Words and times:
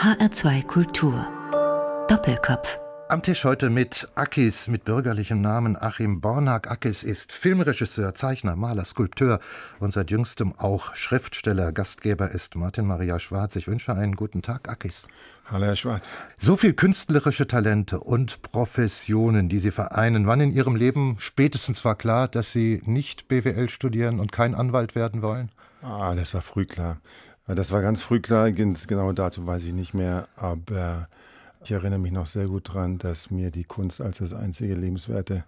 HR2 0.00 0.64
Kultur. 0.66 1.26
Doppelkopf. 2.08 2.80
Am 3.10 3.22
Tisch 3.22 3.44
heute 3.44 3.68
mit 3.68 4.08
Akis, 4.14 4.66
mit 4.66 4.86
bürgerlichem 4.86 5.42
Namen 5.42 5.76
Achim 5.76 6.22
Bornag. 6.22 6.70
Akis 6.70 7.02
ist 7.02 7.34
Filmregisseur, 7.34 8.14
Zeichner, 8.14 8.56
Maler, 8.56 8.86
Skulpteur 8.86 9.40
und 9.78 9.92
seit 9.92 10.10
jüngstem 10.10 10.54
auch 10.56 10.94
Schriftsteller. 10.94 11.72
Gastgeber 11.72 12.30
ist 12.30 12.56
Martin 12.56 12.86
Maria 12.86 13.18
Schwarz. 13.18 13.56
Ich 13.56 13.68
wünsche 13.68 13.94
einen 13.94 14.16
guten 14.16 14.40
Tag, 14.40 14.70
Akis. 14.70 15.06
Hallo, 15.50 15.66
Herr 15.66 15.76
Schwarz. 15.76 16.16
So 16.38 16.56
viel 16.56 16.72
künstlerische 16.72 17.46
Talente 17.46 18.00
und 18.00 18.40
Professionen, 18.40 19.50
die 19.50 19.58
Sie 19.58 19.70
vereinen. 19.70 20.26
Wann 20.26 20.40
in 20.40 20.54
Ihrem 20.54 20.76
Leben 20.76 21.16
spätestens 21.18 21.84
war 21.84 21.96
klar, 21.96 22.26
dass 22.26 22.52
Sie 22.52 22.80
nicht 22.86 23.28
BWL 23.28 23.68
studieren 23.68 24.18
und 24.18 24.32
kein 24.32 24.54
Anwalt 24.54 24.94
werden 24.94 25.20
wollen? 25.20 25.50
Ah, 25.82 26.14
das 26.14 26.32
war 26.32 26.42
früh 26.42 26.64
klar. 26.64 26.98
Das 27.46 27.72
war 27.72 27.82
ganz 27.82 28.02
früh 28.02 28.20
klar. 28.20 28.50
Genau 28.52 29.12
dazu 29.12 29.46
weiß 29.46 29.64
ich 29.64 29.72
nicht 29.72 29.94
mehr. 29.94 30.28
Aber 30.36 31.08
ich 31.62 31.72
erinnere 31.72 31.98
mich 31.98 32.12
noch 32.12 32.26
sehr 32.26 32.46
gut 32.46 32.68
daran, 32.68 32.98
dass 32.98 33.30
mir 33.30 33.50
die 33.50 33.64
Kunst 33.64 34.00
als 34.00 34.18
das 34.18 34.32
einzige 34.32 34.74
Lebenswerte 34.74 35.44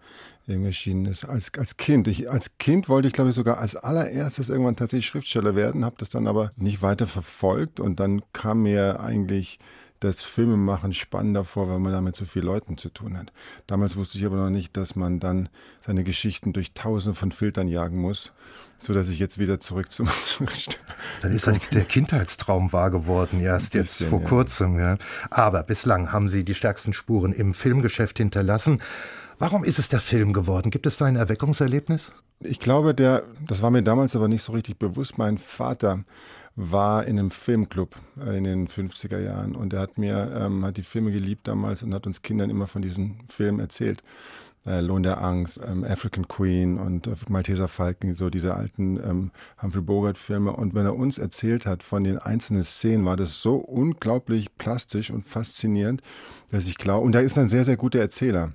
erschienen 0.47 1.07
ist. 1.07 1.25
Als, 1.25 1.53
als 1.57 1.77
Kind. 1.77 2.09
Ich, 2.09 2.29
als 2.31 2.59
Kind 2.59 2.89
wollte 2.89 3.09
ich, 3.09 3.15
glaube 3.15 3.31
ich, 3.31 3.37
sogar 3.37 3.59
als 3.59 3.77
allererstes 3.77 4.51
irgendwann 4.51 4.77
tatsächlich 4.77 5.07
Schriftsteller 5.07 5.55
werden, 5.55 5.85
habe 5.85 5.97
das 5.99 6.11
dann 6.11 6.27
aber 6.27 6.53
nicht 6.57 6.83
weiter 6.83 7.07
verfolgt. 7.07 7.81
Und 7.81 8.01
dann 8.01 8.23
kam 8.33 8.63
mir 8.63 9.01
eigentlich 9.01 9.59
das 10.03 10.23
Filmemachen 10.23 10.93
spannender 10.93 11.45
vor, 11.45 11.69
weil 11.69 11.79
man 11.79 11.93
damit 11.93 12.17
so 12.17 12.25
vielen 12.25 12.47
Leuten 12.47 12.77
zu 12.77 12.89
tun 12.89 13.17
hat. 13.17 13.33
Damals 13.67 13.97
wusste 13.97 14.19
ich 14.19 14.27
aber 14.27 14.37
noch 14.37 14.51
nicht, 14.51 14.77
dass 14.77 14.97
man 14.97 15.21
dann 15.21 15.49
seine 15.81 16.03
Geschichten 16.03 16.53
durch 16.53 16.75
tausende 16.75 17.15
von 17.15 17.31
Filtern 17.31 17.69
jagen 17.69 17.99
muss, 17.99 18.33
so 18.81 18.93
dass 18.93 19.09
ich 19.09 19.19
jetzt 19.19 19.39
wieder 19.39 19.61
zurück 19.61 19.93
zum 19.93 20.09
Dann 21.23 21.33
ist 21.33 21.47
der 21.47 21.85
Kindheitstraum 21.85 22.73
wahr 22.73 22.91
geworden, 22.91 23.41
erst 23.41 23.75
jetzt 23.75 23.99
bisschen, 23.99 24.11
vor 24.11 24.25
kurzem. 24.25 24.79
Ja. 24.79 24.99
Aber 25.31 25.63
bislang 25.63 26.13
haben 26.13 26.29
Sie 26.29 26.45
die 26.45 26.55
stärksten 26.55 26.93
Spuren 26.93 27.33
im 27.33 27.55
Filmgeschäft 27.55 28.19
hinterlassen. 28.19 28.83
Warum 29.39 29.65
ist 29.65 29.79
es 29.79 29.89
der 29.89 30.01
Film 30.01 30.33
geworden? 30.33 30.71
Gibt 30.71 30.87
es 30.87 30.97
da 30.97 31.07
ein 31.07 31.17
Erweckungserlebnis? 31.17 32.13
Ich 32.41 32.61
glaube, 32.61 32.95
der, 32.95 33.23
das 33.47 33.63
war 33.63 33.71
mir 33.71 33.83
damals 33.83 34.17
aber 34.17 34.29
nicht 34.29 34.43
so 34.43 34.53
richtig 34.53 34.79
bewusst. 34.79 35.19
Mein 35.19 35.39
Vater 35.39 36.05
war 36.55 37.07
in 37.07 37.19
einem 37.19 37.31
Filmclub 37.31 37.97
äh, 38.19 38.37
in 38.37 38.45
den 38.45 38.69
50er 38.69 39.19
Jahren 39.19 39.55
und 39.55 39.73
er 39.73 39.81
hat 39.81 39.99
mir, 39.99 40.33
ähm, 40.37 40.65
hat 40.65 40.77
die 40.77 40.83
Filme 40.83 41.13
geliebt 41.13 41.49
damals 41.49 41.83
und 41.83 41.95
hat 41.95 42.07
uns 42.07 42.23
Kindern 42.23 42.51
immer 42.51 42.67
von 42.67 42.83
diesen 42.83 43.21
Filmen 43.29 43.61
erzählt. 43.61 44.03
Äh, 44.65 44.81
Lohn 44.81 45.03
der 45.03 45.21
Angst, 45.21 45.61
ähm, 45.67 45.83
African 45.83 46.29
Queen 46.29 46.79
und 46.79 47.09
äh, 47.09 47.15
Malteser 47.29 47.67
Falken, 47.67 48.15
so 48.15 48.31
diese 48.31 48.55
alten 48.55 48.97
ähm, 48.97 49.31
Humphrey 49.61 49.83
Bogart-Filme. 49.83 50.53
Und 50.53 50.75
wenn 50.75 50.87
er 50.87 50.95
uns 50.95 51.19
erzählt 51.19 51.67
hat 51.67 51.83
von 51.83 52.05
den 52.05 52.19
einzelnen 52.19 52.63
Szenen, 52.63 53.05
war 53.05 53.17
das 53.17 53.43
so 53.43 53.57
unglaublich 53.57 54.57
plastisch 54.59 55.11
und 55.11 55.27
faszinierend, 55.27 56.01
dass 56.53 56.67
ich 56.67 56.77
glaube, 56.77 57.05
und 57.05 57.15
er 57.15 57.23
ist 57.23 57.39
ein 57.39 57.49
sehr, 57.49 57.65
sehr 57.65 57.77
guter 57.77 57.99
Erzähler, 57.99 58.53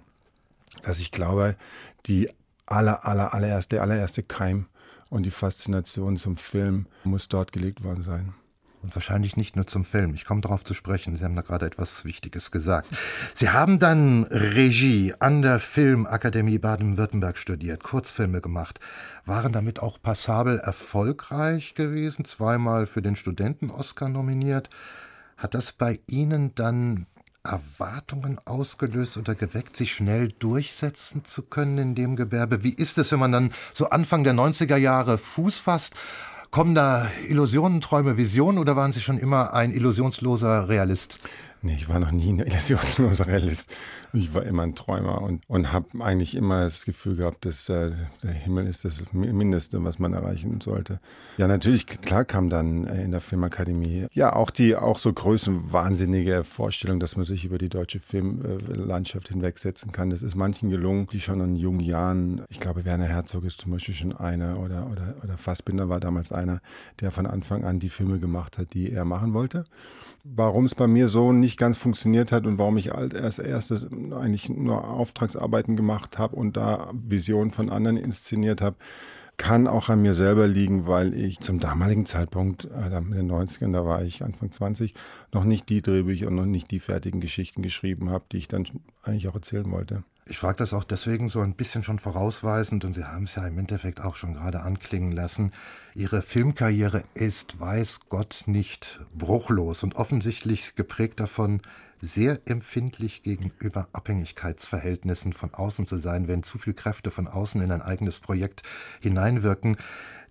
dass 0.84 1.02
ich 1.02 1.12
glaube, 1.12 1.58
die 2.06 2.30
aller, 2.66 3.06
aller, 3.06 3.34
allererste, 3.34 3.76
der 3.76 3.82
allererste 3.82 4.24
Keim 4.24 4.68
und 5.10 5.24
die 5.24 5.32
Faszination 5.32 6.18
zum 6.18 6.38
Film 6.38 6.88
muss 7.04 7.28
dort 7.28 7.52
gelegt 7.52 7.84
worden 7.84 8.04
sein. 8.04 8.34
Und 8.84 8.96
wahrscheinlich 8.96 9.36
nicht 9.36 9.56
nur 9.56 9.66
zum 9.66 9.84
Film. 9.84 10.14
Ich 10.14 10.24
komme 10.24 10.42
darauf 10.42 10.64
zu 10.64 10.74
sprechen. 10.74 11.16
Sie 11.16 11.24
haben 11.24 11.36
da 11.36 11.42
gerade 11.42 11.66
etwas 11.66 12.06
Wichtiges 12.06 12.52
gesagt. 12.52 12.88
Sie 13.34 13.50
haben 13.50 13.80
dann 13.80 14.24
Regie 14.26 15.14
an 15.20 15.42
der 15.42 15.60
Filmakademie 15.60 16.60
Baden-Württemberg 16.60 17.38
studiert, 17.38 17.84
Kurzfilme 17.84 18.40
gemacht, 18.40 18.80
waren 19.26 19.52
damit 19.52 19.82
auch 19.82 20.02
passabel 20.02 20.60
erfolgreich 20.60 21.74
gewesen, 21.74 22.24
zweimal 22.26 22.86
für 22.86 23.02
den 23.02 23.16
Studenten-Oscar 23.16 24.10
nominiert. 24.10 24.70
Hat 25.38 25.54
das 25.54 25.74
bei 25.74 26.00
Ihnen 26.08 26.54
dann 26.54 27.08
Erwartungen 27.48 28.40
ausgelöst 28.46 29.18
oder 29.18 29.34
geweckt, 29.36 29.76
sich 29.78 29.94
schnell 29.94 30.34
durchsetzen 30.40 31.26
zu 31.26 31.42
können 31.42 31.78
in 31.78 31.96
dem 31.96 32.16
Gewerbe? 32.16 32.64
Wie 32.64 32.74
ist 32.74 32.98
es, 32.98 33.12
wenn 33.12 33.20
man 33.20 33.32
dann 33.32 33.54
so 33.74 33.90
Anfang 33.90 34.24
der 34.24 34.34
90er 34.34 34.78
Jahre 34.78 35.18
Fuß 35.18 35.58
fasst? 35.58 35.96
Kommen 36.52 36.76
da 36.76 37.10
Illusionen, 37.28 37.82
Träume, 37.82 38.16
Visionen 38.16 38.58
oder 38.58 38.76
waren 38.76 38.94
Sie 38.94 39.02
schon 39.02 39.18
immer 39.18 39.54
ein 39.54 39.72
illusionsloser 39.72 40.70
Realist? 40.70 41.20
Nee, 41.62 41.76
ich 41.76 41.90
war 41.90 42.00
noch 42.00 42.12
nie 42.12 42.32
ein 42.34 42.40
illusionsloser 42.40 43.28
Realist. 43.28 43.74
Ich 44.14 44.34
war 44.34 44.44
immer 44.44 44.64
ein 44.64 44.76
Träumer 44.76 45.22
und, 45.22 45.44
und 45.48 45.72
habe 45.72 46.04
eigentlich 46.04 46.36
immer 46.36 46.62
das 46.62 46.86
Gefühl 46.86 47.16
gehabt, 47.16 47.46
dass 47.46 47.68
äh, 47.70 47.92
der 48.24 48.32
Himmel 48.32 48.68
ist 48.68 48.86
das 48.86 49.12
Mindeste, 49.12 49.84
was 49.84 50.00
man 50.00 50.14
erreichen 50.14 50.62
sollte. 50.62 51.00
Ja, 51.38 51.48
natürlich, 51.48 51.88
klar 51.88 52.26
kam 52.26 52.50
dann 52.50 52.86
äh, 52.86 53.04
in 53.04 53.12
der 53.12 53.22
Filmakademie 53.22 54.08
ja 54.14 54.34
auch 54.34 54.52
die 54.52 54.76
auch 54.76 55.00
so 55.00 55.12
größenwahnsinnige 55.12 56.44
Vorstellung, 56.44 57.00
dass 57.00 57.18
man 57.18 57.26
sich 57.26 57.44
über 57.46 57.58
die 57.58 57.70
deutsche 57.70 58.00
Filmlandschaft 58.00 59.30
hinwegsetzen 59.30 59.92
kann. 59.92 60.10
Das 60.10 60.22
ist 60.22 60.36
manchen 60.36 60.70
gelungen, 60.70 61.08
die 61.08 61.20
schon 61.20 61.42
in 61.42 61.56
jungen 61.56 61.80
Jahren, 61.80 62.44
ich 62.50 62.60
glaube, 62.60 62.86
Werner 62.86 63.06
Herzog 63.06 63.46
ist 63.46 63.62
zum 63.62 63.72
Beispiel 63.72 63.96
schon 63.96 64.16
einer 64.16 64.60
oder, 64.60 64.90
oder, 64.92 65.16
oder 65.24 65.38
Fassbinder 65.38 65.90
war 65.90 66.00
damals 66.00 66.32
einer, 66.32 66.62
der 67.02 67.12
von 67.12 67.26
Anfang 67.26 67.64
an 67.66 67.80
die 67.80 67.90
Filme 67.90 68.20
gemacht 68.20 68.58
hat, 68.58 68.74
die 68.74 68.92
er 68.92 69.06
machen 69.06 69.34
wollte. 69.34 69.66
Warum 70.24 70.66
es 70.66 70.76
bei 70.76 70.88
mir 70.88 71.08
so 71.08 71.32
nicht 71.32 71.47
ganz 71.56 71.78
funktioniert 71.78 72.34
hat 72.34 72.46
und 72.46 72.58
warum 72.58 72.78
ich 72.78 72.94
als 72.94 73.40
erstes 73.40 73.88
eigentlich 73.90 74.50
nur 74.50 74.90
Auftragsarbeiten 74.90 75.78
gemacht 75.78 76.18
habe 76.18 76.36
und 76.36 76.58
da 76.58 76.92
Visionen 76.92 77.52
von 77.52 77.70
anderen 77.70 77.96
inszeniert 77.96 78.60
habe, 78.60 78.76
kann 79.38 79.68
auch 79.68 79.90
an 79.90 80.02
mir 80.02 80.16
selber 80.16 80.48
liegen, 80.48 80.88
weil 80.88 81.14
ich 81.14 81.40
zum 81.40 81.60
damaligen 81.60 82.06
Zeitpunkt, 82.06 82.66
äh, 82.66 82.98
in 82.98 83.12
den 83.12 83.32
90ern, 83.32 83.72
da 83.72 83.86
war 83.86 84.04
ich 84.04 84.24
Anfang 84.24 84.52
20, 84.52 84.96
noch 85.32 85.44
nicht 85.44 85.70
die 85.70 85.82
Drehbücher 85.82 86.28
und 86.28 86.36
noch 86.36 86.46
nicht 86.46 86.72
die 86.72 86.80
fertigen 86.80 87.22
Geschichten 87.22 87.62
geschrieben 87.62 88.10
habe, 88.10 88.26
die 88.32 88.38
ich 88.38 88.48
dann 88.48 88.66
eigentlich 89.04 89.28
auch 89.28 89.36
erzählen 89.36 89.72
wollte. 89.72 90.04
Ich 90.30 90.40
frage 90.40 90.58
das 90.58 90.74
auch 90.74 90.84
deswegen 90.84 91.30
so 91.30 91.40
ein 91.40 91.54
bisschen 91.54 91.84
schon 91.84 92.00
vorausweisend 92.00 92.84
und 92.84 92.94
Sie 92.94 93.06
haben 93.06 93.24
es 93.24 93.36
ja 93.36 93.48
im 93.48 93.58
Endeffekt 93.58 94.02
auch 94.02 94.16
schon 94.16 94.34
gerade 94.34 94.62
anklingen 94.62 95.14
lassen. 95.14 95.54
Ihre 95.96 96.22
Filmkarriere 96.22 97.04
ist, 97.14 97.60
weiß 97.60 98.02
Gott, 98.10 98.44
nicht 98.46 99.00
bruchlos 99.18 99.84
und 99.84 99.96
offensichtlich 99.96 100.76
geprägt 100.76 101.20
davon, 101.22 101.62
sehr 102.02 102.42
empfindlich 102.46 103.24
gegenüber 103.24 103.88
Abhängigkeitsverhältnissen 103.94 105.34
von 105.34 105.54
außen 105.54 105.88
zu 105.88 105.98
sein, 105.98 106.28
wenn 106.28 106.44
zu 106.44 106.58
viel 106.58 106.74
Kräfte 106.74 107.10
von 107.10 107.28
außen 107.28 107.62
in 107.62 107.72
ein 107.72 107.82
eigenes 107.82 108.20
Projekt 108.20 108.64
hineinwirken. 109.00 109.78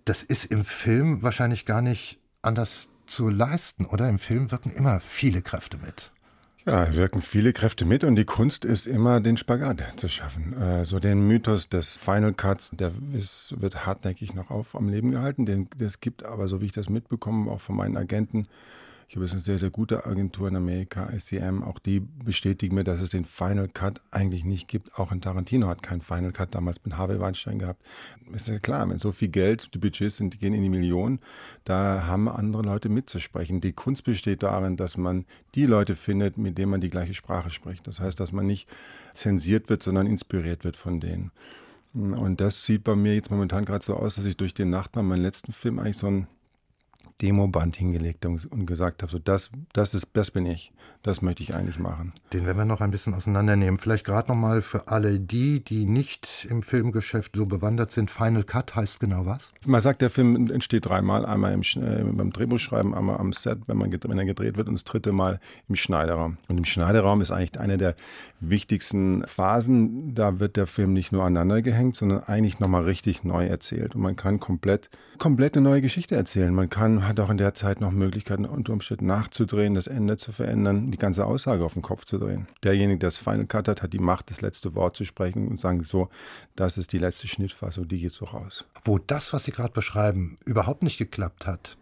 Das 0.05 0.21
ist 0.21 0.45
im 0.45 0.63
Film 0.63 1.23
wahrscheinlich 1.23 1.65
gar 1.65 1.81
nicht 1.81 2.19
anders 2.41 2.87
zu 3.07 3.29
leisten, 3.29 3.85
oder? 3.85 4.07
Im 4.07 4.19
Film 4.19 4.51
wirken 4.51 4.69
immer 4.69 4.99
viele 4.99 5.41
Kräfte 5.41 5.77
mit. 5.77 6.11
Ja, 6.67 6.93
wirken 6.93 7.21
viele 7.21 7.53
Kräfte 7.53 7.85
mit 7.85 8.03
und 8.03 8.17
die 8.17 8.25
Kunst 8.25 8.65
ist 8.65 8.87
immer, 8.87 9.21
den 9.21 9.37
Spagat 9.37 9.97
zu 9.97 10.09
schaffen. 10.09 10.53
So 10.53 10.65
also 10.65 10.99
den 10.99 11.25
Mythos 11.25 11.69
des 11.69 11.95
Final 11.95 12.33
Cuts, 12.33 12.71
der 12.73 12.91
ist, 13.13 13.55
wird 13.61 13.85
hartnäckig 13.85 14.33
noch 14.33 14.51
auf 14.51 14.75
am 14.75 14.89
Leben 14.89 15.11
gehalten. 15.11 15.45
Den, 15.45 15.69
das 15.77 16.01
gibt 16.01 16.25
aber, 16.25 16.49
so 16.49 16.59
wie 16.59 16.65
ich 16.65 16.73
das 16.73 16.89
mitbekomme, 16.89 17.49
auch 17.49 17.61
von 17.61 17.77
meinen 17.77 17.95
Agenten, 17.95 18.49
ich 19.09 19.15
habe 19.15 19.23
jetzt 19.23 19.31
eine 19.31 19.41
sehr, 19.41 19.57
sehr 19.57 19.69
gute 19.69 20.05
Agentur 20.05 20.49
in 20.49 20.57
Amerika, 20.57 21.09
ICM. 21.13 21.63
Auch 21.63 21.79
die 21.79 22.01
bestätigen 22.01 22.75
mir, 22.75 22.83
dass 22.83 22.99
es 22.99 23.11
den 23.11 23.23
Final 23.23 23.69
Cut 23.69 24.01
eigentlich 24.11 24.43
nicht 24.43 24.67
gibt. 24.67 24.99
Auch 24.99 25.13
in 25.13 25.21
Tarantino 25.21 25.67
hat 25.67 25.81
keinen 25.81 26.01
Final 26.01 26.33
Cut 26.33 26.53
damals 26.53 26.83
mit 26.83 26.97
Harvey 26.97 27.17
Weinstein 27.17 27.57
gehabt. 27.57 27.81
Ist 28.33 28.49
ja 28.49 28.59
klar, 28.59 28.89
wenn 28.89 28.99
so 28.99 29.13
viel 29.13 29.29
Geld, 29.29 29.73
die 29.73 29.77
Budgets 29.77 30.17
sind, 30.17 30.33
die 30.33 30.37
gehen 30.37 30.53
in 30.53 30.61
die 30.61 30.69
Millionen, 30.69 31.19
da 31.63 32.03
haben 32.05 32.27
andere 32.27 32.63
Leute 32.63 32.89
mitzusprechen. 32.89 33.61
Die 33.61 33.71
Kunst 33.71 34.03
besteht 34.03 34.43
darin, 34.43 34.75
dass 34.75 34.97
man 34.97 35.25
die 35.55 35.65
Leute 35.65 35.95
findet, 35.95 36.37
mit 36.37 36.57
denen 36.57 36.71
man 36.71 36.81
die 36.81 36.89
gleiche 36.89 37.13
Sprache 37.13 37.49
spricht. 37.49 37.87
Das 37.87 38.01
heißt, 38.01 38.19
dass 38.19 38.33
man 38.33 38.45
nicht 38.45 38.67
zensiert 39.13 39.69
wird, 39.69 39.83
sondern 39.83 40.05
inspiriert 40.05 40.65
wird 40.65 40.75
von 40.75 40.99
denen. 40.99 41.31
Und 41.93 42.41
das 42.41 42.65
sieht 42.65 42.83
bei 42.83 42.97
mir 42.97 43.15
jetzt 43.15 43.31
momentan 43.31 43.63
gerade 43.63 43.85
so 43.85 43.95
aus, 43.95 44.15
dass 44.15 44.25
ich 44.25 44.35
durch 44.35 44.53
den 44.53 44.69
Nachbarn 44.69 45.07
meinen 45.07 45.21
letzten 45.21 45.53
Film 45.53 45.79
eigentlich 45.79 45.97
so 45.97 46.07
ein 46.07 46.27
Demoband 47.21 47.75
hingelegt 47.75 48.25
und 48.25 48.65
gesagt 48.65 49.01
habe, 49.01 49.11
so 49.11 49.17
das, 49.17 49.49
das 49.73 49.93
ist, 49.93 50.09
das 50.13 50.31
bin 50.31 50.45
ich. 50.45 50.71
Das 51.03 51.21
möchte 51.21 51.41
ich 51.41 51.55
eigentlich 51.55 51.79
machen. 51.79 52.13
Den 52.33 52.45
werden 52.45 52.57
wir 52.57 52.65
noch 52.65 52.81
ein 52.81 52.91
bisschen 52.91 53.13
auseinandernehmen. 53.13 53.79
Vielleicht 53.79 54.05
gerade 54.05 54.29
nochmal 54.29 54.61
für 54.61 54.87
alle 54.87 55.19
die, 55.19 55.63
die 55.63 55.85
nicht 55.85 56.45
im 56.49 56.63
Filmgeschäft 56.63 57.35
so 57.35 57.45
bewandert 57.45 57.91
sind. 57.91 58.11
Final 58.11 58.43
Cut 58.43 58.75
heißt 58.75 58.99
genau 58.99 59.25
was? 59.25 59.51
Man 59.65 59.79
sagt, 59.79 60.01
der 60.01 60.09
Film 60.09 60.49
entsteht 60.51 60.85
dreimal. 60.85 61.25
Einmal 61.25 61.53
im, 61.53 61.61
äh, 61.61 62.03
beim 62.03 62.31
Drehbuchschreiben, 62.31 62.93
einmal 62.93 63.17
am 63.17 63.31
Set, 63.31 63.59
wenn, 63.67 63.77
man, 63.77 63.91
wenn 63.91 64.17
er 64.17 64.25
gedreht 64.25 64.57
wird 64.57 64.67
und 64.67 64.73
das 64.73 64.83
dritte 64.83 65.11
Mal 65.11 65.39
im 65.69 65.75
Schneiderraum. 65.75 66.37
Und 66.49 66.57
im 66.57 66.65
Schneiderraum 66.65 67.21
ist 67.21 67.31
eigentlich 67.31 67.59
eine 67.59 67.77
der 67.77 67.95
wichtigsten 68.39 69.25
Phasen. 69.27 70.13
Da 70.13 70.39
wird 70.39 70.57
der 70.57 70.67
Film 70.67 70.93
nicht 70.93 71.11
nur 71.11 71.23
aneinander 71.23 71.61
gehängt, 71.61 71.95
sondern 71.95 72.23
eigentlich 72.23 72.59
nochmal 72.59 72.83
richtig 72.83 73.23
neu 73.23 73.45
erzählt. 73.45 73.95
Und 73.95 74.01
man 74.01 74.15
kann 74.15 74.39
komplett, 74.39 74.89
komplett 75.19 75.55
eine 75.55 75.69
neue 75.69 75.81
Geschichte 75.81 76.15
erzählen. 76.15 76.53
Man 76.53 76.69
kann 76.69 77.06
hat 77.07 77.19
auch 77.19 77.29
in 77.29 77.37
der 77.37 77.53
Zeit 77.53 77.81
noch 77.81 77.91
Möglichkeiten, 77.91 78.45
unter 78.45 78.73
Umständen 78.73 79.05
nachzudrehen, 79.05 79.73
das 79.73 79.87
Ende 79.87 80.17
zu 80.17 80.31
verändern, 80.31 80.91
die 80.91 80.97
ganze 80.97 81.25
Aussage 81.25 81.63
auf 81.63 81.73
den 81.73 81.81
Kopf 81.81 82.05
zu 82.05 82.17
drehen. 82.17 82.47
Derjenige, 82.63 82.99
der 82.99 83.09
das 83.09 83.17
Final 83.17 83.45
Cut 83.45 83.67
hat, 83.67 83.81
hat 83.81 83.93
die 83.93 83.99
Macht, 83.99 84.29
das 84.29 84.41
letzte 84.41 84.75
Wort 84.75 84.95
zu 84.95 85.05
sprechen 85.05 85.47
und 85.47 85.59
sagen 85.59 85.83
so, 85.83 86.09
das 86.55 86.77
ist 86.77 86.93
die 86.93 86.97
letzte 86.97 87.27
Schnittfassung, 87.27 87.87
die 87.87 87.99
geht 87.99 88.13
so 88.13 88.25
raus. 88.25 88.65
Wo 88.83 88.97
das, 88.97 89.33
was 89.33 89.45
Sie 89.45 89.51
gerade 89.51 89.73
beschreiben, 89.73 90.37
überhaupt 90.45 90.83
nicht 90.83 90.97
geklappt 90.97 91.47
hat, 91.47 91.77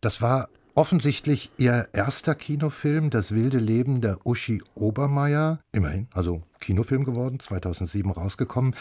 das 0.00 0.20
war 0.20 0.48
offensichtlich 0.74 1.50
Ihr 1.56 1.88
erster 1.92 2.34
Kinofilm, 2.34 3.10
Das 3.10 3.32
wilde 3.32 3.58
Leben 3.58 4.00
der 4.00 4.24
Uschi 4.26 4.62
Obermeier. 4.74 5.60
Immerhin, 5.72 6.08
also 6.12 6.42
Kinofilm 6.60 7.04
geworden, 7.04 7.40
2007 7.40 8.10
rausgekommen. 8.10 8.74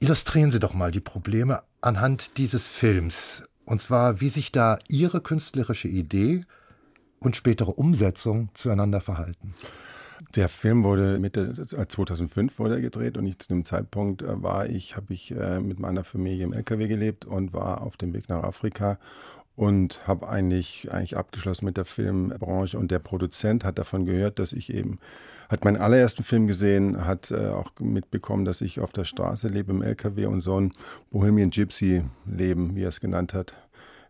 Illustrieren 0.00 0.50
Sie 0.50 0.58
doch 0.58 0.74
mal 0.74 0.90
die 0.90 1.00
Probleme 1.00 1.62
anhand 1.80 2.38
dieses 2.38 2.66
Films. 2.66 3.44
Und 3.66 3.82
zwar, 3.82 4.20
wie 4.20 4.30
sich 4.30 4.52
da 4.52 4.78
Ihre 4.88 5.20
künstlerische 5.20 5.88
Idee 5.88 6.44
und 7.18 7.36
spätere 7.36 7.70
Umsetzung 7.70 8.48
zueinander 8.54 9.00
verhalten. 9.00 9.54
Der 10.34 10.48
Film 10.48 10.84
wurde 10.84 11.18
Mitte 11.18 11.66
2005 11.66 12.54
äh, 12.54 12.58
wurde 12.58 12.80
gedreht 12.80 13.18
und 13.18 13.26
ich, 13.26 13.38
zu 13.38 13.48
dem 13.48 13.64
Zeitpunkt 13.64 14.22
äh, 14.22 14.42
war 14.42 14.66
ich, 14.66 14.96
habe 14.96 15.12
ich 15.12 15.32
äh, 15.32 15.60
mit 15.60 15.78
meiner 15.78 16.04
Familie 16.04 16.44
im 16.44 16.52
LKW 16.52 16.88
gelebt 16.88 17.24
und 17.24 17.52
war 17.52 17.82
auf 17.82 17.96
dem 17.96 18.14
Weg 18.14 18.28
nach 18.28 18.42
Afrika 18.42 18.98
und 19.56 20.06
habe 20.06 20.28
eigentlich 20.28 20.88
eigentlich 20.92 21.16
abgeschlossen 21.16 21.64
mit 21.64 21.78
der 21.78 21.86
Filmbranche. 21.86 22.78
Und 22.78 22.90
der 22.90 22.98
Produzent 22.98 23.64
hat 23.64 23.78
davon 23.78 24.04
gehört, 24.04 24.38
dass 24.38 24.52
ich 24.52 24.72
eben 24.72 24.98
hat 25.48 25.64
meinen 25.64 25.76
allerersten 25.76 26.24
Film 26.24 26.46
gesehen, 26.46 27.06
hat 27.06 27.30
äh, 27.30 27.48
auch 27.48 27.70
mitbekommen, 27.78 28.44
dass 28.44 28.60
ich 28.60 28.80
auf 28.80 28.92
der 28.92 29.04
Straße 29.04 29.48
lebe 29.48 29.72
im 29.72 29.82
LKW 29.82 30.26
und 30.26 30.40
so 30.40 30.60
ein 30.60 30.72
Bohemian 31.10 31.50
Gypsy 31.50 32.02
Leben, 32.26 32.74
wie 32.74 32.82
er 32.82 32.88
es 32.88 33.00
genannt 33.00 33.32
hat, 33.32 33.56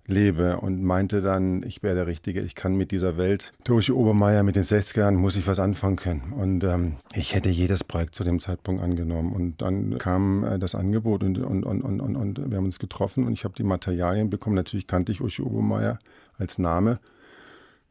lebe 0.07 0.59
und 0.59 0.83
meinte 0.83 1.23
dann, 1.23 1.63
ich 1.63 1.83
wäre 1.83 1.95
der 1.95 2.07
Richtige, 2.07 2.41
ich 2.41 2.55
kann 2.55 2.75
mit 2.77 2.91
dieser 2.91 3.17
Welt. 3.17 3.53
Toshi 3.65 3.93
Obermeier 3.93 4.43
mit 4.43 4.57
den 4.57 4.63
60ern 4.63 5.13
muss 5.13 5.37
ich 5.37 5.47
was 5.47 5.59
anfangen 5.59 5.97
können. 5.97 6.33
Und 6.37 6.65
ähm, 6.65 6.97
ich 7.15 7.35
hätte 7.35 7.51
jedes 7.51 7.85
Projekt 7.85 8.15
zu 8.15 8.25
dem 8.25 8.41
Zeitpunkt 8.41 8.83
angenommen. 8.83 9.33
Und 9.33 9.63
dann 9.63 9.99
kam 9.99 10.45
äh, 10.45 10.59
das 10.59 10.75
Angebot 10.75 11.23
und, 11.23 11.39
und, 11.39 11.65
und, 11.65 11.83
und, 11.83 12.01
und, 12.01 12.17
und 12.17 12.51
wir 12.51 12.57
haben 12.57 12.67
uns 12.67 12.79
getroffen 12.79 13.27
und 13.27 13.33
ich 13.33 13.45
habe 13.45 13.55
die 13.55 13.65
Materialien 13.65 14.31
bekommen. 14.31 14.57
Natürlich 14.57 14.87
kannte 14.87 15.13
ich 15.13 15.21
Uschi 15.21 15.43
Obermeier 15.43 15.99
als 16.39 16.59
Name. 16.59 16.99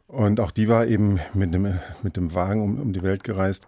Und 0.07 0.39
auch 0.39 0.51
die 0.51 0.69
war 0.69 0.85
eben 0.85 1.19
mit 1.33 1.53
dem, 1.53 1.79
mit 2.03 2.15
dem 2.15 2.33
Wagen 2.33 2.61
um, 2.61 2.79
um 2.79 2.93
die 2.93 3.01
Welt 3.01 3.23
gereist 3.23 3.65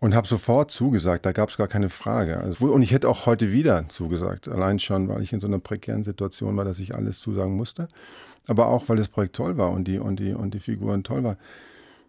und 0.00 0.14
habe 0.14 0.26
sofort 0.26 0.70
zugesagt. 0.70 1.26
Da 1.26 1.32
gab 1.32 1.50
es 1.50 1.56
gar 1.56 1.68
keine 1.68 1.90
Frage. 1.90 2.38
Also, 2.38 2.66
und 2.66 2.82
ich 2.82 2.92
hätte 2.92 3.08
auch 3.08 3.26
heute 3.26 3.52
wieder 3.52 3.88
zugesagt. 3.88 4.48
Allein 4.48 4.78
schon, 4.78 5.08
weil 5.08 5.22
ich 5.22 5.32
in 5.32 5.40
so 5.40 5.46
einer 5.46 5.58
prekären 5.58 6.02
Situation 6.02 6.56
war, 6.56 6.64
dass 6.64 6.78
ich 6.78 6.94
alles 6.94 7.20
zusagen 7.20 7.54
musste. 7.54 7.86
Aber 8.48 8.68
auch, 8.68 8.88
weil 8.88 8.96
das 8.96 9.08
Projekt 9.08 9.36
toll 9.36 9.58
war 9.58 9.70
und 9.70 9.86
die, 9.86 9.98
und 9.98 10.18
die, 10.18 10.32
und 10.32 10.54
die 10.54 10.60
Figuren 10.60 11.04
toll 11.04 11.22
waren. 11.22 11.36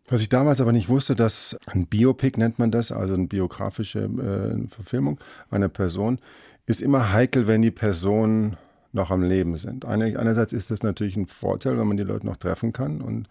Was 0.07 0.21
ich 0.21 0.29
damals 0.29 0.59
aber 0.59 0.71
nicht 0.71 0.89
wusste, 0.89 1.15
dass 1.15 1.57
ein 1.67 1.85
Biopic 1.85 2.38
nennt 2.39 2.59
man 2.59 2.71
das, 2.71 2.91
also 2.91 3.13
eine 3.13 3.27
biografische 3.27 3.99
äh, 3.99 4.67
Verfilmung 4.69 5.19
einer 5.51 5.69
Person, 5.69 6.19
ist 6.65 6.81
immer 6.81 7.13
heikel, 7.13 7.47
wenn 7.47 7.61
die 7.61 7.71
Person 7.71 8.57
noch 8.93 9.09
am 9.09 9.23
Leben 9.23 9.55
sind. 9.55 9.85
Einerseits 9.85 10.51
ist 10.53 10.69
das 10.69 10.83
natürlich 10.83 11.15
ein 11.15 11.27
Vorteil, 11.27 11.77
wenn 11.77 11.88
man 11.88 11.97
die 11.97 12.03
Leute 12.03 12.25
noch 12.25 12.38
treffen 12.38 12.73
kann 12.73 13.01
und 13.01 13.27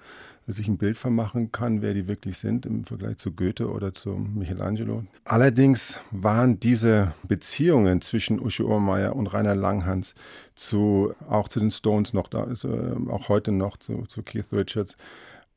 sich 0.53 0.69
ein 0.69 0.79
Bild 0.79 0.97
vermachen 0.97 1.53
kann, 1.53 1.83
wer 1.83 1.95
die 1.95 2.09
wirklich 2.09 2.39
sind 2.39 2.67
im 2.67 2.85
Vergleich 2.85 3.19
zu 3.19 3.33
Goethe 3.33 3.71
oder 3.71 3.95
zu 3.95 4.11
Michelangelo. 4.11 5.05
Allerdings 5.25 6.01
waren 6.11 6.61
diese 6.61 7.15
Beziehungen 7.27 8.01
zwischen 8.01 8.41
Uschi 8.41 8.63
Ohrmeier 8.63 9.17
und 9.17 9.33
Rainer 9.33 9.55
Langhans 9.55 10.15
zu, 10.55 11.15
auch 11.29 11.49
zu 11.49 11.61
den 11.61 11.71
Stones 11.71 12.13
noch 12.13 12.29
da, 12.29 12.45
also 12.45 12.69
auch 13.09 13.29
heute 13.29 13.53
noch 13.53 13.77
zu, 13.77 14.03
zu 14.07 14.23
Keith 14.23 14.53
Richards 14.53 14.97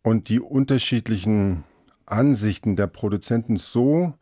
und 0.02 0.30
die 0.30 0.40
unterschiedlichen 0.40 1.64
Ansichten 2.06 2.76
der 2.76 2.88
Produzenten 2.88 3.58
so 3.58 4.14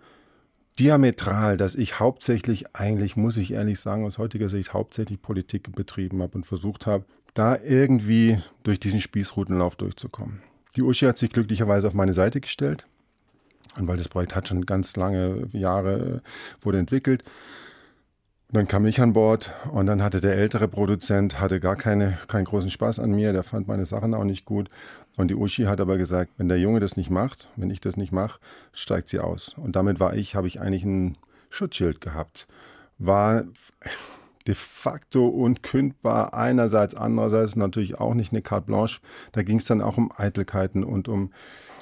diametral, 0.79 1.57
dass 1.57 1.75
ich 1.75 2.00
hauptsächlich, 2.00 2.75
eigentlich 2.75 3.15
muss 3.15 3.38
ich 3.38 3.53
ehrlich 3.53 3.79
sagen, 3.79 4.06
aus 4.06 4.18
heutiger 4.18 4.50
Sicht 4.50 4.73
hauptsächlich 4.73 5.21
Politik 5.21 5.73
betrieben 5.75 6.21
habe 6.21 6.38
und 6.38 6.45
versucht 6.45 6.88
habe, 6.88 7.06
da 7.33 7.57
irgendwie 7.57 8.39
durch 8.63 8.79
diesen 8.79 9.01
Spießrutenlauf 9.01 9.75
durchzukommen. 9.75 10.41
Die 10.75 10.81
Uschi 10.81 11.06
hat 11.06 11.18
sich 11.18 11.31
glücklicherweise 11.31 11.88
auf 11.88 11.94
meine 11.94 12.13
Seite 12.13 12.41
gestellt. 12.41 12.85
Und 13.77 13.88
weil 13.88 13.97
das 13.97 14.09
Projekt 14.09 14.35
hat 14.35 14.47
schon 14.47 14.65
ganz 14.65 14.95
lange 14.95 15.47
Jahre 15.51 16.21
wurde 16.62 16.79
entwickelt. 16.79 17.23
Und 18.50 18.57
dann 18.57 18.68
kam 18.68 18.85
ich 18.85 19.00
an 19.00 19.13
Bord 19.13 19.50
und 19.71 19.85
dann 19.85 20.03
hatte 20.03 20.19
der 20.19 20.35
ältere 20.35 20.68
Produzent 20.68 21.39
hatte 21.39 21.62
gar 21.62 21.77
keine, 21.77 22.18
keinen 22.27 22.44
großen 22.44 22.69
Spaß 22.69 23.00
an 23.00 23.12
mir, 23.12 23.31
der 23.31 23.44
fand 23.44 23.69
meine 23.69 23.85
Sachen 23.85 24.13
auch 24.13 24.25
nicht 24.25 24.44
gut. 24.44 24.69
Und 25.15 25.29
die 25.29 25.35
Uschi 25.35 25.63
hat 25.63 25.79
aber 25.79 25.97
gesagt, 25.97 26.31
wenn 26.35 26.50
der 26.50 26.59
Junge 26.59 26.81
das 26.81 26.97
nicht 26.97 27.09
macht, 27.09 27.47
wenn 27.56 27.69
ich 27.69 27.79
das 27.79 27.95
nicht 27.95 28.12
mache, 28.12 28.39
steigt 28.73 29.07
sie 29.07 29.19
aus. 29.19 29.56
Und 29.57 29.77
damit 29.77 30.01
war 30.01 30.15
ich, 30.15 30.35
habe 30.35 30.47
ich 30.47 30.59
eigentlich 30.59 30.83
ein 30.83 31.18
Schutzschild 31.50 32.01
gehabt. 32.01 32.45
War 32.97 33.45
de 34.48 34.56
facto 34.56 35.28
unkündbar 35.28 36.34
einerseits, 36.34 36.96
andererseits 36.96 37.56
natürlich 37.56 38.00
auch 38.00 38.14
nicht 38.14 38.32
eine 38.32 38.42
Carte 38.42 38.68
Blanche. 38.68 39.00
Da 39.32 39.44
ging 39.44 39.58
es 39.58 39.66
dann 39.66 39.82
auch 39.82 39.98
um 39.98 40.12
Eitelkeiten 40.16 40.84
und 40.84 41.08
um 41.08 41.32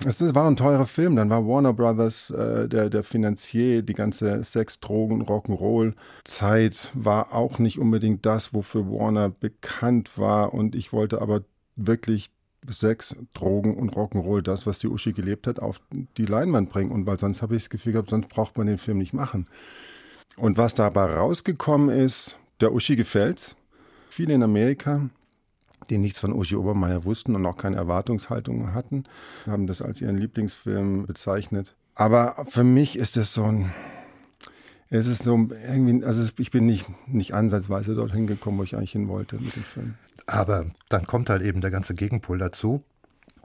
es 0.05 0.21
war 0.33 0.47
ein 0.47 0.55
teurer 0.55 0.85
Film. 0.85 1.17
Dann 1.17 1.29
war 1.29 1.45
Warner 1.45 1.73
Brothers 1.73 2.31
äh, 2.31 2.69
der, 2.69 2.89
der 2.89 3.03
Finanzier. 3.03 3.81
Die 3.81 3.93
ganze 3.93 4.43
Sex, 4.45 4.79
Drogen, 4.79 5.23
Rock'n'Roll-Zeit 5.23 6.91
war 6.93 7.33
auch 7.33 7.59
nicht 7.59 7.79
unbedingt 7.79 8.25
das, 8.25 8.53
wofür 8.53 8.89
Warner 8.89 9.29
bekannt 9.29 10.17
war. 10.17 10.53
Und 10.53 10.73
ich 10.73 10.93
wollte 10.93 11.21
aber 11.21 11.41
wirklich 11.75 12.29
Sex, 12.69 13.15
Drogen 13.33 13.75
und 13.75 13.93
Rock'n'Roll, 13.93 14.41
das, 14.41 14.65
was 14.65 14.79
die 14.79 14.87
Uschi 14.87 15.11
gelebt 15.11 15.47
hat, 15.47 15.59
auf 15.59 15.81
die 16.17 16.25
Leinwand 16.25 16.69
bringen. 16.69 16.91
Und 16.91 17.05
weil 17.05 17.19
sonst 17.19 17.41
habe 17.41 17.57
ich 17.57 17.63
das 17.63 17.69
Gefühl 17.69 17.93
gehabt, 17.93 18.09
sonst 18.09 18.29
braucht 18.29 18.57
man 18.57 18.67
den 18.67 18.77
Film 18.77 18.99
nicht 18.99 19.13
machen. 19.13 19.47
Und 20.37 20.57
was 20.57 20.73
dabei 20.73 21.13
rausgekommen 21.15 21.89
ist, 21.89 22.37
der 22.61 22.73
Uschi 22.73 22.95
gefällt's. 22.95 23.55
Viele 24.09 24.33
in 24.33 24.43
Amerika, 24.43 25.09
die 25.89 25.97
nichts 25.97 26.19
von 26.19 26.33
Uschi 26.33 26.55
Obermeier 26.55 27.03
wussten 27.05 27.35
und 27.35 27.45
auch 27.45 27.57
keine 27.57 27.77
Erwartungshaltung 27.77 28.73
hatten, 28.73 29.05
haben 29.45 29.67
das 29.67 29.81
als 29.81 30.01
ihren 30.01 30.17
Lieblingsfilm 30.17 31.05
bezeichnet. 31.05 31.75
Aber 31.95 32.45
für 32.47 32.63
mich 32.63 32.97
ist 32.97 33.17
es 33.17 33.33
so 33.33 33.43
ein, 33.43 33.71
es 34.89 35.05
ist 35.05 35.23
so 35.23 35.35
irgendwie, 35.35 36.03
also 36.03 36.31
ich 36.37 36.51
bin 36.51 36.65
nicht, 36.65 36.87
nicht 37.07 37.33
ansatzweise 37.33 37.95
dorthin 37.95 38.27
gekommen, 38.27 38.57
wo 38.57 38.63
ich 38.63 38.75
eigentlich 38.75 38.93
hin 38.93 39.07
wollte 39.07 39.37
mit 39.37 39.55
dem 39.55 39.63
Film. 39.63 39.95
Aber 40.25 40.65
dann 40.89 41.05
kommt 41.05 41.29
halt 41.29 41.41
eben 41.41 41.61
der 41.61 41.71
ganze 41.71 41.93
Gegenpol 41.93 42.37
dazu. 42.37 42.83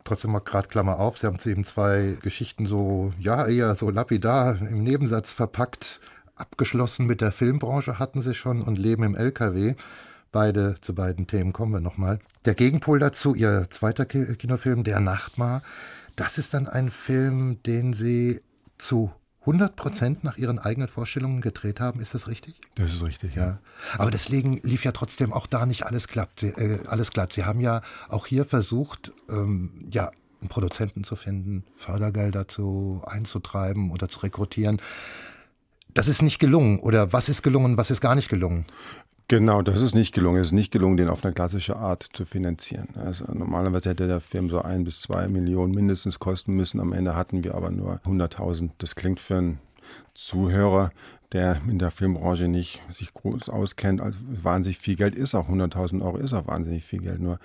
Trotzdem 0.04 0.32
mal 0.32 0.40
gerade 0.40 0.68
Klammer 0.68 1.00
auf, 1.00 1.16
Sie 1.18 1.26
haben 1.26 1.38
eben 1.44 1.64
zwei 1.64 2.18
Geschichten 2.22 2.66
so, 2.66 3.12
ja, 3.18 3.46
eher 3.46 3.74
so 3.74 3.88
lapidar 3.90 4.60
im 4.60 4.82
Nebensatz 4.82 5.32
verpackt 5.32 6.00
abgeschlossen 6.36 7.06
mit 7.06 7.20
der 7.20 7.32
Filmbranche 7.32 7.98
hatten 7.98 8.22
sie 8.22 8.34
schon 8.34 8.62
und 8.62 8.76
leben 8.76 9.02
im 9.02 9.14
LKW. 9.14 9.74
Beide, 10.32 10.76
zu 10.80 10.94
beiden 10.94 11.26
Themen 11.26 11.52
kommen 11.52 11.72
wir 11.72 11.80
nochmal. 11.80 12.18
Der 12.44 12.54
Gegenpol 12.54 12.98
dazu, 12.98 13.34
ihr 13.34 13.68
zweiter 13.70 14.04
Kinofilm, 14.04 14.82
Der 14.82 14.98
Nachtmar, 14.98 15.62
das 16.16 16.38
ist 16.38 16.54
dann 16.54 16.66
ein 16.66 16.90
Film, 16.90 17.62
den 17.62 17.94
Sie 17.94 18.40
zu 18.78 19.12
100 19.40 19.76
Prozent 19.76 20.24
nach 20.24 20.36
Ihren 20.36 20.58
eigenen 20.58 20.88
Vorstellungen 20.88 21.40
gedreht 21.40 21.78
haben. 21.78 22.00
Ist 22.00 22.14
das 22.14 22.28
richtig? 22.28 22.60
Das 22.76 22.94
ist 22.94 23.06
richtig, 23.06 23.34
ja. 23.34 23.44
ja. 23.44 23.58
Aber 23.98 24.10
deswegen 24.10 24.58
lief 24.62 24.84
ja 24.84 24.92
trotzdem 24.92 25.32
auch 25.32 25.46
da 25.46 25.66
nicht 25.66 25.86
alles 25.86 26.08
glatt. 26.08 26.30
Sie, 26.40 26.48
äh, 26.48 26.86
alles 26.86 27.10
glatt. 27.10 27.32
Sie 27.32 27.44
haben 27.44 27.60
ja 27.60 27.82
auch 28.08 28.26
hier 28.26 28.44
versucht, 28.44 29.12
ähm, 29.28 29.86
ja, 29.90 30.10
einen 30.40 30.48
Produzenten 30.48 31.04
zu 31.04 31.14
finden, 31.16 31.64
Fördergelder 31.76 32.48
zu 32.48 33.02
einzutreiben 33.06 33.90
oder 33.90 34.08
zu 34.08 34.20
rekrutieren. 34.20 34.80
Das 35.94 36.08
ist 36.08 36.22
nicht 36.22 36.38
gelungen. 36.38 36.80
Oder 36.80 37.12
was 37.12 37.28
ist 37.28 37.42
gelungen, 37.42 37.76
was 37.76 37.90
ist 37.90 38.00
gar 38.00 38.14
nicht 38.14 38.28
gelungen? 38.28 38.64
Genau, 39.28 39.62
das 39.62 39.80
ist 39.80 39.94
nicht 39.94 40.12
gelungen. 40.12 40.40
Es 40.40 40.48
ist 40.48 40.52
nicht 40.52 40.70
gelungen, 40.70 40.96
den 40.96 41.08
auf 41.08 41.24
eine 41.24 41.32
klassische 41.32 41.76
Art 41.76 42.02
zu 42.12 42.26
finanzieren. 42.26 42.88
Also 42.96 43.24
normalerweise 43.32 43.90
hätte 43.90 44.06
der 44.06 44.20
Film 44.20 44.50
so 44.50 44.60
ein 44.60 44.84
bis 44.84 45.00
zwei 45.00 45.28
Millionen 45.28 45.72
mindestens 45.72 46.18
kosten 46.18 46.54
müssen. 46.54 46.80
Am 46.80 46.92
Ende 46.92 47.16
hatten 47.16 47.42
wir 47.42 47.54
aber 47.54 47.70
nur 47.70 48.00
100.000. 48.04 48.70
Das 48.78 48.96
klingt 48.96 49.20
für 49.20 49.38
einen 49.38 49.60
Zuhörer, 50.14 50.90
der 51.32 51.60
in 51.68 51.78
der 51.78 51.90
Filmbranche 51.90 52.48
nicht 52.48 52.82
sich 52.90 53.14
groß 53.14 53.48
auskennt, 53.48 54.00
als 54.00 54.18
wahnsinnig 54.20 54.78
viel 54.78 54.96
Geld 54.96 55.14
ist 55.14 55.34
auch 55.34 55.48
100.000 55.48 56.02
Euro 56.02 56.18
ist 56.18 56.32
auch 56.32 56.46
wahnsinnig 56.46 56.84
viel 56.84 57.00
Geld. 57.00 57.20
Nur 57.20 57.38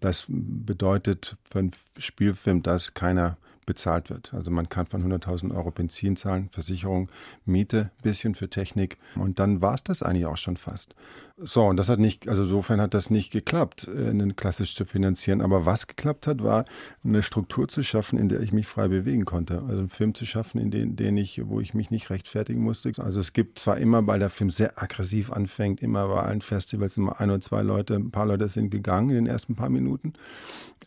das 0.00 0.26
bedeutet 0.28 1.36
für 1.48 1.60
einen 1.60 1.70
Spielfilm, 1.98 2.62
dass 2.62 2.94
keiner 2.94 3.36
bezahlt 3.66 4.08
wird. 4.10 4.32
Also 4.32 4.50
man 4.50 4.68
kann 4.68 4.86
von 4.86 5.02
100.000 5.02 5.54
Euro 5.54 5.70
Benzin 5.70 6.16
zahlen, 6.16 6.48
Versicherung, 6.50 7.10
Miete, 7.44 7.90
bisschen 8.02 8.34
für 8.34 8.48
Technik 8.48 8.96
und 9.16 9.38
dann 9.38 9.60
war 9.60 9.74
es 9.74 9.82
das 9.82 10.02
eigentlich 10.02 10.26
auch 10.26 10.36
schon 10.36 10.56
fast. 10.56 10.94
So, 11.38 11.66
und 11.66 11.76
das 11.76 11.90
hat 11.90 11.98
nicht, 11.98 12.30
also 12.30 12.44
insofern 12.44 12.80
hat 12.80 12.94
das 12.94 13.10
nicht 13.10 13.30
geklappt, 13.30 13.88
äh, 13.94 14.08
einen 14.08 14.36
klassisch 14.36 14.74
zu 14.74 14.86
finanzieren. 14.86 15.42
Aber 15.42 15.66
was 15.66 15.86
geklappt 15.86 16.26
hat, 16.26 16.42
war 16.42 16.64
eine 17.04 17.22
Struktur 17.22 17.68
zu 17.68 17.82
schaffen, 17.82 18.18
in 18.18 18.30
der 18.30 18.40
ich 18.40 18.54
mich 18.54 18.66
frei 18.66 18.88
bewegen 18.88 19.26
konnte. 19.26 19.60
Also 19.60 19.80
einen 19.80 19.90
Film 19.90 20.14
zu 20.14 20.24
schaffen, 20.24 20.58
in 20.58 20.70
den, 20.70 20.96
den 20.96 21.18
ich, 21.18 21.42
wo 21.46 21.60
ich 21.60 21.74
mich 21.74 21.90
nicht 21.90 22.08
rechtfertigen 22.08 22.62
musste. 22.62 22.90
Also 23.02 23.20
es 23.20 23.34
gibt 23.34 23.58
zwar 23.58 23.76
immer, 23.76 24.06
weil 24.06 24.18
der 24.18 24.30
Film 24.30 24.48
sehr 24.48 24.82
aggressiv 24.82 25.30
anfängt, 25.30 25.82
immer 25.82 26.08
bei 26.08 26.22
allen 26.22 26.40
Festivals 26.40 26.96
immer 26.96 27.20
ein 27.20 27.28
oder 27.28 27.40
zwei 27.40 27.60
Leute, 27.60 27.96
ein 27.96 28.10
paar 28.10 28.24
Leute 28.24 28.48
sind 28.48 28.70
gegangen 28.70 29.10
in 29.10 29.16
den 29.16 29.26
ersten 29.26 29.56
paar 29.56 29.68
Minuten. 29.68 30.14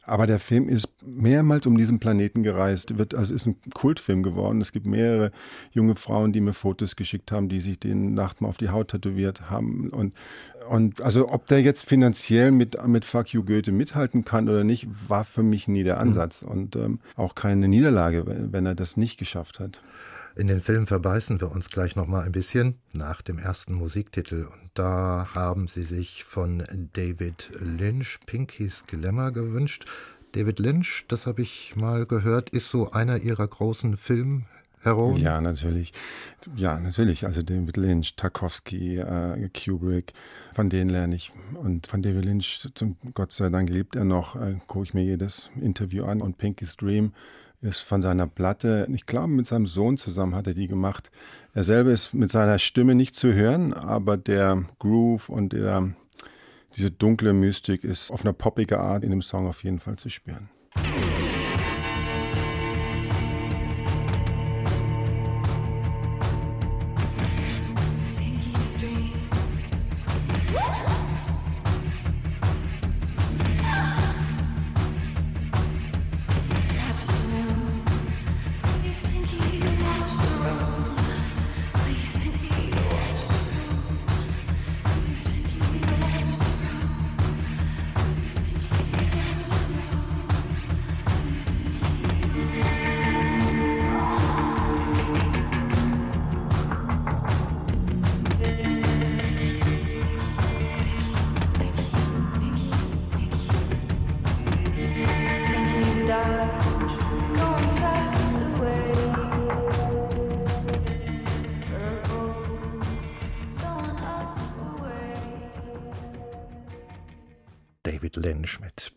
Aber 0.03 0.25
der 0.25 0.39
Film 0.39 0.67
ist 0.67 0.91
mehrmals 1.05 1.67
um 1.67 1.77
diesen 1.77 1.99
Planeten 1.99 2.41
gereist, 2.41 2.97
wird, 2.97 3.13
also 3.13 3.35
ist 3.35 3.45
ein 3.45 3.57
Kultfilm 3.75 4.23
geworden. 4.23 4.61
Es 4.61 4.71
gibt 4.71 4.87
mehrere 4.87 5.31
junge 5.71 5.95
Frauen, 5.95 6.33
die 6.33 6.41
mir 6.41 6.53
Fotos 6.53 6.95
geschickt 6.95 7.31
haben, 7.31 7.49
die 7.49 7.59
sich 7.59 7.79
den 7.79 8.15
Nacht 8.15 8.41
mal 8.41 8.47
auf 8.47 8.57
die 8.57 8.69
Haut 8.69 8.87
tätowiert 8.87 9.51
haben. 9.51 9.89
Und 9.89 10.15
Und 10.69 11.01
also 11.01 11.29
ob 11.29 11.47
der 11.47 11.61
jetzt 11.61 11.87
finanziell 11.87 12.51
mit, 12.51 12.85
mit 12.87 13.05
Fuck 13.05 13.33
You 13.33 13.43
Goethe 13.43 13.71
mithalten 13.71 14.23
kann 14.23 14.47
oder 14.47 14.63
nicht, 14.63 14.87
war 15.07 15.25
für 15.25 15.43
mich 15.43 15.67
nie 15.67 15.83
der 15.83 15.95
mhm. 15.95 16.01
Ansatz. 16.01 16.43
Mhm. 16.43 16.47
Und 16.49 16.75
ähm, 16.75 16.99
auch 17.15 17.35
keine 17.35 17.67
Niederlage, 17.67 18.23
wenn 18.25 18.65
er 18.65 18.75
das 18.75 18.97
nicht 18.97 19.17
geschafft 19.17 19.59
hat. 19.59 19.81
In 20.35 20.47
den 20.47 20.61
Film 20.61 20.87
verbeißen 20.87 21.41
wir 21.41 21.51
uns 21.51 21.69
gleich 21.69 21.95
noch 21.95 22.07
mal 22.07 22.23
ein 22.23 22.31
bisschen 22.31 22.75
nach 22.93 23.21
dem 23.21 23.39
ersten 23.39 23.73
Musiktitel 23.73 24.45
und 24.45 24.69
da 24.73 25.29
haben 25.33 25.67
sie 25.67 25.83
sich 25.83 26.23
von 26.23 26.63
David 26.93 27.49
Lynch 27.59 28.19
Pinky's 28.25 28.85
Glamour 28.87 29.31
gewünscht. 29.31 29.85
David 30.33 30.59
Lynch, 30.59 31.05
das 31.07 31.25
habe 31.25 31.41
ich 31.41 31.75
mal 31.75 32.05
gehört, 32.05 32.51
ist 32.51 32.69
so 32.69 32.91
einer 32.91 33.17
ihrer 33.17 33.47
großen 33.47 33.97
Filmheroen. 34.79 35.17
Ja, 35.17 35.41
natürlich. 35.41 35.93
Ja, 36.55 36.79
natürlich. 36.79 37.25
Also 37.25 37.41
David 37.41 37.77
Lynch, 37.77 38.15
Tarkovsky, 38.15 38.97
äh, 38.97 39.49
Kubrick, 39.49 40.13
von 40.53 40.69
denen 40.69 40.89
lerne 40.89 41.15
ich. 41.15 41.31
Und 41.55 41.87
von 41.87 42.01
David 42.01 42.25
Lynch, 42.25 42.69
zum 42.73 42.97
Gott 43.13 43.31
sei 43.31 43.49
Dank 43.49 43.69
lebt 43.69 43.95
er 43.95 44.05
noch, 44.05 44.35
äh, 44.35 44.57
gucke 44.67 44.85
ich 44.85 44.93
mir 44.93 45.03
jedes 45.03 45.51
Interview 45.59 46.05
an. 46.05 46.21
Und 46.21 46.37
Pinky's 46.37 46.77
Dream 46.77 47.13
ist 47.61 47.81
von 47.81 48.01
seiner 48.01 48.27
Platte, 48.27 48.87
ich 48.93 49.05
glaube, 49.05 49.27
mit 49.27 49.47
seinem 49.47 49.65
Sohn 49.65 49.97
zusammen 49.97 50.33
hat 50.33 50.47
er 50.47 50.53
die 50.53 50.67
gemacht. 50.67 51.11
Er 51.53 51.63
selber 51.63 51.91
ist 51.91 52.13
mit 52.13 52.31
seiner 52.31 52.57
Stimme 52.57 52.95
nicht 52.95 53.15
zu 53.15 53.33
hören, 53.33 53.73
aber 53.73 54.15
der 54.15 54.63
Groove 54.79 55.27
und 55.27 55.51
der, 55.51 55.93
diese 56.77 56.89
dunkle 56.89 57.33
Mystik 57.33 57.83
ist 57.83 58.11
auf 58.11 58.23
eine 58.23 58.33
poppige 58.33 58.79
Art 58.79 59.03
in 59.03 59.09
dem 59.09 59.21
Song 59.21 59.45
auf 59.45 59.63
jeden 59.63 59.79
Fall 59.79 59.97
zu 59.97 60.09
spüren. 60.09 60.49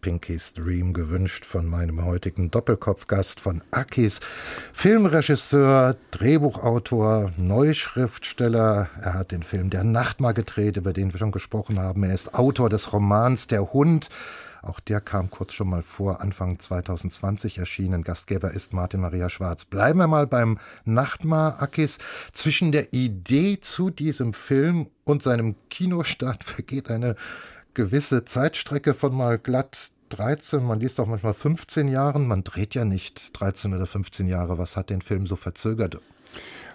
Pinky's 0.02 0.52
Dream 0.52 0.92
gewünscht 0.92 1.46
von 1.46 1.64
meinem 1.64 2.04
heutigen 2.04 2.50
Doppelkopfgast 2.50 3.40
von 3.40 3.62
Akis, 3.70 4.18
Filmregisseur, 4.72 5.96
Drehbuchautor, 6.10 7.30
Neuschriftsteller. 7.36 8.90
Er 9.00 9.14
hat 9.14 9.30
den 9.30 9.44
Film 9.44 9.70
Der 9.70 9.84
Nachtmar 9.84 10.34
gedreht, 10.34 10.76
über 10.76 10.92
den 10.92 11.12
wir 11.12 11.18
schon 11.18 11.30
gesprochen 11.30 11.78
haben. 11.78 12.02
Er 12.02 12.14
ist 12.14 12.34
Autor 12.34 12.68
des 12.68 12.92
Romans 12.92 13.46
Der 13.46 13.72
Hund. 13.72 14.10
Auch 14.62 14.78
der 14.78 15.00
kam 15.00 15.28
kurz 15.28 15.54
schon 15.54 15.68
mal 15.68 15.82
vor, 15.82 16.20
Anfang 16.20 16.58
2020 16.58 17.58
erschienen. 17.58 18.04
Gastgeber 18.04 18.52
ist 18.52 18.72
Martin 18.72 19.00
Maria 19.00 19.28
Schwarz. 19.28 19.64
Bleiben 19.64 19.98
wir 19.98 20.06
mal 20.06 20.28
beim 20.28 20.58
Nachtmar 20.84 21.60
Akis. 21.60 21.98
Zwischen 22.32 22.70
der 22.70 22.92
Idee 22.92 23.58
zu 23.60 23.90
diesem 23.90 24.34
Film 24.34 24.86
und 25.04 25.24
seinem 25.24 25.56
Kinostart 25.68 26.44
vergeht 26.44 26.90
eine 26.90 27.16
gewisse 27.74 28.24
Zeitstrecke 28.24 28.94
von 28.94 29.14
mal 29.14 29.38
glatt 29.38 29.90
13, 30.10 30.62
man 30.62 30.78
liest 30.78 31.00
auch 31.00 31.06
manchmal 31.06 31.34
15 31.34 31.88
Jahren. 31.88 32.26
Man 32.26 32.44
dreht 32.44 32.74
ja 32.74 32.84
nicht 32.84 33.38
13 33.40 33.72
oder 33.72 33.86
15 33.86 34.28
Jahre. 34.28 34.58
Was 34.58 34.76
hat 34.76 34.90
den 34.90 35.00
Film 35.00 35.26
so 35.26 35.36
verzögert? 35.36 35.98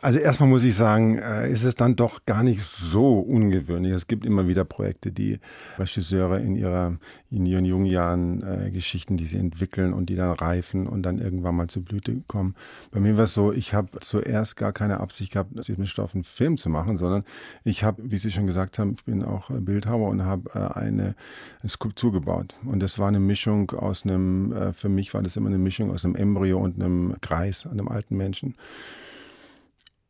Also 0.01 0.19
erstmal 0.19 0.49
muss 0.49 0.63
ich 0.63 0.75
sagen, 0.75 1.17
äh, 1.17 1.49
ist 1.49 1.63
es 1.63 1.75
dann 1.75 1.95
doch 1.95 2.25
gar 2.25 2.43
nicht 2.43 2.63
so 2.63 3.19
ungewöhnlich. 3.19 3.93
Es 3.93 4.07
gibt 4.07 4.25
immer 4.25 4.47
wieder 4.47 4.63
Projekte, 4.63 5.11
die 5.11 5.39
Regisseure 5.77 6.39
in 6.39 6.55
ihrer 6.55 6.97
in 7.29 7.45
ihren 7.45 7.65
jungen 7.65 7.85
Jahren 7.85 8.41
äh, 8.41 8.71
Geschichten, 8.71 9.17
die 9.17 9.25
sie 9.25 9.37
entwickeln 9.37 9.93
und 9.93 10.09
die 10.09 10.15
dann 10.15 10.31
reifen 10.31 10.87
und 10.87 11.03
dann 11.03 11.19
irgendwann 11.19 11.55
mal 11.55 11.67
zur 11.67 11.83
Blüte 11.83 12.21
kommen. 12.27 12.55
Bei 12.91 12.99
mir 12.99 13.17
war 13.17 13.25
es 13.25 13.33
so, 13.33 13.51
ich 13.51 13.73
habe 13.73 13.99
zuerst 13.99 14.55
gar 14.55 14.71
keine 14.71 14.99
Absicht 15.01 15.33
gehabt, 15.33 15.51
diesem 15.67 15.85
Stoff 15.85 16.13
einen 16.13 16.23
Film 16.23 16.57
zu 16.57 16.69
machen, 16.69 16.97
sondern 16.97 17.23
ich 17.63 17.83
habe, 17.83 18.01
wie 18.05 18.17
Sie 18.17 18.31
schon 18.31 18.47
gesagt 18.47 18.79
haben, 18.79 18.95
ich 18.97 19.03
bin 19.03 19.23
auch 19.23 19.49
Bildhauer 19.49 20.09
und 20.09 20.23
habe 20.23 20.49
äh, 20.53 20.79
eine, 20.79 21.15
eine 21.61 21.69
Skulptur 21.69 22.13
gebaut. 22.13 22.55
Und 22.65 22.79
das 22.81 22.97
war 22.97 23.09
eine 23.09 23.19
Mischung 23.19 23.71
aus 23.71 24.05
einem, 24.05 24.53
äh, 24.53 24.73
für 24.73 24.89
mich 24.89 25.13
war 25.13 25.21
das 25.21 25.35
immer 25.35 25.49
eine 25.49 25.57
Mischung 25.57 25.91
aus 25.91 26.05
einem 26.05 26.15
Embryo 26.15 26.59
und 26.59 26.81
einem 26.81 27.15
Kreis, 27.19 27.67
einem 27.67 27.89
alten 27.89 28.15
Menschen. 28.15 28.55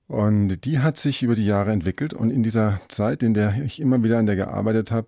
Und 0.07 0.63
die 0.63 0.79
hat 0.79 0.95
sich 0.95 1.21
über 1.21 1.35
die 1.35 1.45
Jahre 1.45 1.71
entwickelt 1.71 2.13
und 2.13 2.29
in 2.29 2.41
dieser 2.41 2.79
Zeit, 2.87 3.23
in 3.23 3.33
der 3.33 3.61
ich 3.61 3.81
immer 3.81 4.05
wieder 4.05 4.17
an 4.17 4.25
der 4.25 4.37
gearbeitet 4.37 4.89
habe, 4.89 5.07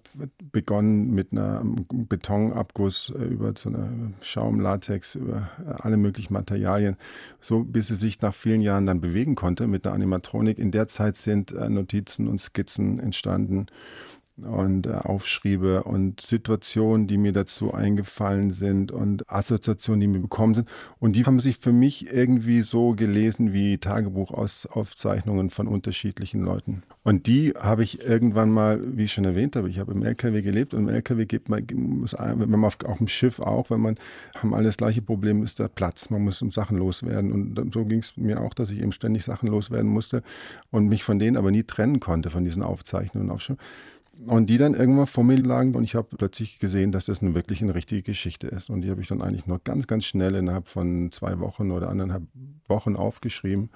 begonnen 0.52 1.12
mit 1.12 1.32
einem 1.32 1.86
Betonabguss 1.90 3.14
äh, 3.18 3.24
über 3.24 3.54
so 3.56 3.70
eine 3.70 4.14
Schaumlatex, 4.22 5.16
über 5.16 5.50
äh, 5.66 5.70
alle 5.70 5.96
möglichen 5.96 6.34
Materialien, 6.34 6.98
so 7.40 7.64
bis 7.64 7.88
sie 7.88 7.96
sich 7.96 8.20
nach 8.20 8.34
vielen 8.34 8.60
Jahren 8.60 8.86
dann 8.86 9.00
bewegen 9.00 9.36
konnte 9.36 9.68
mit 9.68 9.86
einer 9.86 9.96
Animatronik. 9.96 10.60
In 10.60 10.72
der 10.72 10.90
Zeit 10.90 11.16
sind 11.16 11.54
äh, 11.54 11.70
Notizen 11.70 12.28
und 12.28 12.42
Skizzen 12.42 13.00
entstanden 13.00 13.68
und 14.46 14.88
äh, 14.88 14.92
Aufschriebe 14.92 15.84
und 15.84 16.22
Situationen, 16.22 17.08
die 17.08 17.18
mir 17.18 17.34
dazu 17.34 17.74
eingefallen 17.74 18.52
sind 18.52 18.92
und 18.92 19.30
Assoziationen, 19.30 20.02
die 20.02 20.08
mir 20.08 20.20
bekommen 20.20 20.54
sind. 20.54 20.70
Und 21.00 21.16
die 21.16 21.26
haben 21.26 21.40
sich 21.40 21.58
für 21.58 21.72
mich 21.72 22.12
irgendwie 22.12 22.62
so 22.62 22.94
gelesen 22.94 23.54
wie 23.54 23.78
Tagebuchaufzeichnungen 23.78 25.50
von 25.50 25.68
unterschiedlichen 25.68 26.42
Leuten. 26.42 26.84
Und 27.04 27.28
die 27.28 27.54
habe 27.60 27.84
ich 27.84 28.06
irgendwann 28.06 28.52
mal, 28.52 28.82
wie 28.84 29.06
ich 29.06 29.14
schon 29.14 29.26
erwähnt 29.26 29.56
habe, 29.56 29.70
ich 29.70 29.80
habe 29.80 29.92
im 29.92 30.04
LKW 30.04 30.42
gelebt 30.42 30.74
und 30.74 30.88
im 30.88 30.90
LKW 30.90 31.26
gibt 31.26 31.50
man, 31.50 31.66
muss, 31.74 32.14
wenn 32.14 32.50
man 32.50 32.66
auf, 32.66 32.78
auf 32.86 32.98
dem 32.98 33.08
Schiff 33.08 33.40
auch, 33.40 33.70
wenn 33.70 33.82
man, 33.82 33.96
haben 34.38 34.54
alle 34.54 34.66
das 34.66 34.78
gleiche 34.78 35.02
Problem, 35.02 35.44
ist 35.44 35.60
der 35.60 35.68
Platz. 35.68 36.10
Man 36.10 36.24
muss 36.24 36.42
um 36.42 36.52
Sachen 36.52 36.78
loswerden. 36.78 37.32
Und 37.32 37.74
so 37.74 37.86
ging 37.86 38.00
es 38.00 38.16
mir 38.18 38.42
auch, 38.42 38.54
dass 38.54 38.72
ich 38.72 38.80
eben 38.80 38.92
ständig 38.92 39.24
Sachen 39.24 39.50
loswerden 39.50 39.90
musste 39.90 40.24
und 40.72 40.88
mich 40.88 41.04
von 41.04 41.20
denen 41.20 41.38
aber 41.38 41.52
nie 41.52 41.64
trennen 41.64 42.00
konnte, 42.00 42.30
von 42.30 42.44
diesen 42.44 42.64
Aufzeichnungen. 42.64 43.30
Aufschrieben. 43.30 43.60
Und 44.26 44.50
die 44.50 44.58
dann 44.58 44.74
irgendwann 44.74 45.08
vor 45.08 45.24
mir 45.24 45.38
lagen 45.38 45.76
und 45.76 45.84
ich 45.84 45.96
habe 45.96 46.18
plötzlich 46.18 46.60
gesehen, 46.60 46.92
dass 46.92 47.06
das 47.06 47.22
eine 47.22 47.36
wirklich 47.36 47.62
eine 47.62 47.74
richtige 47.74 48.02
Geschichte 48.02 48.48
ist. 48.48 48.70
Und 48.70 48.82
die 48.82 48.90
habe 48.90 49.02
ich 49.02 49.08
dann 49.08 49.22
eigentlich 49.22 49.48
noch 49.48 49.64
ganz, 49.64 49.88
ganz 49.88 50.04
schnell 50.06 50.36
innerhalb 50.36 50.68
von 50.68 51.10
zwei 51.12 51.40
Wochen 51.40 51.72
oder 51.72 51.90
anderthalb 51.90 52.24
Wochen 52.68 52.98
aufgeschrieben. 52.98 53.70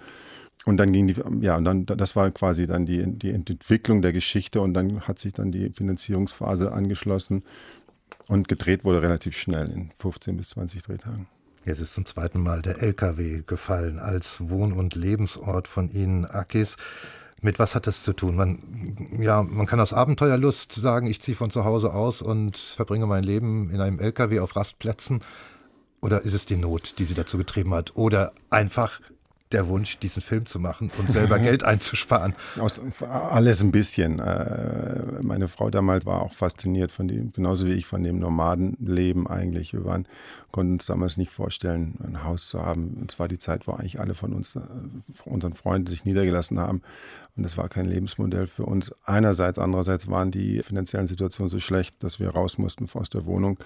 Und 0.66 0.78
dann 0.78 0.92
ging 0.92 1.08
die, 1.08 1.16
ja, 1.42 1.58
und 1.58 1.66
dann, 1.66 1.86
das 1.86 2.16
war 2.16 2.30
quasi 2.32 2.68
dann 2.68 2.86
die, 2.86 3.06
die 3.06 3.32
Entwicklung 3.32 4.02
der 4.02 4.14
Geschichte 4.14 4.62
und 4.62 4.74
dann 4.74 5.02
hat 5.02 5.20
sich 5.20 5.34
dann 5.34 5.52
die 5.52 5.70
Finanzierungsphase 5.70 6.72
angeschlossen 6.72 7.44
und 8.28 8.48
gedreht 8.48 8.84
wurde 8.84 9.02
relativ 9.02 9.38
schnell 9.38 9.70
in 9.70 9.92
15 10.00 10.38
bis 10.38 10.50
20 10.52 10.84
Drehtagen. 10.84 11.28
Jetzt 11.66 11.80
ist 11.80 11.94
zum 11.94 12.06
zweiten 12.06 12.42
Mal 12.42 12.62
der 12.62 12.82
LKW 12.82 13.44
gefallen 13.46 14.00
als 14.00 14.50
Wohn- 14.50 14.74
und 14.74 14.96
Lebensort 14.96 15.70
von 15.70 15.90
Ihnen, 15.90 16.26
Akis. 16.26 16.76
Mit 17.44 17.60
was 17.60 17.76
hat 17.76 17.88
das 17.88 18.04
zu 18.04 18.14
tun? 18.14 18.38
Man, 18.38 19.18
ja, 19.20 19.44
man 19.44 19.66
kann 19.66 19.82
aus 19.82 19.92
Abenteuerlust 19.92 20.72
sagen, 20.72 21.08
ich 21.08 21.22
ziehe 21.22 21.36
von 21.36 21.52
zu 21.52 21.66
Hause 21.66 21.94
aus 21.94 22.22
und 22.22 22.56
verbringe 22.56 23.06
mein 23.06 23.24
Leben 23.24 23.70
in 23.70 23.82
einem 23.82 24.00
LKW 24.00 24.40
auf 24.40 24.56
Rastplätzen. 24.56 25.22
Oder 26.02 26.22
ist 26.22 26.34
es 26.34 26.46
die 26.46 26.56
Not, 26.56 26.96
die 27.00 27.04
sie 27.04 27.16
dazu 27.16 27.38
getrieben 27.38 27.74
hat? 27.74 27.98
Oder 27.98 28.32
einfach 28.50 29.02
der 29.54 29.68
Wunsch, 29.68 29.98
diesen 30.00 30.22
Film 30.22 30.46
zu 30.46 30.60
machen 30.60 30.92
und 30.98 31.12
selber 31.12 31.40
Geld 31.40 31.64
einzusparen? 31.64 32.34
Aus, 32.60 32.80
alles 33.02 33.62
ein 33.62 33.72
bisschen. 33.72 34.20
Äh, 34.20 35.22
meine 35.22 35.48
Frau 35.48 35.70
damals 35.70 36.06
war 36.06 36.22
auch 36.22 36.34
fasziniert 36.34 36.92
von 36.92 37.08
dem, 37.08 37.32
genauso 37.32 37.68
wie 37.68 37.74
ich 37.74 37.86
von 37.86 38.04
dem 38.04 38.20
Nomadenleben 38.20 39.28
eigentlich. 39.28 39.74
Wir 39.74 39.86
waren, 39.86 40.08
konnten 40.52 40.74
uns 40.74 40.86
damals 40.86 41.18
nicht 41.18 41.32
vorstellen, 41.32 41.96
ein 42.04 42.24
Haus 42.24 42.50
zu 42.50 42.66
haben. 42.66 42.98
Und 43.00 43.12
zwar 43.12 43.28
die 43.28 43.38
Zeit, 43.38 43.68
wo 43.68 43.72
eigentlich 43.72 44.00
alle 44.00 44.14
von 44.14 44.34
uns, 44.34 44.56
äh, 44.56 44.62
unseren 45.26 45.54
Freunden 45.54 45.88
sich 45.88 46.06
niedergelassen 46.06 46.60
haben. 46.60 46.82
Und 47.36 47.44
das 47.44 47.58
war 47.58 47.70
kein 47.70 47.86
Lebensmodell 47.86 48.48
für 48.48 48.66
uns. 48.66 48.92
Einerseits, 49.06 49.60
andererseits 49.60 50.10
waren 50.10 50.32
die 50.32 50.62
finanziellen 50.62 51.08
Situationen 51.08 51.50
so 51.50 51.60
schlecht, 51.60 52.04
dass 52.04 52.20
wir 52.20 52.30
raus 52.30 52.58
mussten 52.58 52.88
aus 52.94 53.10
der 53.10 53.26
Wohnung. 53.26 53.58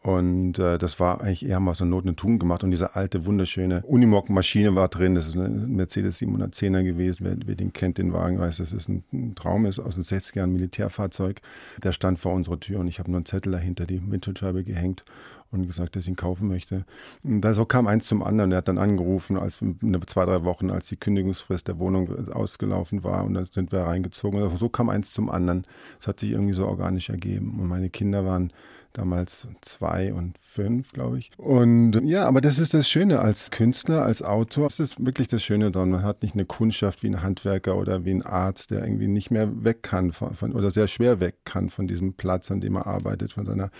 Und 0.00 0.60
äh, 0.60 0.78
das 0.78 1.00
war 1.00 1.20
eigentlich 1.20 1.44
eher 1.44 1.58
mal 1.58 1.72
aus 1.72 1.82
einer 1.82 1.90
Not 1.90 2.04
eine 2.04 2.14
Tugend 2.14 2.38
gemacht. 2.38 2.62
Und 2.62 2.70
diese 2.70 2.94
alte, 2.94 3.26
wunderschöne 3.26 3.82
Unimog-Maschine 3.82 4.74
war 4.76 4.88
drin. 4.88 5.16
Das 5.16 5.26
ist 5.26 5.34
ein 5.34 5.74
Mercedes 5.74 6.20
710er 6.20 6.84
gewesen. 6.84 7.24
Wer, 7.24 7.36
wer, 7.44 7.54
den 7.56 7.72
kennt, 7.72 7.98
den 7.98 8.12
Wagen, 8.12 8.38
weiß, 8.38 8.58
dass 8.58 8.72
es 8.72 8.88
ein, 8.88 9.02
ein 9.12 9.34
Traum 9.34 9.66
ist 9.66 9.80
aus 9.80 9.96
den 9.96 10.04
60ern, 10.04 10.44
ein 10.44 10.52
Militärfahrzeug. 10.52 11.40
Der 11.82 11.90
stand 11.92 12.20
vor 12.20 12.32
unserer 12.32 12.60
Tür 12.60 12.78
und 12.78 12.86
ich 12.86 13.00
habe 13.00 13.10
nur 13.10 13.18
einen 13.18 13.26
Zettel 13.26 13.52
dahinter 13.52 13.86
die 13.86 14.00
Windschutzscheibe 14.08 14.62
gehängt 14.62 15.04
und 15.50 15.66
gesagt, 15.66 15.96
dass 15.96 16.04
ich 16.04 16.08
ihn 16.08 16.16
kaufen 16.16 16.48
möchte. 16.48 16.84
Und 17.24 17.40
da 17.40 17.54
so 17.54 17.64
kam 17.64 17.86
eins 17.86 18.06
zum 18.06 18.22
anderen. 18.22 18.52
Er 18.52 18.58
hat 18.58 18.68
dann 18.68 18.78
angerufen, 18.78 19.36
als 19.36 19.60
zwei, 20.06 20.24
drei 20.24 20.44
Wochen, 20.44 20.70
als 20.70 20.88
die 20.88 20.96
Kündigungsfrist 20.96 21.68
der 21.68 21.78
Wohnung 21.78 22.28
ausgelaufen 22.30 23.04
war 23.04 23.24
und 23.24 23.34
dann 23.34 23.46
sind 23.46 23.72
wir 23.72 23.80
reingezogen. 23.80 24.42
Also 24.42 24.56
so 24.56 24.68
kam 24.68 24.88
eins 24.88 25.12
zum 25.12 25.30
anderen. 25.30 25.66
Es 26.00 26.06
hat 26.06 26.20
sich 26.20 26.32
irgendwie 26.32 26.54
so 26.54 26.66
organisch 26.66 27.08
ergeben. 27.08 27.58
Und 27.58 27.68
meine 27.68 27.90
Kinder 27.90 28.24
waren 28.24 28.52
damals 28.92 29.46
zwei 29.60 30.12
und 30.12 30.36
fünf, 30.40 30.92
glaube 30.92 31.18
ich. 31.18 31.30
Und 31.36 32.00
ja, 32.04 32.26
aber 32.26 32.40
das 32.40 32.58
ist 32.58 32.74
das 32.74 32.88
Schöne 32.88 33.20
als 33.20 33.50
Künstler, 33.50 34.02
als 34.02 34.22
Autor. 34.22 34.68
Das 34.68 34.80
ist 34.80 35.04
wirklich 35.04 35.28
das 35.28 35.42
Schöne 35.42 35.70
daran. 35.70 35.90
Man 35.90 36.02
hat 36.02 36.22
nicht 36.22 36.34
eine 36.34 36.44
Kundschaft 36.44 37.02
wie 37.02 37.08
ein 37.08 37.22
Handwerker 37.22 37.76
oder 37.76 38.04
wie 38.04 38.10
ein 38.10 38.22
Arzt, 38.22 38.70
der 38.70 38.82
irgendwie 38.82 39.06
nicht 39.06 39.30
mehr 39.30 39.64
weg 39.64 39.82
kann 39.82 40.12
von, 40.12 40.52
oder 40.52 40.70
sehr 40.70 40.88
schwer 40.88 41.20
weg 41.20 41.36
kann 41.44 41.70
von 41.70 41.86
diesem 41.86 42.14
Platz, 42.14 42.50
an 42.50 42.60
dem 42.60 42.76
er 42.76 42.86
arbeitet, 42.86 43.34
von 43.34 43.46
seiner 43.46 43.70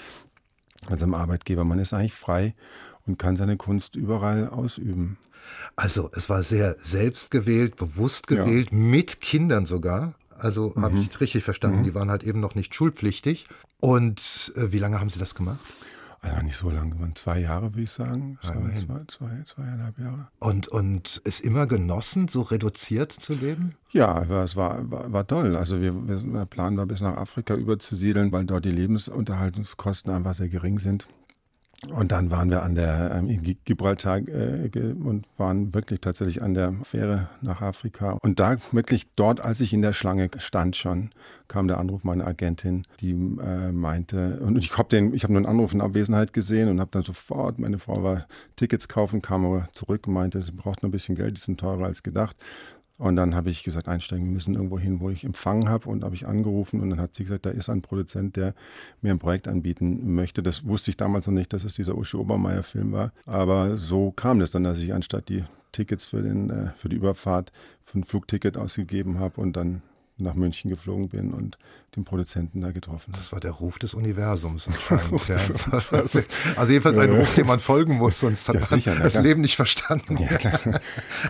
von 0.87 0.99
seinem 0.99 1.15
Arbeitgeber. 1.15 1.65
Man 1.65 1.79
ist 1.79 1.93
eigentlich 1.93 2.15
frei 2.15 2.55
und 3.07 3.19
kann 3.19 3.37
seine 3.37 3.57
Kunst 3.57 3.97
überall 3.97 4.49
ausüben. 4.49 5.19
Also 5.77 6.11
es 6.15 6.29
war 6.29 6.43
sehr 6.43 6.77
selbstgewählt, 6.81 7.77
bewusst 7.77 8.27
gewählt, 8.27 8.71
ja. 8.71 8.77
mit 8.77 9.21
Kindern 9.21 9.67
sogar. 9.67 10.15
Also 10.37 10.73
mhm. 10.75 10.83
habe 10.83 10.99
ich 10.99 11.21
richtig 11.21 11.45
verstanden, 11.45 11.81
mhm. 11.81 11.85
die 11.85 11.95
waren 11.95 12.11
halt 12.11 12.23
eben 12.23 12.41
noch 12.41 12.55
nicht 12.55 12.75
schulpflichtig. 12.75 13.49
Und 13.81 14.53
äh, 14.57 14.73
wie 14.73 14.79
lange 14.79 15.01
haben 15.01 15.11
Sie 15.11 15.19
das 15.19 15.35
gemacht? 15.35 15.61
Also 16.21 16.43
nicht 16.43 16.57
so 16.57 16.71
lange, 16.71 16.99
waren 16.99 17.15
zwei 17.15 17.41
Jahre, 17.41 17.73
würde 17.73 17.83
ich 17.83 17.91
sagen. 17.91 18.39
Zwei, 18.43 18.53
zwei, 18.53 19.05
zwei, 19.07 19.43
zweieinhalb 19.47 19.99
Jahre. 19.99 20.29
Und, 20.41 20.67
und 20.67 21.23
es 21.25 21.39
immer 21.39 21.67
genossen, 21.67 22.29
so 22.29 22.43
reduziert 22.43 23.13
zu 23.13 23.35
leben? 23.35 23.77
Ja, 23.93 24.23
es 24.43 24.57
war, 24.57 24.91
war, 24.91 25.13
war 25.13 25.27
toll. 25.27 25.57
Also 25.57 25.81
wir, 25.81 26.09
wir, 26.09 26.17
der 26.17 26.47
Plan 26.47 26.77
war, 26.77 26.87
bis 26.87 27.01
nach 27.01 27.17
Afrika 27.17 27.55
überzusiedeln, 27.55 28.33
weil 28.33 28.47
dort 28.47 28.65
die 28.65 28.71
Lebensunterhaltungskosten 28.71 30.13
einfach 30.13 30.35
sehr 30.35 30.49
gering 30.49 30.79
sind. 30.79 31.09
Und 31.87 32.11
dann 32.11 32.33
waren 32.33 32.51
wir 32.51 32.65
an 32.65 32.75
der 32.75 33.13
ähm, 33.15 33.57
Gibraltar 33.65 34.19
äh, 34.27 34.69
und 35.01 35.27
waren 35.37 35.73
wirklich 35.73 36.01
tatsächlich 36.01 36.43
an 36.43 36.55
der 36.55 36.75
Fähre 36.83 37.29
nach 37.41 37.63
Afrika. 37.63 38.19
Und 38.21 38.41
da 38.41 38.57
wirklich 38.73 39.07
dort, 39.15 39.41
als 39.41 39.61
ich 39.61 39.73
in 39.73 39.83
der 39.83 39.93
Schlange 39.93 40.29
stand 40.39 40.75
schon, 40.75 41.11
kam 41.47 41.69
der 41.69 41.79
Anruf 41.79 42.03
meiner 42.03 42.27
Agentin, 42.27 42.85
die 42.99 43.13
äh, 43.13 43.71
meinte, 43.71 44.41
und 44.41 44.59
ich 44.59 44.77
habe 44.77 44.89
den, 44.89 45.15
ich 45.15 45.23
habe 45.23 45.33
nur 45.33 45.41
einen 45.41 45.47
Anruf 45.47 45.73
in 45.73 45.81
Abwesenheit 45.81 46.33
gesehen 46.33 46.69
und 46.69 46.81
habe 46.81 46.91
dann 46.91 47.05
sofort, 47.05 47.61
meine 47.61 47.79
Frau 47.79 48.03
war 48.03 48.27
Tickets 48.57 48.89
kaufen, 48.89 49.23
kam 49.23 49.47
aber 49.47 49.69
zurück 49.71 50.09
und 50.09 50.15
meinte, 50.15 50.43
sie 50.43 50.53
braucht 50.53 50.83
noch 50.83 50.89
ein 50.89 50.93
bisschen 50.93 51.15
Geld, 51.15 51.37
die 51.37 51.41
sind 51.41 51.61
teurer 51.61 51.85
als 51.85 52.03
gedacht. 52.03 52.37
Und 52.99 53.15
dann 53.15 53.37
habe 53.37 53.49
ich 53.49 53.63
gesagt, 53.63 53.89
einsteigen, 53.89 54.27
wir 54.27 54.33
müssen 54.33 54.55
irgendwo 54.55 54.79
hin, 54.79 54.99
wo 54.99 55.09
ich 55.09 55.25
empfangen 55.25 55.69
habe. 55.69 55.89
Und 55.89 56.05
habe 56.05 56.17
ich 56.17 56.27
angerufen 56.27 56.81
und 56.81 56.91
dann 56.91 57.01
hat 57.01 57.15
sie 57.15 57.23
gesagt, 57.23 57.47
da 57.47 57.51
ist 57.51 57.71
ein 57.71 57.81
Produzent, 57.81 58.37
der 58.37 58.55
mir 59.03 59.13
ein 59.13 59.21
Projekt 59.21 59.47
anbieten 59.47 60.15
möchte. 60.15 60.43
Das 60.43 60.67
wusste 60.67 60.91
ich 60.91 60.97
damals 60.97 61.27
noch 61.29 61.35
nicht, 61.35 61.53
dass 61.53 61.65
es 61.65 61.75
dieser 61.75 61.97
Uschi 61.97 62.17
Obermeier-Film 62.17 62.93
war. 62.93 63.13
Aber 63.25 63.79
so 63.79 64.11
kam 64.11 64.41
das 64.41 64.51
dann, 64.51 64.65
dass 64.65 64.81
ich 64.81 64.93
anstatt 64.93 65.29
die 65.29 65.45
Tickets 65.71 66.07
für, 66.07 66.23
den, 66.23 66.51
äh, 66.51 66.71
für 66.77 66.89
die 66.89 66.97
Überfahrt 66.97 67.53
für 67.85 68.01
ein 68.01 68.05
Flugticket 68.05 68.57
ausgegeben 68.57 69.19
habe 69.19 69.41
und 69.41 69.57
dann 69.57 69.83
nach 70.21 70.35
München 70.35 70.71
geflogen 70.71 71.09
bin 71.09 71.33
und 71.33 71.59
den 71.97 72.05
Produzenten 72.05 72.61
da 72.61 72.71
getroffen. 72.71 73.13
Das 73.17 73.33
war 73.33 73.41
der 73.41 73.53
Ruf 73.53 73.79
des 73.79 73.95
Universums 73.95 74.67
anscheinend. 74.67 75.29
ja. 75.29 75.37
also 76.57 76.73
jedenfalls 76.73 76.99
ein 76.99 77.11
Ruf, 77.11 77.35
dem 77.35 77.47
man 77.47 77.61
folgen 77.61 77.97
muss, 77.97 78.21
sonst 78.21 78.49
hat 78.49 78.57
ja, 78.57 78.61
sicher, 78.63 78.95
man 78.95 79.05
das 79.05 79.15
ja, 79.15 79.21
Leben 79.21 79.41
nicht 79.41 79.57
verstanden. 79.57 80.19
Ja, 80.19 80.79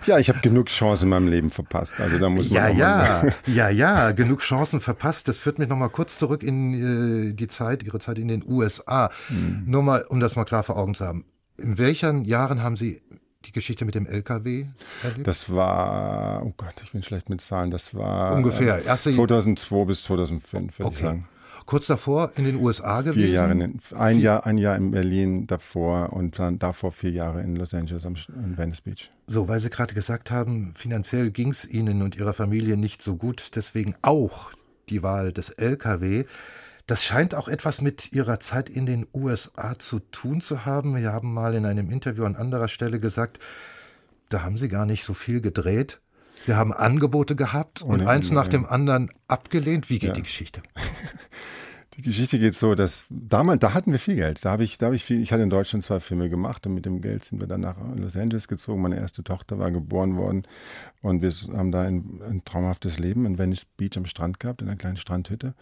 ja 0.05 0.19
ich 0.19 0.29
habe 0.29 0.39
genug 0.39 0.67
Chancen 0.67 1.05
in 1.05 1.09
meinem 1.09 1.27
Leben 1.27 1.49
verpasst. 1.49 1.99
Also 1.99 2.17
da 2.17 2.29
muss 2.29 2.49
man 2.49 2.77
ja, 2.77 3.23
ja, 3.23 3.33
ja, 3.45 3.69
ja, 3.69 4.11
genug 4.11 4.41
Chancen 4.41 4.81
verpasst. 4.81 5.27
Das 5.27 5.39
führt 5.39 5.59
mich 5.59 5.69
nochmal 5.69 5.89
kurz 5.89 6.17
zurück 6.17 6.43
in 6.43 7.29
äh, 7.29 7.33
die 7.33 7.47
Zeit, 7.47 7.83
Ihre 7.83 7.99
Zeit 7.99 8.17
in 8.17 8.27
den 8.27 8.43
USA. 8.45 9.09
Hm. 9.27 9.63
Nur 9.65 9.83
mal, 9.83 10.05
um 10.09 10.19
das 10.19 10.35
mal 10.35 10.45
klar 10.45 10.63
vor 10.63 10.77
Augen 10.77 10.95
zu 10.95 11.05
haben. 11.05 11.25
In 11.57 11.77
welchen 11.77 12.25
Jahren 12.25 12.61
haben 12.63 12.77
Sie 12.77 13.01
die 13.45 13.51
Geschichte 13.51 13.85
mit 13.85 13.95
dem 13.95 14.05
LKW 14.05 14.65
erlebt? 15.03 15.27
Das 15.27 15.53
war, 15.53 16.45
oh 16.45 16.53
Gott, 16.57 16.75
ich 16.83 16.91
bin 16.91 17.03
schlecht 17.03 17.29
mit 17.29 17.41
Zahlen, 17.41 17.71
das 17.71 17.95
war 17.95 18.33
ungefähr 18.33 18.83
erste 18.83 19.11
2002 19.13 19.85
bis 19.85 20.03
2005, 20.03 20.79
würde 20.79 20.87
okay. 20.87 20.95
ich 20.95 21.01
sagen. 21.01 21.27
Kurz 21.65 21.85
davor 21.85 22.31
in 22.35 22.45
den 22.45 22.55
USA 22.55 23.01
gewesen? 23.01 23.19
Vier 23.19 23.29
Jahre, 23.29 23.51
in, 23.51 23.79
ein, 23.95 24.19
Jahr, 24.19 24.45
ein 24.47 24.57
Jahr 24.57 24.75
in 24.75 24.89
Berlin 24.89 25.45
davor 25.45 26.13
und 26.13 26.39
dann 26.39 26.57
davor 26.57 26.91
vier 26.91 27.11
Jahre 27.11 27.43
in 27.43 27.55
Los 27.55 27.75
Angeles 27.75 28.07
am, 28.07 28.15
in 28.43 28.57
Venice 28.57 28.81
Beach. 28.81 29.09
So, 29.27 29.47
weil 29.47 29.61
Sie 29.61 29.69
gerade 29.69 29.93
gesagt 29.93 30.31
haben, 30.31 30.73
finanziell 30.75 31.29
ging 31.29 31.51
es 31.51 31.65
Ihnen 31.65 32.01
und 32.01 32.15
Ihrer 32.15 32.33
Familie 32.33 32.75
nicht 32.75 33.03
so 33.03 33.17
gut, 33.17 33.51
deswegen 33.55 33.93
auch 34.01 34.51
die 34.89 35.03
Wahl 35.03 35.31
des 35.31 35.49
LKW. 35.49 36.25
Das 36.89 37.03
scheint 37.03 37.35
auch 37.35 37.47
etwas 37.47 37.81
mit 37.81 38.13
Ihrer 38.13 38.39
Zeit 38.39 38.67
in 38.67 38.87
den 38.87 39.05
USA 39.13 39.77
zu 39.77 39.99
tun 39.99 40.41
zu 40.41 40.65
haben. 40.65 40.95
Wir 40.95 41.13
haben 41.13 41.31
mal 41.31 41.53
in 41.53 41.67
einem 41.67 41.91
Interview 41.91 42.25
an 42.25 42.35
anderer 42.35 42.67
Stelle 42.67 42.99
gesagt, 42.99 43.37
da 44.29 44.41
haben 44.41 44.57
Sie 44.57 44.69
gar 44.69 44.87
nicht 44.87 45.03
so 45.03 45.13
viel 45.13 45.39
gedreht. 45.39 45.99
Sie 46.47 46.55
haben 46.55 46.73
Angebote 46.73 47.35
gehabt 47.35 47.83
und 47.83 48.01
Ohne 48.01 48.09
eins 48.09 48.31
nach 48.31 48.47
dem 48.47 48.65
anderen 48.65 49.11
abgelehnt. 49.27 49.91
Wie 49.91 49.99
geht 49.99 50.07
ja. 50.07 50.13
die 50.15 50.23
Geschichte? 50.23 50.63
Die 51.99 52.03
Geschichte 52.03 52.39
geht 52.39 52.55
so, 52.55 52.75
dass 52.75 53.07
damals, 53.09 53.59
da 53.59 53.73
hatten 53.73 53.91
wir 53.91 53.99
viel 53.99 54.15
Geld. 54.15 54.45
Da 54.45 54.51
habe 54.51 54.63
ich, 54.63 54.77
da 54.77 54.85
habe 54.85 54.95
ich 54.95 55.03
viel, 55.03 55.21
ich 55.21 55.33
hatte 55.33 55.43
in 55.43 55.49
Deutschland 55.49 55.83
zwei 55.83 55.99
Filme 55.99 56.29
gemacht 56.29 56.65
und 56.65 56.73
mit 56.73 56.85
dem 56.85 57.01
Geld 57.01 57.25
sind 57.25 57.41
wir 57.41 57.47
dann 57.47 57.59
nach 57.59 57.77
Los 57.93 58.15
Angeles 58.15 58.47
gezogen. 58.47 58.81
Meine 58.81 58.95
erste 58.95 59.21
Tochter 59.21 59.59
war 59.59 59.69
geboren 59.69 60.15
worden 60.15 60.47
und 61.01 61.21
wir 61.21 61.29
haben 61.57 61.73
da 61.73 61.81
ein, 61.81 62.21
ein 62.25 62.45
traumhaftes 62.45 62.99
Leben 62.99 63.25
in 63.25 63.37
Venice 63.37 63.65
Beach 63.75 63.97
am 63.97 64.05
Strand 64.05 64.39
gehabt, 64.39 64.61
in 64.61 64.69
einer 64.69 64.77
kleinen 64.77 64.95
Strandhütte. 64.95 65.55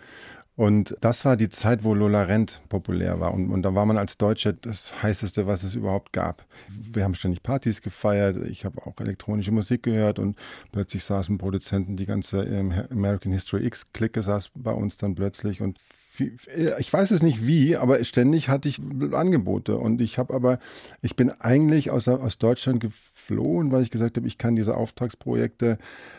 Und 0.55 0.95
das 1.01 1.25
war 1.25 1.37
die 1.37 1.49
Zeit, 1.49 1.83
wo 1.83 1.95
Lola 1.95 2.21
Rent 2.21 2.61
populär 2.69 3.19
war. 3.19 3.33
Und, 3.33 3.49
und, 3.49 3.63
da 3.63 3.73
war 3.73 3.87
man 3.87 3.97
als 3.97 4.19
Deutscher 4.19 4.53
das 4.53 5.01
heißeste, 5.01 5.47
was 5.47 5.63
es 5.63 5.73
überhaupt 5.73 6.13
gab. 6.13 6.45
Wir 6.69 7.03
haben 7.03 7.15
ständig 7.15 7.41
Partys 7.41 7.81
gefeiert. 7.81 8.37
Ich 8.47 8.63
habe 8.63 8.85
auch 8.85 8.99
elektronische 8.99 9.51
Musik 9.51 9.81
gehört 9.81 10.19
und 10.19 10.37
plötzlich 10.71 11.03
saßen 11.03 11.39
Produzenten, 11.39 11.97
die 11.97 12.05
ganze 12.05 12.43
ähm, 12.43 12.73
American 12.91 13.31
History 13.31 13.65
X-Clique 13.65 14.21
saß 14.21 14.51
bei 14.53 14.71
uns 14.71 14.97
dann 14.97 15.15
plötzlich 15.15 15.61
und 15.61 15.79
ich 16.19 16.91
weiß 16.91 17.11
es 17.11 17.21
nicht 17.21 17.45
wie, 17.45 17.77
aber 17.77 18.03
ständig 18.03 18.49
hatte 18.49 18.69
ich 18.69 18.79
Angebote. 19.13 19.77
Und 19.77 20.01
ich 20.01 20.17
habe 20.17 20.33
aber, 20.33 20.59
ich 21.01 21.15
bin 21.15 21.31
eigentlich 21.31 21.91
aus, 21.91 22.07
aus 22.07 22.37
Deutschland 22.37 22.79
geflohen, 22.79 23.71
weil 23.71 23.83
ich 23.83 23.91
gesagt 23.91 24.17
habe, 24.17 24.27
ich 24.27 24.37
kann 24.37 24.55
diese 24.55 24.75
Auftragsprojekte 24.75 25.77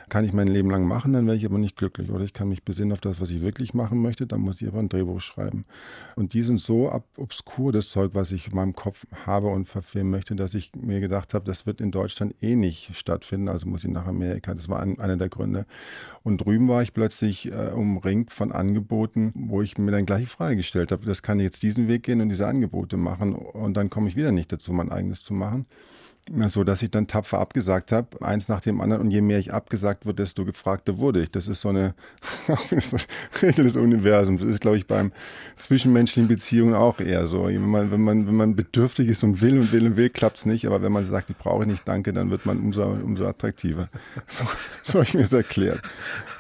kann 0.09 0.25
ich 0.25 0.33
mein 0.33 0.49
Leben 0.49 0.71
lang 0.71 0.87
machen, 0.87 1.13
dann 1.13 1.27
wäre 1.27 1.37
ich 1.37 1.45
aber 1.45 1.59
nicht 1.59 1.77
glücklich. 1.77 2.11
Oder 2.11 2.25
ich 2.25 2.33
kann 2.33 2.49
mich 2.49 2.63
besinnen 2.63 2.93
auf 2.93 3.01
das, 3.01 3.21
was 3.21 3.31
ich 3.31 3.43
wirklich 3.43 3.75
machen 3.75 4.01
möchte, 4.03 4.27
dann 4.27 4.41
muss 4.41 4.61
ich 4.61 4.69
aber 4.69 4.79
ein 4.79 4.89
Drehbuch 4.89 5.21
schreiben. 5.21 5.65
Und 6.17 6.35
die 6.35 6.43
sind 6.43 6.61
so 6.61 6.93
obskur, 7.17 7.73
das 7.73 7.89
Zeug, 7.89 8.13
was 8.15 8.33
ich 8.33 8.49
in 8.49 8.55
meinem 8.55 8.75
Kopf 8.75 9.07
habe 9.27 9.49
und 9.49 9.67
verfilmen 9.67 10.11
möchte, 10.11 10.35
dass 10.35 10.55
ich 10.55 10.73
mir 10.75 11.01
gedacht 11.01 11.35
habe, 11.35 11.45
das 11.45 11.67
wird 11.67 11.81
in 11.81 11.91
Deutschland 11.91 12.35
eh 12.43 12.57
nicht 12.57 12.95
stattfinden, 12.97 13.49
also 13.49 13.69
muss 13.69 13.85
ich 13.85 13.91
nach 13.91 14.07
Amerika. 14.07 14.55
Das 14.55 14.69
war 14.69 14.81
ein, 14.81 14.99
einer 14.99 15.17
der 15.17 15.29
Gründe. 15.29 15.67
Und 16.23 16.39
drüben 16.39 16.69
war 16.69 16.83
ich 16.83 16.93
plötzlich 16.93 17.53
äh, 17.53 17.71
umringt 17.75 18.33
von 18.33 18.53
Angeboten, 18.53 19.33
wo 19.35 19.63
ich 19.63 19.79
mir 19.79 19.91
dann 19.91 20.07
gleich 20.07 20.29
freigestellt 20.29 20.93
habe, 20.93 21.07
das 21.07 21.23
kann 21.23 21.41
jetzt 21.41 21.63
diesen 21.63 21.89
Weg 21.89 22.03
gehen 22.03 22.21
und 22.21 22.29
diese 22.29 22.47
Angebote 22.47 22.97
machen. 22.97 23.35
Und 23.35 23.77
dann 23.77 23.91
komme 23.91 24.09
ich 24.09 24.17
wieder 24.17 24.33
nicht 24.33 24.53
dazu, 24.53 24.73
mein 24.73 24.91
eigenes 24.91 25.23
zu 25.23 25.35
machen 25.35 25.67
so 26.49 26.65
dass 26.65 26.83
ich 26.83 26.91
dann 26.91 27.07
tapfer 27.07 27.39
abgesagt 27.39 27.93
habe, 27.93 28.09
eins 28.21 28.49
nach 28.49 28.61
dem 28.61 28.81
anderen. 28.81 29.03
Und 29.03 29.11
je 29.11 29.21
mehr 29.21 29.39
ich 29.39 29.53
abgesagt 29.53 30.07
wurde, 30.07 30.23
desto 30.23 30.45
gefragter 30.45 30.99
wurde 30.99 31.23
ich. 31.23 31.31
Das 31.31 31.49
ist 31.49 31.61
so 31.61 31.69
eine 31.69 31.95
Regel 33.43 33.65
des 33.65 33.77
Universums. 33.77 34.41
Das 34.41 34.51
ist, 34.51 34.61
glaube 34.61 34.77
ich, 34.77 34.87
beim 34.87 35.13
zwischenmenschlichen 35.57 36.29
Beziehungen 36.29 36.75
auch 36.75 37.01
eher 37.01 37.27
so. 37.27 37.47
Wenn 37.47 37.61
man, 37.69 37.91
wenn 37.91 38.01
man, 38.01 38.27
wenn 38.27 38.35
man 38.35 38.57
bedürftig 38.57 39.09
ist 39.09 39.25
und 39.25 39.41
will 39.41 39.59
und 39.59 39.73
will 39.73 39.87
und 39.87 39.97
will, 39.97 40.11
klappt 40.11 40.39
es 40.39 40.47
nicht. 40.47 40.67
Aber 40.67 40.83
wenn 40.83 40.93
man 40.93 41.05
sagt, 41.05 41.31
ich 41.31 41.37
brauche 41.37 41.67
nicht, 41.67 41.87
danke, 41.87 42.13
dann 42.13 42.31
wird 42.31 42.47
man 42.47 42.59
umso, 42.59 42.85
umso 42.85 43.27
attraktiver. 43.27 43.89
So, 44.27 44.45
so 44.83 44.95
habe 44.95 45.05
ich 45.05 45.15
mir 45.15 45.21
das 45.21 45.33
erklärt. 45.33 45.81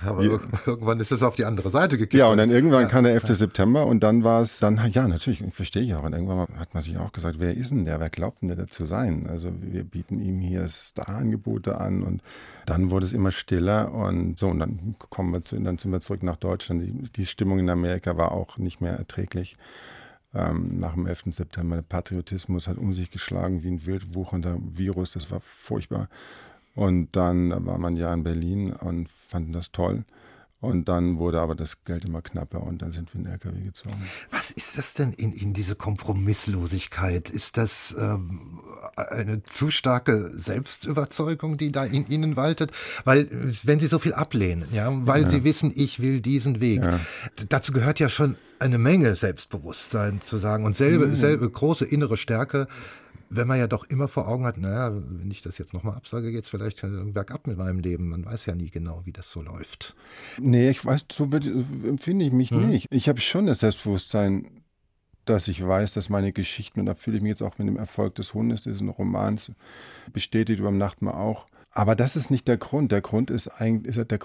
Aber 0.04 0.22
Wie, 0.22 0.26
irgendwann 0.66 1.00
ist 1.00 1.10
es 1.10 1.22
auf 1.22 1.36
die 1.36 1.44
andere 1.44 1.70
Seite 1.70 1.96
gekippt. 1.96 2.14
Ja, 2.14 2.26
und 2.28 2.38
dann 2.38 2.50
irgendwann 2.50 2.82
ja. 2.82 2.88
kam 2.88 3.04
der 3.04 3.14
11. 3.14 3.28
Ja. 3.28 3.34
September 3.34 3.86
und 3.86 4.00
dann 4.02 4.24
war 4.24 4.42
es 4.42 4.58
dann, 4.58 4.78
ja, 4.92 5.08
natürlich, 5.08 5.42
verstehe 5.52 5.82
ich 5.82 5.94
auch. 5.94 6.04
Und 6.04 6.12
irgendwann 6.12 6.46
hat 6.58 6.74
man 6.74 6.82
sich 6.82 6.98
auch 6.98 7.12
gesagt, 7.12 7.36
wer 7.38 7.54
ist 7.54 7.70
denn 7.70 7.84
der? 7.84 7.98
Wer 7.98 8.10
glaubt 8.10 8.42
denn 8.42 8.48
der 8.48 8.58
dazu 8.58 8.84
sein? 8.84 9.26
Also 9.28 9.50
wir 9.60 9.77
bieten 9.84 10.20
ihm 10.20 10.40
hier 10.40 10.66
Star-Angebote 10.68 11.78
an 11.78 12.02
und 12.02 12.22
dann 12.66 12.90
wurde 12.90 13.06
es 13.06 13.12
immer 13.12 13.30
stiller 13.30 13.92
und 13.92 14.38
so, 14.38 14.48
und 14.48 14.58
dann 14.58 14.94
kommen 15.10 15.32
wir 15.32 15.44
zu, 15.44 15.58
dann 15.58 15.78
sind 15.78 15.92
wir 15.92 16.00
zurück 16.00 16.22
nach 16.22 16.36
Deutschland. 16.36 16.82
Die, 16.82 16.92
die 16.92 17.26
Stimmung 17.26 17.58
in 17.58 17.70
Amerika 17.70 18.16
war 18.16 18.32
auch 18.32 18.58
nicht 18.58 18.80
mehr 18.80 18.92
erträglich. 18.92 19.56
Ähm, 20.34 20.78
nach 20.78 20.92
dem 20.92 21.06
11. 21.06 21.24
September. 21.30 21.76
Der 21.76 21.82
Patriotismus 21.82 22.68
hat 22.68 22.76
um 22.76 22.92
sich 22.92 23.10
geschlagen 23.10 23.62
wie 23.62 23.68
ein 23.68 23.86
wild 23.86 24.14
wuchernder 24.14 24.58
Virus. 24.60 25.12
Das 25.12 25.30
war 25.30 25.40
furchtbar. 25.40 26.08
Und 26.74 27.16
dann 27.16 27.66
war 27.66 27.78
man 27.78 27.96
ja 27.96 28.12
in 28.12 28.24
Berlin 28.24 28.72
und 28.72 29.08
fanden 29.08 29.52
das 29.52 29.72
toll. 29.72 30.04
Und 30.60 30.88
dann 30.88 31.18
wurde 31.18 31.40
aber 31.40 31.54
das 31.54 31.84
Geld 31.84 32.04
immer 32.04 32.20
knapper 32.20 32.60
und 32.64 32.82
dann 32.82 32.90
sind 32.90 33.14
wir 33.14 33.20
in 33.20 33.24
den 33.24 33.32
LKW 33.32 33.60
gezogen. 33.60 33.94
Was 34.30 34.50
ist 34.50 34.76
das 34.76 34.92
denn 34.92 35.12
in 35.12 35.32
Ihnen, 35.32 35.54
diese 35.54 35.76
Kompromisslosigkeit? 35.76 37.30
Ist 37.30 37.56
das 37.56 37.94
ähm, 37.96 38.60
eine 38.96 39.44
zu 39.44 39.70
starke 39.70 40.30
Selbstüberzeugung, 40.36 41.58
die 41.58 41.70
da 41.70 41.84
in 41.84 42.08
Ihnen 42.08 42.34
waltet? 42.34 42.72
Weil, 43.04 43.28
wenn 43.62 43.78
Sie 43.78 43.86
so 43.86 44.00
viel 44.00 44.14
ablehnen, 44.14 44.66
ja, 44.72 44.90
weil 45.06 45.22
ja. 45.22 45.30
Sie 45.30 45.44
wissen, 45.44 45.72
ich 45.76 46.00
will 46.00 46.20
diesen 46.20 46.58
Weg, 46.58 46.82
ja. 46.82 46.98
dazu 47.48 47.72
gehört 47.72 48.00
ja 48.00 48.08
schon 48.08 48.34
eine 48.58 48.78
Menge 48.78 49.14
Selbstbewusstsein 49.14 50.20
zu 50.24 50.38
sagen 50.38 50.64
und 50.64 50.76
selbe, 50.76 51.06
mhm. 51.06 51.14
selbe 51.14 51.48
große 51.48 51.84
innere 51.84 52.16
Stärke 52.16 52.66
wenn 53.30 53.46
man 53.46 53.58
ja 53.58 53.66
doch 53.66 53.84
immer 53.84 54.08
vor 54.08 54.28
Augen 54.28 54.44
hat, 54.44 54.56
naja, 54.56 54.92
wenn 54.94 55.30
ich 55.30 55.42
das 55.42 55.58
jetzt 55.58 55.74
nochmal 55.74 55.94
absage, 55.94 56.32
geht 56.32 56.44
es 56.44 56.50
vielleicht 56.50 56.80
bergab 57.12 57.46
mit 57.46 57.58
meinem 57.58 57.80
Leben. 57.80 58.08
Man 58.08 58.24
weiß 58.24 58.46
ja 58.46 58.54
nie 58.54 58.70
genau, 58.70 59.02
wie 59.04 59.12
das 59.12 59.30
so 59.30 59.42
läuft. 59.42 59.94
Nee, 60.38 60.70
ich 60.70 60.84
weiß, 60.84 61.06
so 61.12 61.24
empfinde 61.24 62.24
ich 62.24 62.32
mich 62.32 62.50
hm. 62.50 62.68
nicht. 62.68 62.86
Ich 62.90 63.08
habe 63.08 63.20
schon 63.20 63.46
das 63.46 63.60
Selbstbewusstsein, 63.60 64.62
dass 65.24 65.48
ich 65.48 65.66
weiß, 65.66 65.92
dass 65.92 66.08
meine 66.08 66.32
Geschichten, 66.32 66.80
und 66.80 66.86
da 66.86 66.94
fühle 66.94 67.18
ich 67.18 67.22
mich 67.22 67.30
jetzt 67.30 67.42
auch 67.42 67.58
mit 67.58 67.68
dem 67.68 67.76
Erfolg 67.76 68.14
des 68.14 68.32
Hundes, 68.32 68.62
diesen 68.62 68.88
Romans, 68.88 69.52
bestätigt 70.12 70.60
über 70.60 70.70
Nachtmahl 70.70 71.14
auch. 71.14 71.46
Aber 71.70 71.94
das 71.94 72.16
ist 72.16 72.30
nicht 72.30 72.48
der 72.48 72.56
Grund. 72.56 72.92
Der 72.92 73.02
Grund 73.02 73.30
ist 73.30 73.48
eigentlich, 73.48 73.96
ist 73.96 74.10
der, 74.10 74.18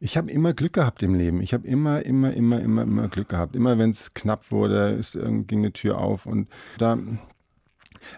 ich 0.00 0.16
habe 0.16 0.30
immer 0.30 0.54
Glück 0.54 0.72
gehabt 0.72 1.02
im 1.02 1.14
Leben. 1.14 1.42
Ich 1.42 1.52
habe 1.52 1.66
immer, 1.66 2.04
immer, 2.04 2.32
immer, 2.32 2.60
immer, 2.60 2.82
immer 2.82 3.08
Glück 3.08 3.28
gehabt. 3.28 3.54
Immer 3.54 3.78
wenn 3.78 3.90
es 3.90 4.14
knapp 4.14 4.50
wurde, 4.50 4.90
ist, 4.90 5.18
ging 5.46 5.58
eine 5.58 5.72
Tür 5.72 5.98
auf 5.98 6.24
und 6.24 6.48
da 6.78 6.98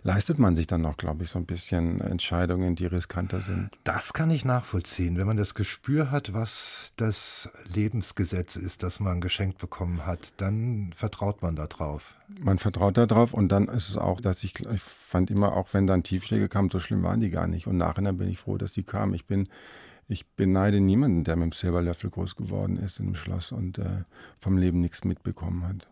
leistet 0.03 0.39
man 0.39 0.57
sich 0.57 0.67
dann 0.67 0.83
noch, 0.83 0.97
glaube 0.97 1.25
ich, 1.25 1.31
so 1.31 1.39
ein 1.39 1.47
bisschen 1.47 2.01
Entscheidungen, 2.01 2.75
die 2.75 2.87
riskanter 2.87 3.41
sind. 3.41 3.71
Das 3.85 4.13
kann 4.13 4.31
ich 4.31 4.45
nachvollziehen, 4.45 5.17
wenn 5.17 5.27
man 5.27 5.37
das 5.37 5.55
Gespür 5.55 6.11
hat, 6.11 6.33
was 6.33 6.93
das 6.97 7.51
Lebensgesetz 7.73 8.57
ist, 8.57 8.83
das 8.83 9.01
man 9.01 9.21
geschenkt 9.21 9.59
bekommen 9.59 10.07
hat, 10.07 10.33
dann 10.37 10.93
vertraut 10.95 11.43
man 11.43 11.57
darauf. 11.57 12.15
Man 12.41 12.59
vertraut 12.59 12.97
darauf 12.97 13.33
und 13.33 13.49
dann 13.49 13.69
ist 13.69 13.89
es 13.89 13.97
auch, 13.97 14.21
dass 14.21 14.45
ich, 14.45 14.61
ich 14.61 14.83
fand 14.83 15.31
immer, 15.31 15.57
auch 15.57 15.73
wenn 15.73 15.87
dann 15.87 16.03
Tiefschläge 16.03 16.49
kamen, 16.49 16.71
so 16.71 16.79
schlimm 16.79 17.03
waren 17.03 17.21
die 17.21 17.31
gar 17.31 17.47
nicht. 17.47 17.67
Und 17.67 17.79
nachher 17.79 18.13
bin 18.13 18.29
ich 18.29 18.39
froh, 18.39 18.59
dass 18.59 18.75
sie 18.75 18.83
kamen. 18.83 19.15
Ich 19.15 19.27
bin 19.27 19.49
ich 20.09 20.27
beneide 20.27 20.81
niemanden, 20.81 21.25
der 21.25 21.37
mit 21.37 21.45
dem 21.45 21.53
Silberlöffel 21.53 22.11
groß 22.11 22.35
geworden 22.35 22.79
ist 22.79 22.99
im 22.99 23.15
Schloss 23.15 23.53
und 23.53 23.79
äh, 23.79 24.05
vom 24.41 24.57
Leben 24.57 24.81
nichts 24.81 25.05
mitbekommen 25.05 25.69
hat. 25.69 25.87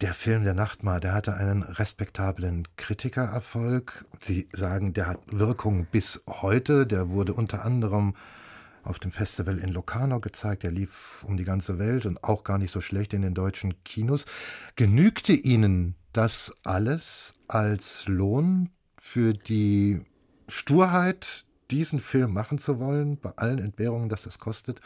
Der 0.00 0.14
Film 0.14 0.44
Der 0.44 0.54
Nachtmar, 0.54 0.98
der 0.98 1.12
hatte 1.12 1.34
einen 1.34 1.62
respektablen 1.62 2.66
Kritikererfolg. 2.76 4.06
Sie 4.22 4.48
sagen, 4.54 4.94
der 4.94 5.06
hat 5.06 5.20
Wirkung 5.26 5.84
bis 5.84 6.22
heute. 6.26 6.86
Der 6.86 7.10
wurde 7.10 7.34
unter 7.34 7.66
anderem 7.66 8.14
auf 8.82 8.98
dem 8.98 9.12
Festival 9.12 9.58
in 9.58 9.68
Locarno 9.68 10.18
gezeigt. 10.18 10.62
Der 10.62 10.70
lief 10.70 11.22
um 11.24 11.36
die 11.36 11.44
ganze 11.44 11.78
Welt 11.78 12.06
und 12.06 12.24
auch 12.24 12.44
gar 12.44 12.56
nicht 12.56 12.72
so 12.72 12.80
schlecht 12.80 13.12
in 13.12 13.20
den 13.20 13.34
deutschen 13.34 13.84
Kinos. 13.84 14.24
Genügte 14.74 15.34
Ihnen 15.34 15.96
das 16.14 16.54
alles 16.64 17.34
als 17.46 18.08
Lohn 18.08 18.70
für 18.98 19.34
die 19.34 20.00
Sturheit, 20.48 21.44
diesen 21.70 22.00
Film 22.00 22.32
machen 22.32 22.56
zu 22.56 22.78
wollen, 22.78 23.18
bei 23.20 23.32
allen 23.36 23.58
Entbehrungen, 23.58 24.08
dass 24.08 24.22
das 24.22 24.38
kostet? 24.38 24.80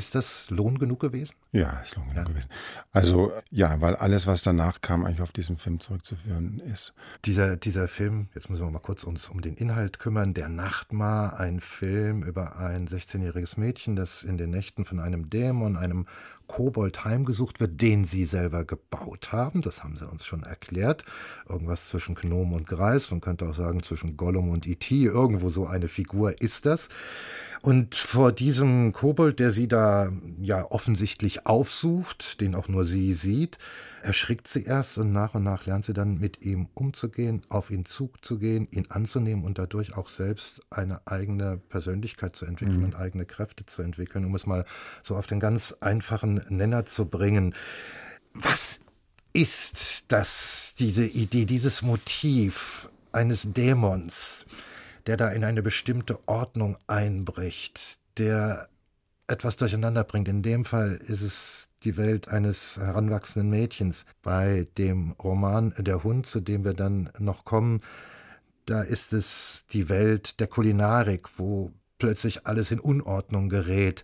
Ist 0.00 0.14
das 0.14 0.48
Lohn 0.48 0.78
genug 0.78 1.00
gewesen? 1.00 1.34
Ja, 1.52 1.78
ist 1.80 1.94
Lohn 1.94 2.06
genug 2.06 2.16
ja. 2.16 2.24
gewesen. 2.24 2.48
Also 2.90 3.32
ja, 3.50 3.82
weil 3.82 3.96
alles, 3.96 4.26
was 4.26 4.40
danach 4.40 4.80
kam, 4.80 5.04
eigentlich 5.04 5.20
auf 5.20 5.30
diesen 5.30 5.58
Film 5.58 5.78
zurückzuführen 5.78 6.58
ist. 6.72 6.94
Dieser, 7.26 7.58
dieser 7.58 7.86
Film, 7.86 8.30
jetzt 8.34 8.48
müssen 8.48 8.64
wir 8.64 8.70
mal 8.70 8.78
kurz 8.78 9.04
uns 9.04 9.28
um 9.28 9.42
den 9.42 9.56
Inhalt 9.56 9.98
kümmern, 9.98 10.32
Der 10.32 10.48
Nachtmar, 10.48 11.38
ein 11.38 11.60
Film 11.60 12.22
über 12.22 12.56
ein 12.56 12.88
16-jähriges 12.88 13.60
Mädchen, 13.60 13.94
das 13.94 14.22
in 14.22 14.38
den 14.38 14.48
Nächten 14.48 14.86
von 14.86 15.00
einem 15.00 15.28
Dämon, 15.28 15.76
einem 15.76 16.06
Kobold 16.46 17.04
heimgesucht 17.04 17.60
wird, 17.60 17.82
den 17.82 18.06
sie 18.06 18.24
selber 18.24 18.64
gebaut 18.64 19.32
haben. 19.32 19.60
Das 19.60 19.84
haben 19.84 19.96
sie 19.96 20.08
uns 20.08 20.24
schon 20.24 20.44
erklärt. 20.44 21.04
Irgendwas 21.46 21.88
zwischen 21.88 22.14
Gnom 22.14 22.54
und 22.54 22.66
Greis. 22.66 23.10
Man 23.10 23.20
könnte 23.20 23.46
auch 23.46 23.54
sagen 23.54 23.82
zwischen 23.82 24.16
Gollum 24.16 24.48
und 24.48 24.66
E.T. 24.66 25.04
Irgendwo 25.04 25.50
so 25.50 25.66
eine 25.66 25.88
Figur 25.88 26.40
ist 26.40 26.64
das. 26.64 26.88
Und 27.62 27.94
vor 27.94 28.32
diesem 28.32 28.92
Kobold, 28.94 29.38
der 29.38 29.52
sie 29.52 29.68
da 29.68 30.10
ja 30.40 30.64
offensichtlich 30.70 31.46
aufsucht, 31.46 32.40
den 32.40 32.54
auch 32.54 32.68
nur 32.68 32.86
sie 32.86 33.12
sieht, 33.12 33.58
erschrickt 34.02 34.48
sie 34.48 34.64
erst 34.64 34.96
und 34.96 35.12
nach 35.12 35.34
und 35.34 35.42
nach 35.42 35.66
lernt 35.66 35.84
sie 35.84 35.92
dann 35.92 36.18
mit 36.18 36.40
ihm 36.40 36.68
umzugehen, 36.72 37.42
auf 37.50 37.70
ihn 37.70 37.84
zuzugehen, 37.84 38.66
ihn 38.70 38.86
anzunehmen 38.88 39.44
und 39.44 39.58
dadurch 39.58 39.94
auch 39.94 40.08
selbst 40.08 40.62
eine 40.70 41.06
eigene 41.06 41.58
Persönlichkeit 41.58 42.34
zu 42.34 42.46
entwickeln 42.46 42.78
mhm. 42.78 42.84
und 42.84 42.96
eigene 42.96 43.26
Kräfte 43.26 43.66
zu 43.66 43.82
entwickeln, 43.82 44.24
um 44.24 44.34
es 44.34 44.46
mal 44.46 44.64
so 45.02 45.16
auf 45.16 45.26
den 45.26 45.38
ganz 45.40 45.74
einfachen 45.80 46.42
Nenner 46.48 46.86
zu 46.86 47.06
bringen. 47.06 47.54
Was 48.32 48.80
ist 49.34 50.06
das, 50.08 50.74
diese 50.78 51.04
Idee, 51.04 51.44
dieses 51.44 51.82
Motiv 51.82 52.88
eines 53.12 53.52
Dämons? 53.52 54.46
Der 55.06 55.16
da 55.16 55.28
in 55.30 55.44
eine 55.44 55.62
bestimmte 55.62 56.18
Ordnung 56.26 56.76
einbricht, 56.86 57.98
der 58.18 58.68
etwas 59.26 59.56
durcheinander 59.56 60.04
bringt. 60.04 60.28
In 60.28 60.42
dem 60.42 60.64
Fall 60.64 61.00
ist 61.06 61.22
es 61.22 61.68
die 61.84 61.96
Welt 61.96 62.28
eines 62.28 62.76
heranwachsenden 62.76 63.50
Mädchens. 63.50 64.04
Bei 64.22 64.66
dem 64.76 65.12
Roman 65.12 65.72
Der 65.78 66.02
Hund, 66.02 66.26
zu 66.26 66.40
dem 66.40 66.64
wir 66.64 66.74
dann 66.74 67.10
noch 67.18 67.44
kommen, 67.44 67.80
da 68.66 68.82
ist 68.82 69.12
es 69.12 69.64
die 69.72 69.88
Welt 69.88 70.40
der 70.40 70.46
Kulinarik, 70.46 71.38
wo 71.38 71.72
plötzlich 71.98 72.46
alles 72.46 72.70
in 72.70 72.80
Unordnung 72.80 73.48
gerät 73.48 74.02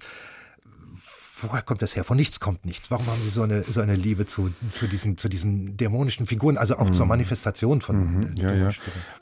woher 1.41 1.63
kommt 1.63 1.83
das 1.83 1.95
her? 1.97 2.05
Von 2.05 2.17
nichts 2.17 2.41
kommt 2.41 2.65
nichts. 2.65 2.91
Warum 2.91 3.07
haben 3.07 3.23
Sie 3.23 3.29
so 3.29 3.43
eine, 3.43 3.63
so 3.63 3.81
eine 3.81 3.95
Liebe 3.95 4.27
zu, 4.27 4.53
zu, 4.73 4.87
diesen, 4.87 5.19
zu 5.19 5.29
diesen 5.29 5.77
dämonischen 5.77 6.27
Figuren, 6.27 6.57
also 6.57 6.77
auch 6.77 6.89
mhm. 6.89 6.95
zur 6.95 7.07
Manifestation 7.07 7.81
von 7.81 8.21
mhm. 8.21 8.31
ja, 8.37 8.53
ja. 8.53 8.71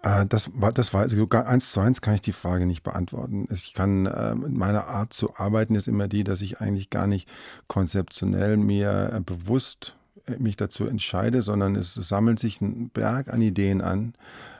Äh, 0.02 0.26
das 0.26 0.50
war, 0.54 0.72
das 0.72 0.94
war, 0.94 1.02
also 1.02 1.16
sogar 1.16 1.46
eins 1.46 1.72
zu 1.72 1.80
eins 1.80 2.00
kann 2.00 2.14
ich 2.14 2.20
die 2.20 2.32
Frage 2.32 2.66
nicht 2.66 2.82
beantworten. 2.82 3.46
Ich 3.52 3.74
kann, 3.74 4.06
äh, 4.06 4.34
meine 4.34 4.86
Art 4.86 5.12
zu 5.12 5.36
arbeiten 5.36 5.74
ist 5.74 5.88
immer 5.88 6.08
die, 6.08 6.24
dass 6.24 6.40
ich 6.42 6.60
eigentlich 6.60 6.90
gar 6.90 7.06
nicht 7.06 7.28
konzeptionell 7.66 8.56
mir 8.56 9.12
äh, 9.12 9.20
bewusst 9.20 9.96
mich 10.38 10.56
dazu 10.56 10.86
entscheide, 10.86 11.42
sondern 11.42 11.76
es 11.76 11.94
sammelt 11.94 12.38
sich 12.38 12.60
ein 12.60 12.88
Berg 12.88 13.28
an 13.28 13.42
Ideen 13.42 13.82
an. 13.82 14.14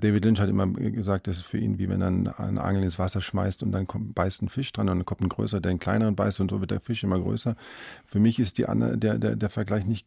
David 0.05 0.25
Lynch 0.25 0.39
hat 0.39 0.51
immer 0.51 0.67
gesagt, 0.67 1.27
das 1.27 1.39
ist 1.39 1.47
für 1.47 1.57
ihn 1.57 1.79
wie 1.79 1.89
wenn 1.89 2.03
er 2.03 2.39
einen 2.39 2.59
Angel 2.59 2.83
ins 2.83 2.99
Wasser 2.99 3.23
schmeißt 3.23 3.63
und 3.63 3.73
dann 3.73 3.87
kommt, 3.87 4.15
beißt 4.15 4.43
ein 4.43 4.51
Fisch 4.51 4.71
dran 4.71 4.89
und 4.91 4.99
dann 4.99 5.07
kommt 5.07 5.23
ein 5.23 5.31
größer, 5.31 5.61
der 5.61 5.71
einen 5.71 5.79
kleineren 5.79 6.15
beißt 6.15 6.41
und 6.41 6.51
so 6.51 6.61
wird 6.61 6.73
der 6.73 6.81
Fisch 6.81 7.03
immer 7.05 7.19
größer. 7.19 7.57
Für 8.05 8.21
mich 8.21 8.39
ist 8.39 8.59
die, 8.59 8.67
der, 8.69 9.19
der, 9.19 9.37
der 9.37 9.51
Vergleich 9.51 9.87
nicht 9.87 10.07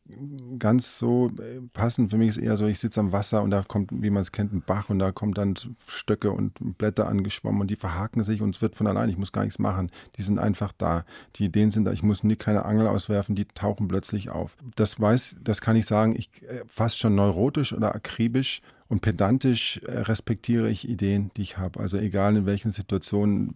ganz 0.59 0.99
so 0.99 1.31
äh, 1.39 1.61
passend. 1.73 2.11
Für 2.11 2.17
mich 2.17 2.29
ist 2.29 2.37
eher 2.37 2.57
so, 2.57 2.67
ich 2.67 2.77
sitze 2.77 2.99
am 2.99 3.11
Wasser 3.11 3.41
und 3.41 3.49
da 3.49 3.63
kommt, 3.63 3.89
wie 3.91 4.11
man 4.11 4.21
es 4.21 4.31
kennt, 4.31 4.53
ein 4.53 4.61
Bach 4.61 4.89
und 4.89 4.99
da 4.99 5.11
kommen 5.11 5.33
dann 5.33 5.55
Stöcke 5.87 6.31
und 6.31 6.77
Blätter 6.77 7.07
angeschwommen 7.07 7.61
und 7.61 7.71
die 7.71 7.75
verhaken 7.75 8.23
sich 8.23 8.43
und 8.43 8.55
es 8.55 8.61
wird 8.61 8.75
von 8.75 8.85
allein. 8.85 9.09
Ich 9.09 9.17
muss 9.17 9.31
gar 9.31 9.43
nichts 9.43 9.57
machen. 9.57 9.89
Die 10.17 10.21
sind 10.21 10.37
einfach 10.37 10.73
da. 10.77 11.05
Die 11.37 11.45
Ideen 11.45 11.71
sind 11.71 11.85
da. 11.85 11.91
Ich 11.91 12.03
muss 12.03 12.23
nie 12.23 12.35
keine 12.35 12.65
Angel 12.65 12.87
auswerfen, 12.87 13.33
die 13.33 13.45
tauchen 13.45 13.87
plötzlich 13.87 14.29
auf. 14.29 14.57
Das 14.75 14.99
weiß, 14.99 15.37
das 15.43 15.61
kann 15.61 15.75
ich 15.75 15.87
sagen, 15.87 16.15
ich 16.15 16.29
äh, 16.43 16.61
fast 16.67 16.99
schon 16.99 17.15
neurotisch 17.15 17.73
oder 17.73 17.95
akribisch 17.95 18.61
und 18.89 19.01
pedantisch 19.01 19.81
äh, 19.85 19.99
respektiere 19.99 20.69
ich 20.69 20.87
Ideen, 20.87 21.31
die 21.35 21.41
ich 21.41 21.57
habe. 21.57 21.79
Also 21.79 21.97
egal 21.97 22.37
in 22.37 22.45
welchen 22.45 22.71
Situationen, 22.71 23.53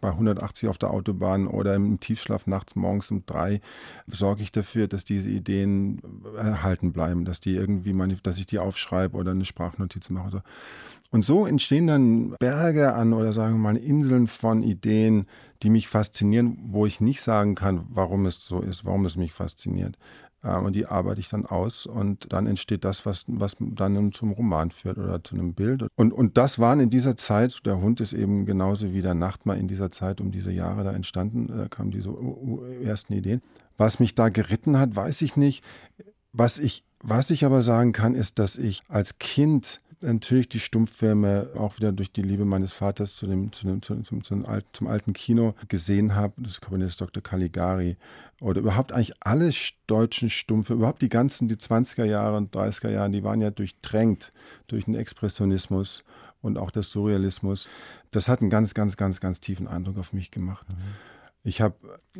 bei 0.00 0.10
180 0.10 0.68
auf 0.68 0.78
der 0.78 0.90
Autobahn 0.90 1.46
oder 1.46 1.74
im 1.74 2.00
Tiefschlaf 2.00 2.46
nachts 2.46 2.76
morgens 2.76 3.10
um 3.10 3.24
drei, 3.26 3.60
sorge 4.06 4.42
ich 4.42 4.52
dafür, 4.52 4.86
dass 4.86 5.04
diese 5.04 5.30
Ideen 5.30 6.02
erhalten 6.36 6.92
bleiben, 6.92 7.24
dass 7.24 7.40
die 7.40 7.54
irgendwie, 7.54 7.94
dass 8.22 8.38
ich 8.38 8.46
die 8.46 8.58
aufschreibe 8.58 9.16
oder 9.16 9.30
eine 9.30 9.44
Sprachnotiz 9.44 10.10
mache. 10.10 10.42
Und 11.10 11.22
so 11.22 11.46
entstehen 11.46 11.86
dann 11.86 12.30
Berge 12.40 12.92
an 12.92 13.12
oder 13.12 13.32
sagen 13.32 13.54
wir 13.54 13.58
mal 13.58 13.76
Inseln 13.76 14.26
von 14.26 14.62
Ideen, 14.62 15.26
die 15.62 15.70
mich 15.70 15.88
faszinieren, 15.88 16.58
wo 16.66 16.86
ich 16.86 17.00
nicht 17.00 17.22
sagen 17.22 17.54
kann, 17.54 17.86
warum 17.88 18.26
es 18.26 18.44
so 18.44 18.60
ist, 18.60 18.84
warum 18.84 19.06
es 19.06 19.16
mich 19.16 19.32
fasziniert. 19.32 19.96
Äh, 20.44 20.56
und 20.56 20.76
die 20.76 20.86
arbeite 20.86 21.20
ich 21.20 21.28
dann 21.28 21.46
aus 21.46 21.86
und 21.86 22.32
dann 22.32 22.46
entsteht 22.46 22.84
das, 22.84 23.06
was, 23.06 23.24
was 23.26 23.56
dann 23.58 24.12
zum 24.12 24.32
Roman 24.32 24.70
führt 24.70 24.98
oder 24.98 25.22
zu 25.24 25.34
einem 25.34 25.54
Bild. 25.54 25.86
Und, 25.96 26.12
und 26.12 26.36
das 26.36 26.58
waren 26.58 26.80
in 26.80 26.90
dieser 26.90 27.16
Zeit, 27.16 27.64
der 27.66 27.80
Hund 27.80 28.00
ist 28.00 28.12
eben 28.12 28.44
genauso 28.44 28.92
wie 28.92 29.02
der 29.02 29.14
Nachtmar 29.14 29.56
in 29.56 29.66
dieser 29.66 29.90
Zeit 29.90 30.20
um 30.20 30.30
diese 30.30 30.52
Jahre 30.52 30.84
da 30.84 30.92
entstanden, 30.92 31.48
da 31.48 31.68
kamen 31.68 31.90
diese 31.90 32.14
ersten 32.82 33.14
Ideen. 33.14 33.40
Was 33.76 33.98
mich 33.98 34.14
da 34.14 34.28
geritten 34.28 34.78
hat, 34.78 34.94
weiß 34.94 35.22
ich 35.22 35.36
nicht. 35.36 35.64
Was 36.32 36.58
ich, 36.58 36.84
was 37.00 37.30
ich 37.30 37.44
aber 37.44 37.62
sagen 37.62 37.92
kann, 37.92 38.14
ist, 38.14 38.38
dass 38.38 38.58
ich 38.58 38.82
als 38.88 39.18
Kind 39.18 39.80
natürlich 40.04 40.48
die 40.48 40.60
Stummfilme 40.60 41.50
auch 41.56 41.76
wieder 41.78 41.92
durch 41.92 42.12
die 42.12 42.22
Liebe 42.22 42.44
meines 42.44 42.72
Vaters 42.72 43.16
zu 43.16 43.26
dem, 43.26 43.52
zu 43.52 43.66
dem, 43.66 43.82
zu, 43.82 44.00
zum, 44.02 44.22
zum, 44.22 44.44
zum, 44.72 44.86
alten 44.86 45.12
Kino 45.12 45.54
gesehen 45.68 46.14
habe, 46.14 46.34
das 46.38 46.60
Komponist 46.60 47.00
Dr. 47.00 47.22
Caligari 47.22 47.96
oder 48.40 48.60
überhaupt 48.60 48.92
eigentlich 48.92 49.14
alle 49.20 49.50
deutschen 49.86 50.30
Stummfilme, 50.30 50.80
überhaupt 50.80 51.02
die 51.02 51.08
ganzen, 51.08 51.48
die 51.48 51.56
20er 51.56 52.04
Jahre 52.04 52.36
und 52.36 52.54
30er 52.54 52.90
Jahre, 52.90 53.10
die 53.10 53.24
waren 53.24 53.40
ja 53.40 53.50
durchtränkt 53.50 54.32
durch 54.66 54.84
den 54.84 54.94
Expressionismus 54.94 56.04
und 56.42 56.58
auch 56.58 56.70
der 56.70 56.82
Surrealismus. 56.82 57.68
Das 58.10 58.28
hat 58.28 58.40
einen 58.40 58.50
ganz, 58.50 58.74
ganz, 58.74 58.96
ganz, 58.96 59.20
ganz 59.20 59.40
tiefen 59.40 59.66
Eindruck 59.66 59.98
auf 59.98 60.12
mich 60.12 60.30
gemacht. 60.30 60.68
Mhm. 60.68 60.74
Ich 61.46 61.60
habe, 61.60 61.74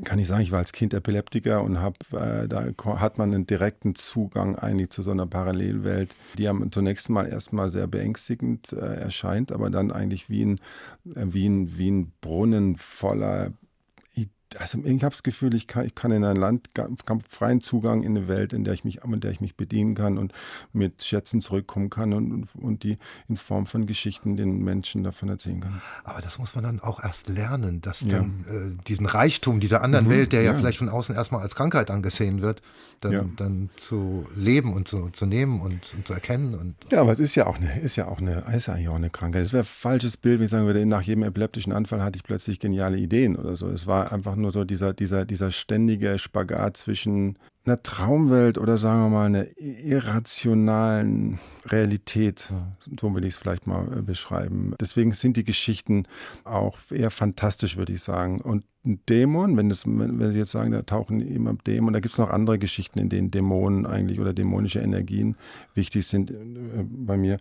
kann 0.04 0.18
ich 0.18 0.28
sagen, 0.28 0.42
ich 0.42 0.52
war 0.52 0.58
als 0.58 0.72
Kind 0.72 0.92
Epileptiker 0.92 1.62
und 1.62 1.80
habe, 1.80 1.96
äh, 2.12 2.46
da 2.46 2.66
hat 3.00 3.16
man 3.16 3.32
einen 3.32 3.46
direkten 3.46 3.94
Zugang 3.94 4.54
eigentlich 4.56 4.90
zu 4.90 5.02
so 5.02 5.12
einer 5.12 5.26
Parallelwelt, 5.26 6.14
die 6.36 6.46
am 6.46 6.70
zunächst 6.70 7.08
mal 7.08 7.26
erstmal 7.26 7.70
sehr 7.70 7.86
beängstigend 7.86 8.74
äh, 8.74 8.76
erscheint, 8.76 9.50
aber 9.50 9.70
dann 9.70 9.90
eigentlich 9.90 10.28
wie 10.28 10.44
ein, 10.44 10.58
äh, 11.06 11.24
wie 11.24 11.48
ein, 11.48 11.78
wie 11.78 11.90
ein 11.90 12.12
Brunnen 12.20 12.76
voller 12.76 13.52
also 14.58 14.78
ich 14.84 15.02
habe 15.02 15.12
das 15.12 15.22
Gefühl, 15.22 15.54
ich 15.54 15.66
kann, 15.66 15.86
ich 15.86 15.94
kann 15.94 16.10
in 16.12 16.24
ein 16.24 16.36
Land 16.36 16.70
freien 17.28 17.60
Zugang 17.60 18.02
in 18.02 18.16
eine 18.16 18.28
Welt, 18.28 18.52
in 18.52 18.64
der 18.64 18.74
ich 18.74 18.84
mich, 18.84 19.00
in 19.04 19.20
der 19.20 19.30
ich 19.30 19.40
mich 19.40 19.56
bedienen 19.56 19.94
kann 19.94 20.18
und 20.18 20.32
mit 20.72 21.02
Schätzen 21.02 21.40
zurückkommen 21.40 21.90
kann 21.90 22.12
und, 22.12 22.48
und 22.54 22.82
die 22.82 22.98
in 23.28 23.36
Form 23.36 23.66
von 23.66 23.86
Geschichten 23.86 24.36
den 24.36 24.58
Menschen 24.62 25.04
davon 25.04 25.28
erzählen 25.28 25.60
kann. 25.60 25.82
Aber 26.04 26.20
das 26.20 26.38
muss 26.38 26.54
man 26.54 26.64
dann 26.64 26.80
auch 26.80 27.02
erst 27.02 27.28
lernen, 27.28 27.80
dass 27.80 28.00
ja. 28.02 28.18
dann 28.18 28.78
äh, 28.80 28.84
diesen 28.84 29.06
Reichtum 29.06 29.60
dieser 29.60 29.82
anderen 29.82 30.06
mhm, 30.06 30.10
Welt, 30.10 30.32
der 30.32 30.42
ja. 30.42 30.52
ja. 30.52 30.58
vielleicht 30.58 30.78
von 30.78 30.88
außen 30.88 31.14
erstmal 31.14 31.42
als 31.42 31.54
Krankheit 31.54 31.90
angesehen 31.90 32.42
wird, 32.42 32.62
dann, 33.00 33.12
ja. 33.12 33.24
dann 33.36 33.70
zu 33.76 34.26
leben 34.34 34.72
und 34.72 34.88
zu, 34.88 35.10
zu 35.10 35.26
nehmen 35.26 35.60
und, 35.60 35.94
und, 35.94 36.06
zu 36.06 36.12
erkennen. 36.12 36.54
Und 36.54 36.76
ja, 36.90 37.00
aber 37.00 37.12
es 37.12 37.18
ist 37.18 37.34
ja 37.34 37.46
auch 37.46 37.56
eine, 37.56 37.80
ist 37.80 37.96
ja 37.96 38.08
auch 38.08 38.20
eine, 38.20 38.44
ist 38.54 38.66
ja 38.66 38.90
auch 38.90 38.94
eine 38.94 39.10
Krankheit. 39.10 39.42
Es 39.42 39.52
wäre 39.52 39.62
ein 39.62 39.66
falsches 39.66 40.16
Bild, 40.16 40.38
wenn 40.38 40.46
ich 40.46 40.50
sagen 40.50 40.66
würde, 40.66 40.84
nach 40.86 41.02
jedem 41.02 41.24
epileptischen 41.24 41.72
Anfall 41.72 42.02
hatte 42.02 42.16
ich 42.16 42.24
plötzlich 42.24 42.60
geniale 42.60 42.96
Ideen 42.96 43.36
oder 43.36 43.56
so. 43.56 43.68
Es 43.68 43.86
war 43.86 44.12
einfach 44.12 44.36
nur 44.36 44.43
nur 44.44 44.52
so 44.52 44.64
dieser, 44.64 44.92
dieser, 44.92 45.24
dieser 45.24 45.50
ständige 45.50 46.18
Spagat 46.18 46.76
zwischen 46.76 47.38
einer 47.66 47.82
Traumwelt 47.82 48.58
oder 48.58 48.76
sagen 48.76 49.04
wir 49.04 49.08
mal 49.08 49.26
einer 49.26 49.46
irrationalen 49.58 51.38
Realität, 51.66 52.52
so 53.00 53.14
will 53.14 53.24
ich 53.24 53.34
es 53.34 53.36
vielleicht 53.38 53.66
mal 53.66 53.86
äh, 53.90 54.02
beschreiben. 54.02 54.74
Deswegen 54.78 55.12
sind 55.12 55.38
die 55.38 55.44
Geschichten 55.44 56.06
auch 56.44 56.76
eher 56.90 57.10
fantastisch, 57.10 57.78
würde 57.78 57.94
ich 57.94 58.02
sagen. 58.02 58.42
Und 58.42 58.66
ein 58.84 59.00
Dämon, 59.08 59.56
wenn, 59.56 59.70
das, 59.70 59.86
wenn 59.86 60.30
Sie 60.30 60.38
jetzt 60.38 60.50
sagen, 60.50 60.72
da 60.72 60.82
tauchen 60.82 61.22
immer 61.22 61.54
Dämonen, 61.54 61.94
da 61.94 62.00
gibt 62.00 62.12
es 62.12 62.18
noch 62.18 62.28
andere 62.28 62.58
Geschichten, 62.58 62.98
in 62.98 63.08
denen 63.08 63.30
Dämonen 63.30 63.86
eigentlich 63.86 64.20
oder 64.20 64.34
dämonische 64.34 64.80
Energien 64.80 65.36
wichtig 65.74 66.06
sind 66.06 66.32
äh, 66.32 66.34
bei 66.84 67.16
mir, 67.16 67.38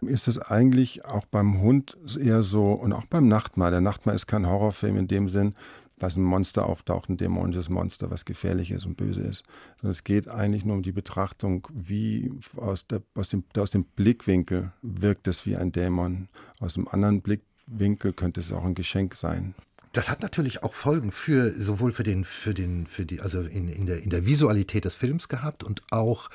ist 0.00 0.26
es 0.26 0.38
eigentlich 0.38 1.04
auch 1.04 1.26
beim 1.26 1.60
Hund 1.60 1.98
eher 2.18 2.40
so 2.40 2.72
und 2.72 2.94
auch 2.94 3.04
beim 3.04 3.28
Nachtmahr. 3.28 3.70
Der 3.70 3.82
Nachtmahr 3.82 4.14
ist 4.14 4.26
kein 4.26 4.46
Horrorfilm 4.46 4.96
in 4.96 5.06
dem 5.06 5.28
Sinn, 5.28 5.54
dass 5.98 6.16
ein 6.16 6.22
Monster 6.22 6.66
auftaucht, 6.66 7.08
ein 7.08 7.16
dämonisches 7.16 7.68
Monster, 7.68 8.10
was 8.10 8.24
gefährlich 8.24 8.70
ist 8.70 8.86
und 8.86 8.96
böse 8.96 9.22
ist. 9.22 9.44
Sondern 9.76 9.92
es 9.92 10.04
geht 10.04 10.28
eigentlich 10.28 10.64
nur 10.64 10.76
um 10.76 10.82
die 10.82 10.92
Betrachtung, 10.92 11.66
wie 11.72 12.30
aus, 12.56 12.86
der, 12.86 13.02
aus, 13.14 13.30
dem, 13.30 13.44
aus 13.56 13.70
dem 13.70 13.84
Blickwinkel 13.84 14.72
wirkt 14.82 15.26
es 15.26 15.46
wie 15.46 15.56
ein 15.56 15.72
Dämon. 15.72 16.28
Aus 16.60 16.74
dem 16.74 16.86
anderen 16.88 17.22
Blickwinkel 17.22 18.12
könnte 18.12 18.40
es 18.40 18.52
auch 18.52 18.64
ein 18.64 18.74
Geschenk 18.74 19.14
sein. 19.14 19.54
Das 19.92 20.10
hat 20.10 20.20
natürlich 20.20 20.62
auch 20.62 20.74
Folgen 20.74 21.10
für 21.10 21.50
sowohl 21.52 21.92
für 21.92 22.02
den, 22.02 22.24
für 22.24 22.52
den, 22.52 22.86
für 22.86 23.06
die, 23.06 23.20
also 23.20 23.40
in, 23.40 23.68
in, 23.68 23.86
der, 23.86 24.02
in 24.02 24.10
der 24.10 24.26
Visualität 24.26 24.84
des 24.84 24.96
Films 24.96 25.28
gehabt 25.28 25.64
und 25.64 25.82
auch 25.90 26.28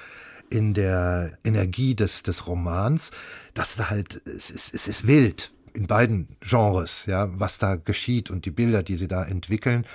in 0.49 0.73
der 0.73 1.37
Energie 1.43 1.95
des, 1.95 2.23
des 2.23 2.47
Romans, 2.47 3.11
dass 3.53 3.75
da 3.75 3.91
halt, 3.91 4.21
es 4.25 4.49
ist, 4.49 4.73
es 4.73 4.87
ist 4.87 5.05
wild 5.05 5.53
in 5.73 5.87
beiden 5.87 6.37
Genres, 6.41 7.05
ja, 7.05 7.27
was 7.39 7.57
da 7.57 7.75
geschieht 7.75 8.29
und 8.29 8.45
die 8.45 8.51
Bilder, 8.51 8.83
die 8.83 8.97
sie 8.97 9.07
da 9.07 9.23
entwickeln. 9.23 9.85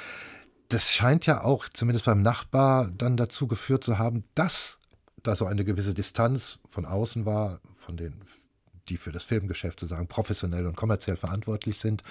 Das 0.69 0.91
scheint 0.91 1.27
ja 1.27 1.45
auch, 1.45 1.69
zumindest 1.69 2.07
beim 2.07 2.23
Nachbar, 2.23 2.91
dann 2.91 3.17
dazu 3.17 3.47
geführt 3.47 3.85
zu 3.85 3.99
haben, 3.99 4.25
dass 4.35 4.79
da 5.23 5.37
so 5.37 5.47
eine 5.47 5.65
gewisse 5.65 5.95
Distanz 5.95 6.59
von 6.69 6.85
außen 6.85 7.25
war, 7.25 7.61
von 7.75 7.97
den, 7.97 8.23
die 8.89 8.97
für 8.97 9.13
das 9.13 9.25
Filmgeschäft 9.25 9.81
sozusagen 9.81 10.09
professionell 10.09 10.67
und 10.67 10.77
kommerziell 10.77 11.17
verantwortlich 11.17 11.79
sind, 11.79 12.03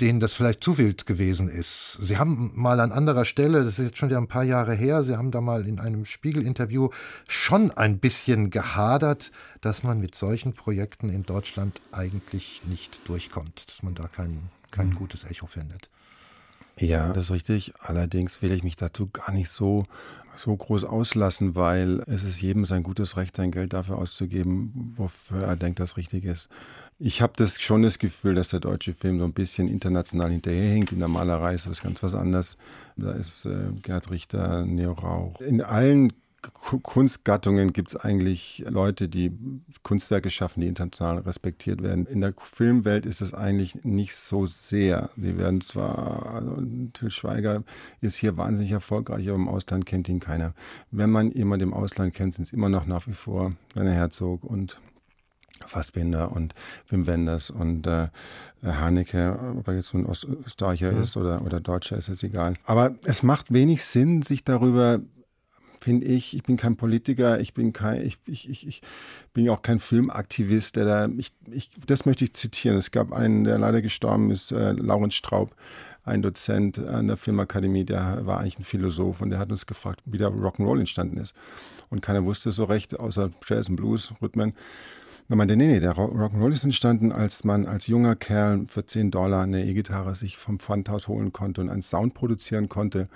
denen 0.00 0.20
das 0.20 0.34
vielleicht 0.34 0.62
zu 0.62 0.78
wild 0.78 1.06
gewesen 1.06 1.48
ist. 1.48 1.98
Sie 2.02 2.18
haben 2.18 2.52
mal 2.54 2.80
an 2.80 2.92
anderer 2.92 3.24
Stelle, 3.24 3.64
das 3.64 3.78
ist 3.78 3.86
jetzt 3.86 3.98
schon 3.98 4.08
wieder 4.08 4.18
ein 4.18 4.28
paar 4.28 4.44
Jahre 4.44 4.74
her, 4.74 5.02
Sie 5.02 5.16
haben 5.16 5.30
da 5.30 5.40
mal 5.40 5.66
in 5.66 5.80
einem 5.80 6.04
Spiegel-Interview 6.04 6.90
schon 7.28 7.70
ein 7.72 7.98
bisschen 7.98 8.50
gehadert, 8.50 9.32
dass 9.60 9.82
man 9.82 10.00
mit 10.00 10.14
solchen 10.14 10.52
Projekten 10.52 11.10
in 11.10 11.24
Deutschland 11.24 11.80
eigentlich 11.90 12.62
nicht 12.64 13.00
durchkommt, 13.08 13.64
dass 13.68 13.82
man 13.82 13.94
da 13.94 14.06
kein, 14.08 14.50
kein 14.70 14.90
mhm. 14.90 14.94
gutes 14.94 15.24
Echo 15.24 15.46
findet. 15.46 15.88
Ja, 16.78 17.12
das 17.12 17.26
ist 17.26 17.30
richtig. 17.32 17.72
Allerdings 17.80 18.40
will 18.42 18.52
ich 18.52 18.62
mich 18.62 18.76
dazu 18.76 19.08
gar 19.08 19.32
nicht 19.32 19.50
so, 19.50 19.84
so 20.36 20.56
groß 20.56 20.84
auslassen, 20.84 21.56
weil 21.56 22.02
es 22.06 22.24
ist 22.24 22.40
jedem 22.40 22.64
sein 22.64 22.82
gutes 22.82 23.16
Recht, 23.16 23.36
sein 23.36 23.50
Geld 23.50 23.72
dafür 23.72 23.98
auszugeben, 23.98 24.94
wofür 24.96 25.42
er 25.42 25.56
denkt, 25.56 25.80
das 25.80 25.96
richtig 25.96 26.24
ist. 26.24 26.48
Ich 27.00 27.22
habe 27.22 27.32
das 27.36 27.60
schon 27.60 27.82
das 27.82 27.98
Gefühl, 27.98 28.34
dass 28.34 28.48
der 28.48 28.60
deutsche 28.60 28.92
Film 28.92 29.18
so 29.18 29.24
ein 29.24 29.32
bisschen 29.32 29.68
international 29.68 30.30
hinterherhinkt. 30.30 30.92
In 30.92 30.98
der 30.98 31.08
Malerei 31.08 31.54
ist 31.54 31.68
das 31.68 31.82
ganz 31.82 32.02
was 32.02 32.14
anderes. 32.14 32.56
Da 32.96 33.12
ist 33.12 33.44
äh, 33.46 33.70
Gerd 33.82 34.10
Richter, 34.10 34.64
Neo 34.64 34.92
Rauch. 34.92 35.40
In 35.40 35.62
allen 35.62 36.12
Kunstgattungen 36.82 37.72
gibt 37.72 37.88
es 37.88 37.96
eigentlich 37.96 38.64
Leute, 38.68 39.08
die 39.08 39.32
Kunstwerke 39.82 40.30
schaffen, 40.30 40.60
die 40.60 40.68
international 40.68 41.18
respektiert 41.18 41.82
werden. 41.82 42.06
In 42.06 42.20
der 42.20 42.34
Filmwelt 42.38 43.06
ist 43.06 43.20
es 43.20 43.34
eigentlich 43.34 43.84
nicht 43.84 44.14
so 44.14 44.46
sehr. 44.46 45.10
Die 45.16 45.36
werden 45.36 45.60
zwar, 45.60 46.34
also 46.34 46.62
Till 46.92 47.10
Schweiger 47.10 47.64
ist 48.00 48.16
hier 48.16 48.36
wahnsinnig 48.36 48.70
erfolgreich, 48.70 49.28
aber 49.28 49.36
im 49.36 49.48
Ausland 49.48 49.86
kennt 49.86 50.08
ihn 50.08 50.20
keiner. 50.20 50.54
Wenn 50.90 51.10
man 51.10 51.32
jemanden 51.32 51.68
im 51.68 51.74
Ausland 51.74 52.14
kennt, 52.14 52.34
sind 52.34 52.44
es 52.44 52.52
immer 52.52 52.68
noch 52.68 52.86
nach 52.86 53.06
wie 53.08 53.14
vor 53.14 53.52
Werner 53.74 53.92
Herzog 53.92 54.44
und 54.44 54.80
Fassbinder 55.66 56.30
und 56.30 56.54
Wim 56.88 57.08
Wenders 57.08 57.50
und 57.50 57.86
äh, 57.88 58.08
Haneke, 58.62 59.56
ob 59.58 59.66
er 59.66 59.74
jetzt 59.74 59.92
ein 59.92 60.06
Österreicher 60.06 60.92
ja. 60.92 61.00
ist 61.00 61.16
oder, 61.16 61.42
oder 61.44 61.60
Deutscher, 61.60 61.96
ist 61.96 62.08
jetzt 62.08 62.22
egal. 62.22 62.54
Aber 62.64 62.94
es 63.04 63.24
macht 63.24 63.52
wenig 63.52 63.82
Sinn, 63.84 64.22
sich 64.22 64.44
darüber 64.44 65.00
finde 65.88 66.04
ich, 66.04 66.36
ich 66.36 66.42
bin 66.42 66.58
kein 66.58 66.76
Politiker, 66.76 67.40
ich 67.40 67.54
bin 67.54 67.72
kein, 67.72 68.02
ich, 68.02 68.18
ich, 68.26 68.50
ich, 68.50 68.66
ich 68.68 68.82
bin 69.32 69.48
auch 69.48 69.62
kein 69.62 69.80
Filmaktivist, 69.80 70.76
der 70.76 70.84
da, 70.84 71.08
ich, 71.16 71.32
ich, 71.50 71.70
das 71.86 72.04
möchte 72.04 72.24
ich 72.24 72.34
zitieren. 72.34 72.76
Es 72.76 72.90
gab 72.90 73.10
einen, 73.10 73.44
der 73.44 73.58
leider 73.58 73.80
gestorben 73.80 74.30
ist, 74.30 74.52
äh, 74.52 74.72
Laurent 74.72 75.14
Straub, 75.14 75.56
ein 76.04 76.20
Dozent 76.20 76.78
an 76.78 77.06
der 77.06 77.16
Filmakademie, 77.16 77.86
der 77.86 78.26
war 78.26 78.40
eigentlich 78.40 78.58
ein 78.58 78.64
Philosoph 78.64 79.22
und 79.22 79.30
der 79.30 79.38
hat 79.38 79.50
uns 79.50 79.64
gefragt, 79.64 80.02
wie 80.04 80.18
der 80.18 80.28
Rock'n'Roll 80.28 80.80
entstanden 80.80 81.16
ist. 81.16 81.34
Und 81.88 82.02
keiner 82.02 82.22
wusste 82.22 82.52
so 82.52 82.64
recht, 82.64 83.00
außer 83.00 83.30
Jazz 83.46 83.70
und 83.70 83.76
Blues, 83.76 84.12
Rhythmen. 84.20 84.52
Und 85.28 85.36
meinte, 85.36 85.56
nee, 85.56 85.66
nee, 85.66 85.80
der 85.80 85.92
Rock'n'Roll 85.92 86.52
ist 86.52 86.64
entstanden, 86.64 87.12
als 87.12 87.44
man 87.44 87.66
als 87.66 87.86
junger 87.86 88.16
Kerl 88.16 88.64
für 88.66 88.86
10 88.86 89.10
Dollar 89.10 89.42
eine 89.42 89.66
E-Gitarre 89.66 90.14
sich 90.14 90.38
vom 90.38 90.58
Pfandhaus 90.58 91.06
holen 91.06 91.34
konnte 91.34 91.60
und 91.60 91.68
einen 91.68 91.82
Sound 91.82 92.14
produzieren 92.14 92.70
konnte, 92.70 93.08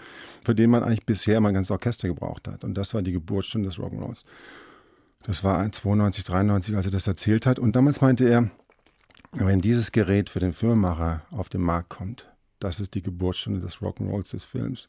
für 0.45 0.55
den 0.55 0.69
man 0.69 0.83
eigentlich 0.83 1.07
bisher 1.07 1.41
mein 1.41 1.55
ganzes 1.55 1.71
Orchester 1.71 2.09
gebraucht 2.09 2.49
hat. 2.49 2.65
Und 2.65 2.75
das 2.75 2.93
war 2.93 3.01
die 3.01 3.13
Geburtsstunde 3.13 3.69
des 3.69 3.79
Rock'n'Rolls. 3.79 4.25
Das 5.23 5.43
war 5.43 5.71
92, 5.71 6.25
93, 6.25 6.77
als 6.77 6.85
er 6.85 6.93
das 6.93 7.07
erzählt 7.07 7.47
hat. 7.47 7.59
Und 7.59 7.77
damals 7.77 8.03
meinte 8.03 8.29
er, 8.29 8.51
wenn 9.33 9.61
dieses 9.61 9.93
Gerät 9.93 10.29
für 10.29 10.41
den 10.41 10.53
Filmemacher 10.53 11.23
auf 11.31 11.49
den 11.49 11.63
Markt 11.63 11.89
kommt, 11.89 12.29
das 12.59 12.79
ist 12.79 12.95
die 12.95 13.03
Geburtsstunde 13.03 13.61
des 13.61 13.79
Rock'n'Rolls 13.79 14.33
des 14.33 14.45
Films. 14.45 14.89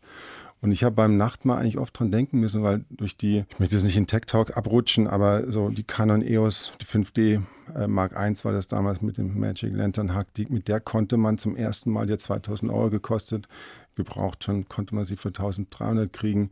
Und 0.64 0.72
ich 0.72 0.86
habe 0.86 0.96
beim 0.96 1.18
Nachtmahl 1.18 1.58
eigentlich 1.58 1.78
oft 1.78 2.00
dran 2.00 2.10
denken 2.10 2.40
müssen, 2.40 2.64
weil 2.64 2.86
durch 2.90 3.18
die, 3.18 3.44
ich 3.50 3.60
möchte 3.60 3.76
jetzt 3.76 3.84
nicht 3.84 3.98
in 3.98 4.08
Tech 4.08 4.22
Talk 4.28 4.56
abrutschen, 4.56 5.08
aber 5.08 5.52
so 5.52 5.68
die 5.68 5.84
Canon 5.84 6.22
EOS, 6.22 6.72
die 6.80 6.86
5D 6.86 7.42
äh, 7.76 7.88
Mark 7.88 8.14
I 8.14 8.34
war 8.46 8.54
das 8.54 8.68
damals 8.68 9.02
mit 9.02 9.18
dem 9.18 9.38
Magic 9.38 9.74
Lantern 9.74 10.16
Hack, 10.16 10.34
die, 10.36 10.46
mit 10.46 10.70
der 10.70 10.80
konnte 10.80 11.18
man 11.18 11.38
zum 11.38 11.58
ersten 11.58 11.92
Mal, 11.92 12.08
die 12.08 12.14
hat 12.14 12.22
2000 12.22 12.72
Euro 12.72 12.90
gekostet, 12.90 13.50
gebraucht 13.96 14.46
schon, 14.46 14.70
konnte 14.70 14.96
man 14.96 15.04
sie 15.04 15.18
für 15.18 15.30
1300 15.30 16.14
kriegen. 16.14 16.50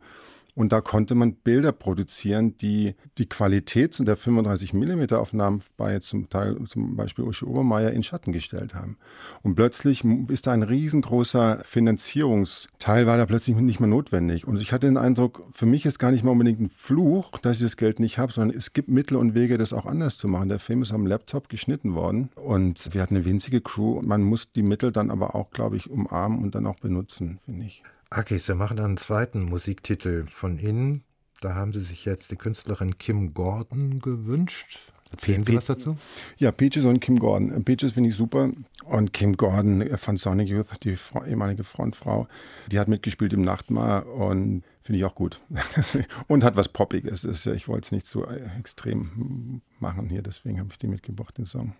Und 0.54 0.72
da 0.72 0.80
konnte 0.80 1.14
man 1.14 1.34
Bilder 1.34 1.72
produzieren, 1.72 2.56
die 2.58 2.94
die 3.16 3.28
Qualität 3.28 3.96
der 4.06 4.16
35 4.16 4.74
mm 4.74 5.14
Aufnahmen 5.14 5.62
bei 5.76 5.98
zum 5.98 6.28
Teil 6.28 6.62
zum 6.64 6.94
Beispiel 6.96 7.24
Uschi 7.24 7.46
Obermeier 7.46 7.92
in 7.92 8.02
Schatten 8.02 8.32
gestellt 8.32 8.74
haben. 8.74 8.98
Und 9.42 9.54
plötzlich 9.54 10.04
ist 10.28 10.46
da 10.46 10.52
ein 10.52 10.62
riesengroßer 10.62 11.62
Finanzierungsteil 11.64 13.06
war 13.06 13.16
da 13.16 13.24
plötzlich 13.24 13.56
nicht 13.56 13.80
mehr 13.80 13.88
notwendig. 13.88 14.46
Und 14.46 14.60
ich 14.60 14.72
hatte 14.72 14.86
den 14.86 14.98
Eindruck, 14.98 15.44
für 15.52 15.66
mich 15.66 15.86
ist 15.86 15.98
gar 15.98 16.10
nicht 16.10 16.22
mal 16.22 16.32
unbedingt 16.32 16.60
ein 16.60 16.70
Fluch, 16.70 17.38
dass 17.38 17.56
ich 17.56 17.62
das 17.62 17.78
Geld 17.78 17.98
nicht 17.98 18.18
habe, 18.18 18.32
sondern 18.32 18.56
es 18.56 18.74
gibt 18.74 18.88
Mittel 18.88 19.16
und 19.16 19.34
Wege, 19.34 19.56
das 19.56 19.72
auch 19.72 19.86
anders 19.86 20.18
zu 20.18 20.28
machen. 20.28 20.50
Der 20.50 20.58
Film 20.58 20.82
ist 20.82 20.92
am 20.92 21.06
Laptop 21.06 21.48
geschnitten 21.48 21.94
worden 21.94 22.28
und 22.34 22.92
wir 22.92 23.00
hatten 23.00 23.16
eine 23.16 23.24
winzige 23.24 23.62
Crew. 23.62 24.02
Man 24.02 24.22
muss 24.22 24.52
die 24.52 24.62
Mittel 24.62 24.92
dann 24.92 25.10
aber 25.10 25.34
auch, 25.34 25.50
glaube 25.50 25.76
ich, 25.76 25.90
umarmen 25.90 26.42
und 26.42 26.54
dann 26.54 26.66
auch 26.66 26.78
benutzen, 26.78 27.38
finde 27.46 27.64
ich. 27.64 27.82
Okay, 28.14 28.36
Sie 28.36 28.54
machen 28.54 28.76
dann 28.76 28.86
einen 28.86 28.96
zweiten 28.98 29.44
Musiktitel 29.44 30.26
von 30.26 30.58
Ihnen. 30.58 31.02
Da 31.40 31.54
haben 31.54 31.72
Sie 31.72 31.80
sich 31.80 32.04
jetzt 32.04 32.30
die 32.30 32.36
Künstlerin 32.36 32.98
Kim 32.98 33.32
Gordon 33.32 34.00
gewünscht. 34.00 34.80
Erzählen 35.10 35.44
Sie 35.44 35.56
was 35.56 35.64
dazu? 35.64 35.96
Ja, 36.36 36.52
Peaches 36.52 36.84
und 36.84 37.00
Kim 37.00 37.18
Gordon. 37.18 37.64
Peaches 37.64 37.94
finde 37.94 38.10
ich 38.10 38.14
super. 38.14 38.50
Und 38.84 39.14
Kim 39.14 39.36
Gordon 39.36 39.96
von 39.96 40.18
Sonic 40.18 40.48
Youth, 40.48 40.84
die 40.84 40.98
ehemalige 41.26 41.64
Frontfrau, 41.64 42.28
die 42.70 42.78
hat 42.78 42.88
mitgespielt 42.88 43.32
im 43.32 43.40
Nachtmahr 43.40 44.06
und 44.06 44.62
finde 44.82 44.98
ich 44.98 45.04
auch 45.06 45.14
gut. 45.14 45.40
und 46.28 46.44
hat 46.44 46.56
was 46.56 46.68
Poppiges. 46.68 47.24
ich 47.46 47.66
wollte 47.66 47.86
es 47.86 47.92
nicht 47.92 48.06
so 48.06 48.26
extrem 48.26 49.62
machen 49.80 50.10
hier, 50.10 50.22
deswegen 50.22 50.58
habe 50.58 50.68
ich 50.70 50.78
die 50.78 50.88
mitgebracht, 50.88 51.38
den 51.38 51.46
Song. 51.46 51.74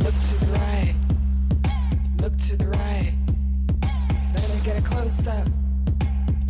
What's 0.00 0.32
it 0.32 0.50
like? 0.52 0.81
Look 2.32 2.40
to 2.40 2.56
the 2.56 2.68
right. 2.68 3.12
Let 4.34 4.48
me 4.54 4.60
get 4.64 4.78
a 4.78 4.82
close 4.82 5.26
up. 5.26 5.46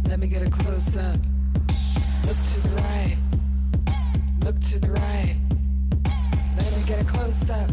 Let 0.05 0.21
me 0.21 0.29
get 0.29 0.47
a 0.47 0.49
close 0.49 0.97
up. 0.97 1.17
Look 2.25 2.37
to 2.37 2.61
the 2.61 2.77
right. 2.77 3.17
Look 4.45 4.61
to 4.61 4.79
the 4.79 4.93
right. 4.93 5.35
Let 6.57 6.77
me 6.77 6.85
get 6.87 7.01
a 7.01 7.05
close 7.05 7.51
up. 7.51 7.69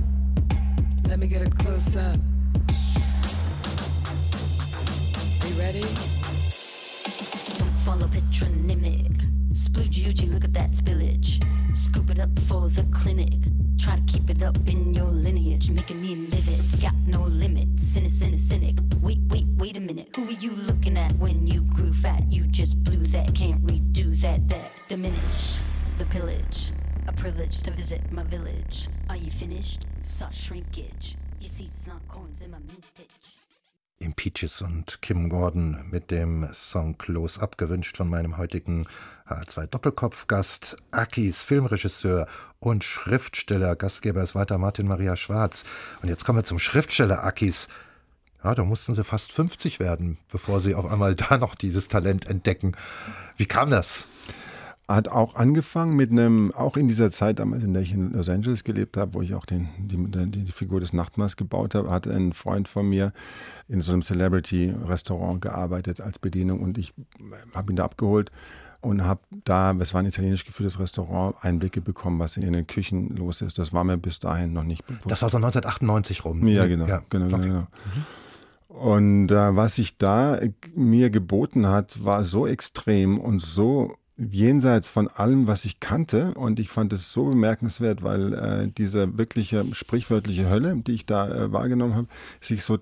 Let 1.08 1.20
me 1.20 1.28
get 1.28 1.44
a 1.44 1.50
close 1.52 1.96
up. 1.98 2.18
You 5.48 5.60
ready? 5.60 5.82
Don't 7.60 7.76
follow 7.86 8.08
patronymic. 8.08 9.39
Splooge 9.60 9.98
Uji, 9.98 10.28
look 10.28 10.46
at 10.46 10.54
that 10.54 10.72
spillage. 10.72 11.44
Scoop 11.76 12.10
it 12.10 12.18
up 12.18 12.30
for 12.48 12.70
the 12.70 12.84
clinic. 12.94 13.34
Try 13.78 13.98
to 13.98 14.02
keep 14.04 14.30
it 14.30 14.42
up 14.42 14.56
in 14.66 14.94
your 14.94 15.08
lineage, 15.08 15.70
making 15.70 16.02
me 16.02 16.16
live 16.16 16.48
it. 16.48 16.82
Got 16.82 16.96
no 17.06 17.24
limits, 17.24 17.84
cynic, 17.84 18.12
cynic, 18.12 18.40
cynic. 18.40 18.76
Wait, 19.02 19.20
wait, 19.28 19.46
wait 19.58 19.76
a 19.76 19.82
minute. 19.82 20.16
Who 20.16 20.30
are 20.30 20.32
you 20.32 20.52
looking 20.52 20.98
at 20.98 21.12
when 21.18 21.46
you 21.46 21.64
grew 21.64 21.92
fat? 21.92 22.24
You 22.32 22.44
just 22.44 22.82
blew 22.86 23.06
that, 23.08 23.36
can't 23.36 23.62
redo 23.66 24.18
that, 24.22 24.48
that. 24.48 24.72
Diminish 24.88 25.60
the 25.98 26.06
pillage. 26.06 26.72
A 27.08 27.12
privilege 27.12 27.62
to 27.64 27.72
visit 27.72 28.10
my 28.14 28.24
village. 28.24 28.88
Are 29.10 29.18
you 29.18 29.30
finished? 29.30 29.86
Saw 30.04 30.30
shrinkage. 30.30 31.18
You 31.42 31.50
see, 31.50 31.66
it's 31.66 31.86
not 31.86 32.08
coins 32.08 32.42
in 32.42 32.52
my 32.52 32.60
mintage. 32.60 33.39
Im 34.02 34.14
Peaches 34.14 34.62
und 34.62 35.02
Kim 35.02 35.28
Gordon 35.28 35.84
mit 35.92 36.10
dem 36.10 36.48
Song 36.54 36.98
Close 36.98 37.42
Up 37.42 37.58
gewünscht 37.58 37.98
von 37.98 38.10
meinem 38.10 38.38
heutigen 38.38 38.88
H2 39.28 39.68
Doppelkopfgast, 39.68 40.78
Akis 40.92 41.44
Filmregisseur 41.44 42.26
und 42.60 42.86
Schriftsteller. 42.86 43.76
Gastgeber 43.76 44.24
ist 44.24 44.36
weiter 44.36 44.58
Martin 44.58 44.88
Maria 44.88 45.18
Schwarz. 45.18 45.66
Und 46.02 46.08
jetzt 46.08 46.24
kommen 46.24 46.40
wir 46.40 46.46
zum 46.46 46.60
Schriftsteller 46.60 47.26
Akis. 47.26 47.68
Ja, 48.42 48.56
da 48.56 48.64
mussten 48.64 48.96
sie 48.96 49.04
fast 49.04 49.34
50 49.34 49.82
werden, 49.82 50.18
bevor 50.32 50.62
sie 50.62 50.76
auf 50.76 50.90
einmal 50.90 51.16
da 51.18 51.38
noch 51.38 51.56
dieses 51.56 51.90
Talent 51.90 52.26
entdecken. 52.26 52.78
Wie 53.36 53.48
kam 53.48 53.70
das? 53.70 54.08
Hat 54.90 55.08
auch 55.08 55.36
angefangen 55.36 55.96
mit 55.96 56.10
einem, 56.10 56.52
auch 56.52 56.76
in 56.76 56.88
dieser 56.88 57.12
Zeit 57.12 57.38
damals, 57.38 57.64
in 57.64 57.74
der 57.74 57.84
ich 57.84 57.94
in 57.94 58.12
Los 58.12 58.28
Angeles 58.28 58.64
gelebt 58.64 58.98
habe, 58.98 59.14
wo 59.14 59.22
ich 59.22 59.36
auch 59.36 59.46
den, 59.46 59.70
die, 59.78 59.98
die, 60.44 60.52
Figur 60.52 60.80
des 60.80 60.94
Nachtmahls 60.94 61.38
gebaut 61.38 61.76
habe, 61.76 61.92
hat 61.92 62.08
ein 62.08 62.34
Freund 62.34 62.68
von 62.68 62.90
mir 62.90 63.14
in 63.68 63.82
so 63.82 63.94
einem 63.94 64.02
Celebrity-Restaurant 64.02 65.42
gearbeitet 65.42 66.02
als 66.02 66.18
Bedienung 66.18 66.62
und 66.62 66.80
ich 66.80 66.96
habe 67.54 67.72
ihn 67.72 67.76
da 67.76 67.86
abgeholt 67.86 68.32
und 68.82 69.04
habe 69.04 69.22
da, 69.44 69.76
es 69.80 69.94
war 69.94 70.02
ein 70.02 70.08
italienisch 70.08 70.46
geführtes 70.46 70.80
Restaurant, 70.80 71.36
Einblicke 71.42 71.82
bekommen, 71.82 72.18
was 72.18 72.36
in 72.38 72.52
den 72.52 72.66
Küchen 72.66 73.10
los 73.16 73.44
ist. 73.44 73.60
Das 73.60 73.72
war 73.72 73.84
mir 73.84 73.98
bis 73.98 74.20
dahin 74.20 74.54
noch 74.54 74.64
nicht 74.64 74.88
bewusst. 74.88 75.12
Das 75.12 75.22
war 75.22 75.30
so 75.30 75.38
1998 75.38 76.26
rum. 76.26 76.48
Ja, 76.48 76.66
genau. 76.66 76.88
Ja. 76.88 77.04
genau, 77.10 77.26
okay. 77.28 77.46
genau. 77.46 77.60
Mhm. 77.60 78.76
Und 78.76 79.32
äh, 79.32 79.56
was 79.56 79.76
sich 79.76 79.98
da 79.98 80.40
mir 80.74 81.12
geboten 81.12 81.68
hat, 81.68 82.04
war 82.04 82.24
so 82.24 82.48
extrem 82.48 83.20
und 83.20 83.40
so 83.40 83.98
jenseits 84.20 84.90
von 84.90 85.08
allem, 85.08 85.48
was 85.48 85.66
ich 85.66 85.80
kannte. 85.80 86.34
Und 86.34 86.60
ich 86.60 86.70
fand 86.70 86.94
es 86.94 87.12
so 87.12 87.26
bemerkenswert, 87.26 88.04
weil 88.04 88.34
äh, 88.34 88.68
diese 88.78 89.18
wirkliche 89.18 89.64
sprichwörtliche 89.74 90.50
Hölle, 90.50 90.76
die 90.76 90.94
ich 90.94 91.06
da 91.06 91.30
äh, 91.30 91.52
wahrgenommen 91.52 91.96
habe, 91.96 92.08
sich 92.42 92.64
so 92.64 92.80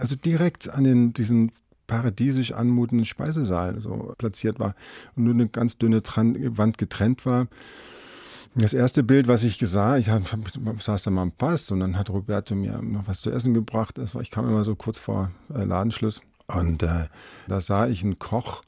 also 0.00 0.16
direkt 0.16 0.70
an 0.70 0.84
den, 0.84 1.12
diesen 1.12 1.52
paradiesisch 1.86 2.52
anmutenden 2.52 3.04
Speisesaal 3.04 3.78
so 3.80 4.14
platziert 4.16 4.58
war 4.58 4.74
und 5.14 5.24
nur 5.24 5.34
eine 5.34 5.48
ganz 5.48 5.76
dünne 5.76 6.02
Tran 6.02 6.36
Wand 6.56 6.78
getrennt 6.78 7.26
war. 7.26 7.48
Das 8.54 8.74
erste 8.74 9.02
Bild, 9.02 9.28
was 9.28 9.44
ich 9.44 9.58
sah, 9.58 9.96
ich 9.96 10.10
hab, 10.10 10.22
saß 10.80 11.02
da 11.02 11.10
mal 11.10 11.22
am 11.22 11.32
Pass 11.32 11.70
und 11.70 11.80
dann 11.80 11.98
hat 11.98 12.10
Roberto 12.10 12.54
mir 12.54 12.80
noch 12.82 13.08
was 13.08 13.22
zu 13.22 13.30
essen 13.30 13.54
gebracht. 13.54 13.98
Das 13.98 14.14
war, 14.14 14.22
ich 14.22 14.30
kam 14.30 14.46
immer 14.46 14.64
so 14.64 14.74
kurz 14.74 14.98
vor 14.98 15.30
äh, 15.54 15.64
Ladenschluss 15.64 16.20
und 16.48 16.82
äh, 16.82 17.06
da 17.48 17.60
sah 17.60 17.86
ich 17.86 18.02
einen 18.02 18.18
Koch, 18.18 18.62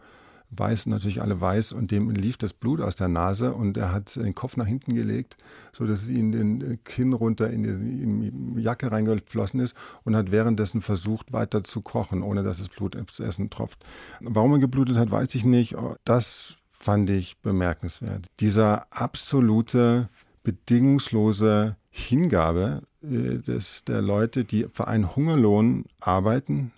weiß, 0.58 0.86
natürlich 0.86 1.22
alle 1.22 1.40
weiß, 1.40 1.72
und 1.72 1.90
dem 1.90 2.10
lief 2.10 2.36
das 2.36 2.52
Blut 2.52 2.80
aus 2.80 2.96
der 2.96 3.08
Nase 3.08 3.54
und 3.54 3.76
er 3.76 3.92
hat 3.92 4.16
den 4.16 4.34
Kopf 4.34 4.56
nach 4.56 4.66
hinten 4.66 4.94
gelegt, 4.94 5.36
so 5.72 5.86
dass 5.86 6.08
ihn 6.08 6.32
den 6.32 6.82
Kinn 6.84 7.12
runter 7.12 7.50
in 7.50 7.62
die, 7.62 7.70
in 7.70 8.54
die 8.54 8.62
Jacke 8.62 8.90
reingeflossen 8.90 9.60
ist 9.60 9.74
und 10.04 10.16
hat 10.16 10.30
währenddessen 10.30 10.80
versucht, 10.80 11.32
weiter 11.32 11.64
zu 11.64 11.80
kochen, 11.80 12.22
ohne 12.22 12.42
dass 12.42 12.58
das 12.58 12.68
Blut 12.68 12.94
ins 12.94 13.20
Essen 13.20 13.50
tropft. 13.50 13.84
Warum 14.20 14.52
er 14.52 14.58
geblutet 14.58 14.96
hat, 14.96 15.10
weiß 15.10 15.34
ich 15.34 15.44
nicht. 15.44 15.76
Das 16.04 16.56
fand 16.72 17.08
ich 17.10 17.38
bemerkenswert. 17.38 18.26
Dieser 18.40 18.86
absolute, 18.90 20.08
bedingungslose 20.42 21.76
Hingabe 21.90 22.82
äh, 23.02 23.38
des, 23.38 23.84
der 23.84 24.02
Leute, 24.02 24.44
die 24.44 24.66
für 24.72 24.88
einen 24.88 25.16
Hungerlohn 25.16 25.86
arbeiten, 26.00 26.72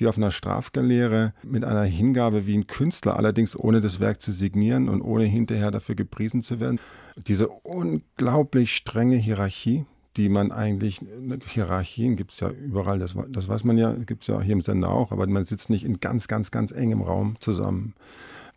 wie 0.00 0.08
auf 0.08 0.16
einer 0.16 0.30
Strafgaleere 0.30 1.34
mit 1.42 1.62
einer 1.62 1.82
Hingabe 1.82 2.46
wie 2.46 2.56
ein 2.56 2.66
Künstler, 2.66 3.16
allerdings 3.16 3.56
ohne 3.56 3.80
das 3.80 4.00
Werk 4.00 4.22
zu 4.22 4.32
signieren 4.32 4.88
und 4.88 5.02
ohne 5.02 5.24
hinterher 5.24 5.70
dafür 5.70 5.94
gepriesen 5.94 6.42
zu 6.42 6.58
werden. 6.58 6.80
Diese 7.16 7.48
unglaublich 7.48 8.74
strenge 8.74 9.16
Hierarchie, 9.16 9.84
die 10.16 10.30
man 10.30 10.52
eigentlich, 10.52 11.00
Hierarchien 11.46 12.16
gibt 12.16 12.32
es 12.32 12.40
ja 12.40 12.48
überall, 12.48 12.98
das, 12.98 13.14
das 13.28 13.46
weiß 13.46 13.64
man 13.64 13.76
ja, 13.76 13.92
gibt 13.92 14.22
es 14.22 14.28
ja 14.28 14.40
hier 14.40 14.54
im 14.54 14.62
Sender 14.62 14.90
auch, 14.90 15.12
aber 15.12 15.26
man 15.26 15.44
sitzt 15.44 15.68
nicht 15.68 15.84
in 15.84 16.00
ganz, 16.00 16.28
ganz, 16.28 16.50
ganz 16.50 16.72
engem 16.72 17.02
Raum 17.02 17.36
zusammen. 17.38 17.94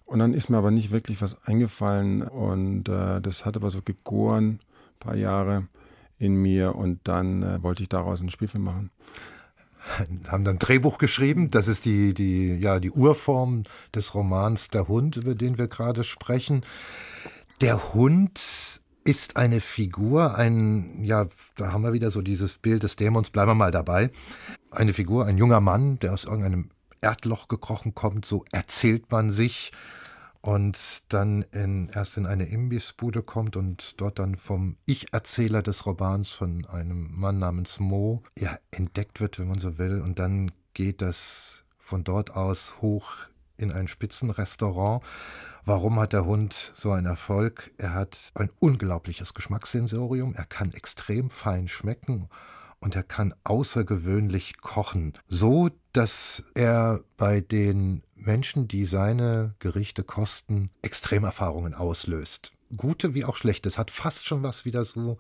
Und 0.06 0.20
dann 0.20 0.34
ist 0.34 0.50
mir 0.50 0.58
aber 0.58 0.72
nicht 0.72 0.92
wirklich 0.92 1.22
was 1.22 1.46
eingefallen 1.46 2.22
und 2.22 2.88
äh, 2.88 3.20
das 3.20 3.46
hat 3.46 3.58
aber 3.58 3.70
so 3.70 3.82
gegoren, 3.82 4.60
ein 4.60 5.00
paar 5.00 5.16
Jahre 5.16 5.68
in 6.20 6.36
mir 6.36 6.76
und 6.76 7.00
dann 7.04 7.44
äh, 7.44 7.64
wollte 7.64 7.84
ich 7.84 7.90
daraus 7.90 8.22
einen 8.22 8.30
Spielfilm 8.30 8.64
machen 8.64 8.92
haben 10.28 10.44
dann 10.44 10.60
Drehbuch 10.60 10.98
geschrieben. 10.98 11.50
Das 11.50 11.68
ist 11.68 11.86
die, 11.86 12.14
die, 12.14 12.56
ja, 12.56 12.80
die 12.80 12.92
Urform 12.92 13.64
des 13.94 14.14
Romans 14.14 14.70
Der 14.70 14.88
Hund, 14.88 15.18
über 15.18 15.36
den 15.36 15.58
wir 15.58 15.68
gerade 15.68 16.04
sprechen. 16.04 16.66
Der 17.62 17.94
Hund 17.94 18.40
ist 19.06 19.36
eine 19.36 19.60
Figur, 19.60 20.38
ein, 20.38 21.04
ja, 21.04 21.28
da 21.58 21.74
haben 21.74 21.84
wir 21.84 21.94
wieder 21.94 22.10
so 22.10 22.22
dieses 22.22 22.58
Bild 22.58 22.84
des 22.84 22.96
Dämons, 22.96 23.30
bleiben 23.30 23.52
wir 23.52 23.56
mal 23.56 23.72
dabei. 23.72 24.12
Eine 24.72 24.94
Figur, 24.94 25.26
ein 25.26 25.38
junger 25.38 25.60
Mann, 25.60 26.00
der 26.00 26.14
aus 26.14 26.24
irgendeinem 26.24 26.70
Erdloch 27.02 27.50
gekrochen 27.50 27.94
kommt, 27.94 28.26
so 28.26 28.46
erzählt 28.52 29.12
man 29.12 29.32
sich 29.32 29.74
und 30.44 31.04
dann 31.08 31.44
in, 31.54 31.88
erst 31.88 32.18
in 32.18 32.26
eine 32.26 32.44
Imbissbude 32.44 33.24
kommt 33.24 33.56
und 33.56 34.00
dort 34.02 34.20
dann 34.20 34.36
vom 34.36 34.76
Ich-Erzähler 34.86 35.62
des 35.62 35.86
Romans, 35.86 36.32
von 36.32 36.66
einem 36.66 37.18
Mann 37.18 37.40
namens 37.40 37.80
Mo, 37.80 38.24
ja, 38.38 38.58
entdeckt 38.70 39.22
wird, 39.22 39.40
wenn 39.40 39.48
man 39.48 39.60
so 39.60 39.78
will. 39.78 40.02
Und 40.02 40.20
dann 40.20 40.52
geht 40.74 41.02
das 41.02 41.64
von 41.80 42.04
dort 42.04 42.36
aus 42.36 42.82
hoch 42.82 43.14
in 43.56 43.72
ein 43.72 43.88
Spitzenrestaurant. 43.88 45.02
Warum 45.64 45.98
hat 45.98 46.12
der 46.12 46.26
Hund 46.26 46.74
so 46.76 46.92
einen 46.92 47.08
Erfolg? 47.08 47.72
Er 47.78 47.94
hat 47.94 48.18
ein 48.36 48.50
unglaubliches 48.60 49.34
Geschmackssensorium, 49.34 50.36
er 50.36 50.46
kann 50.46 50.74
extrem 50.74 51.30
fein 51.30 51.70
schmecken 51.70 52.28
und 52.84 52.96
er 52.96 53.04
kann 53.04 53.34
außergewöhnlich 53.46 54.58
kochen. 54.58 55.14
So, 55.30 55.70
dass 55.94 56.44
er 56.54 57.00
bei 57.16 57.40
den 57.40 58.04
Menschen, 58.16 58.68
die 58.68 58.86
seine 58.86 59.56
Gerichte 59.60 60.04
kosten, 60.04 60.70
Extremerfahrungen 60.82 61.74
auslöst. 61.74 62.52
Gute 62.76 63.14
wie 63.14 63.24
auch 63.24 63.38
schlechte. 63.38 63.70
Es 63.70 63.78
hat 63.78 63.90
fast 63.90 64.28
schon 64.28 64.44
was 64.44 64.66
wieder 64.66 64.84
so, 64.84 65.18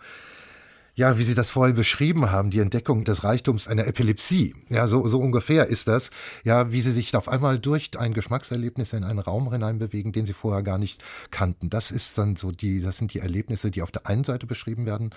ja, 0.93 1.17
wie 1.17 1.23
Sie 1.23 1.35
das 1.35 1.49
vorhin 1.51 1.75
beschrieben 1.75 2.31
haben, 2.31 2.49
die 2.49 2.59
Entdeckung 2.59 3.05
des 3.05 3.23
Reichtums 3.23 3.69
einer 3.69 3.87
Epilepsie. 3.87 4.55
Ja, 4.69 4.89
so, 4.89 5.07
so 5.07 5.19
ungefähr 5.19 5.67
ist 5.67 5.87
das. 5.87 6.09
Ja, 6.43 6.71
wie 6.71 6.81
Sie 6.81 6.91
sich 6.91 7.15
auf 7.15 7.29
einmal 7.29 7.59
durch 7.59 7.97
ein 7.97 8.13
Geschmackserlebnis 8.13 8.91
in 8.91 9.05
einen 9.05 9.19
Raum 9.19 9.51
hineinbewegen, 9.51 10.11
den 10.11 10.25
Sie 10.25 10.33
vorher 10.33 10.63
gar 10.63 10.77
nicht 10.77 11.01
kannten. 11.31 11.69
Das 11.69 11.91
ist 11.91 12.17
dann 12.17 12.35
so 12.35 12.51
die, 12.51 12.81
das 12.81 12.97
sind 12.97 13.13
die 13.13 13.19
Erlebnisse, 13.19 13.71
die 13.71 13.81
auf 13.81 13.91
der 13.91 14.05
einen 14.05 14.25
Seite 14.25 14.47
beschrieben 14.47 14.85
werden. 14.85 15.11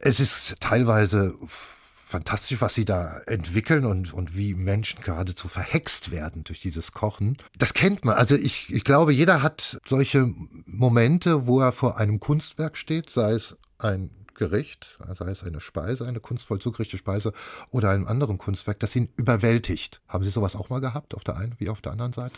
Es 0.00 0.20
ist 0.20 0.56
teilweise 0.60 1.34
fantastisch, 2.12 2.60
was 2.60 2.74
sie 2.74 2.84
da 2.84 3.18
entwickeln 3.26 3.86
und, 3.86 4.12
und 4.12 4.36
wie 4.36 4.54
Menschen 4.54 5.02
geradezu 5.02 5.48
verhext 5.48 6.10
werden 6.10 6.44
durch 6.44 6.60
dieses 6.60 6.92
Kochen. 6.92 7.38
Das 7.56 7.72
kennt 7.74 8.04
man. 8.04 8.16
Also 8.16 8.36
ich, 8.36 8.72
ich 8.72 8.84
glaube, 8.84 9.12
jeder 9.12 9.42
hat 9.42 9.80
solche 9.86 10.32
Momente, 10.66 11.46
wo 11.46 11.60
er 11.60 11.72
vor 11.72 11.98
einem 11.98 12.20
Kunstwerk 12.20 12.76
steht, 12.76 13.08
sei 13.10 13.32
es 13.32 13.56
ein 13.78 14.10
Gericht, 14.34 14.98
sei 15.18 15.30
es 15.30 15.42
eine 15.42 15.60
Speise, 15.60 16.06
eine 16.06 16.20
kunstvoll 16.20 16.60
zugerichtete 16.60 16.98
Speise 16.98 17.32
oder 17.70 17.90
einem 17.90 18.06
anderen 18.06 18.38
Kunstwerk, 18.38 18.80
das 18.80 18.94
ihn 18.94 19.08
überwältigt. 19.16 20.00
Haben 20.08 20.24
Sie 20.24 20.30
sowas 20.30 20.56
auch 20.56 20.68
mal 20.68 20.80
gehabt, 20.80 21.14
auf 21.14 21.24
der 21.24 21.36
einen 21.36 21.54
wie 21.58 21.68
auf 21.68 21.80
der 21.80 21.92
anderen 21.92 22.12
Seite? 22.12 22.34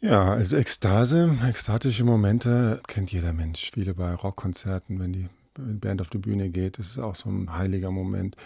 Ja, 0.00 0.32
also 0.32 0.56
Ekstase, 0.56 1.36
ekstatische 1.46 2.04
Momente 2.04 2.80
kennt 2.86 3.12
jeder 3.12 3.34
Mensch. 3.34 3.70
Viele 3.74 3.94
bei 3.94 4.14
Rockkonzerten, 4.14 4.98
wenn 4.98 5.12
die 5.12 5.28
Band 5.60 6.00
auf 6.00 6.10
die 6.10 6.18
Bühne 6.18 6.50
geht, 6.50 6.78
das 6.78 6.90
ist 6.90 6.98
auch 6.98 7.14
so 7.14 7.28
ein 7.28 7.52
heiliger 7.56 7.90
Moment. 7.90 8.36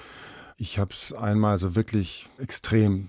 Ich 0.56 0.78
habe 0.78 0.92
es 0.92 1.12
einmal 1.12 1.58
so 1.58 1.74
wirklich 1.74 2.28
extrem 2.38 3.08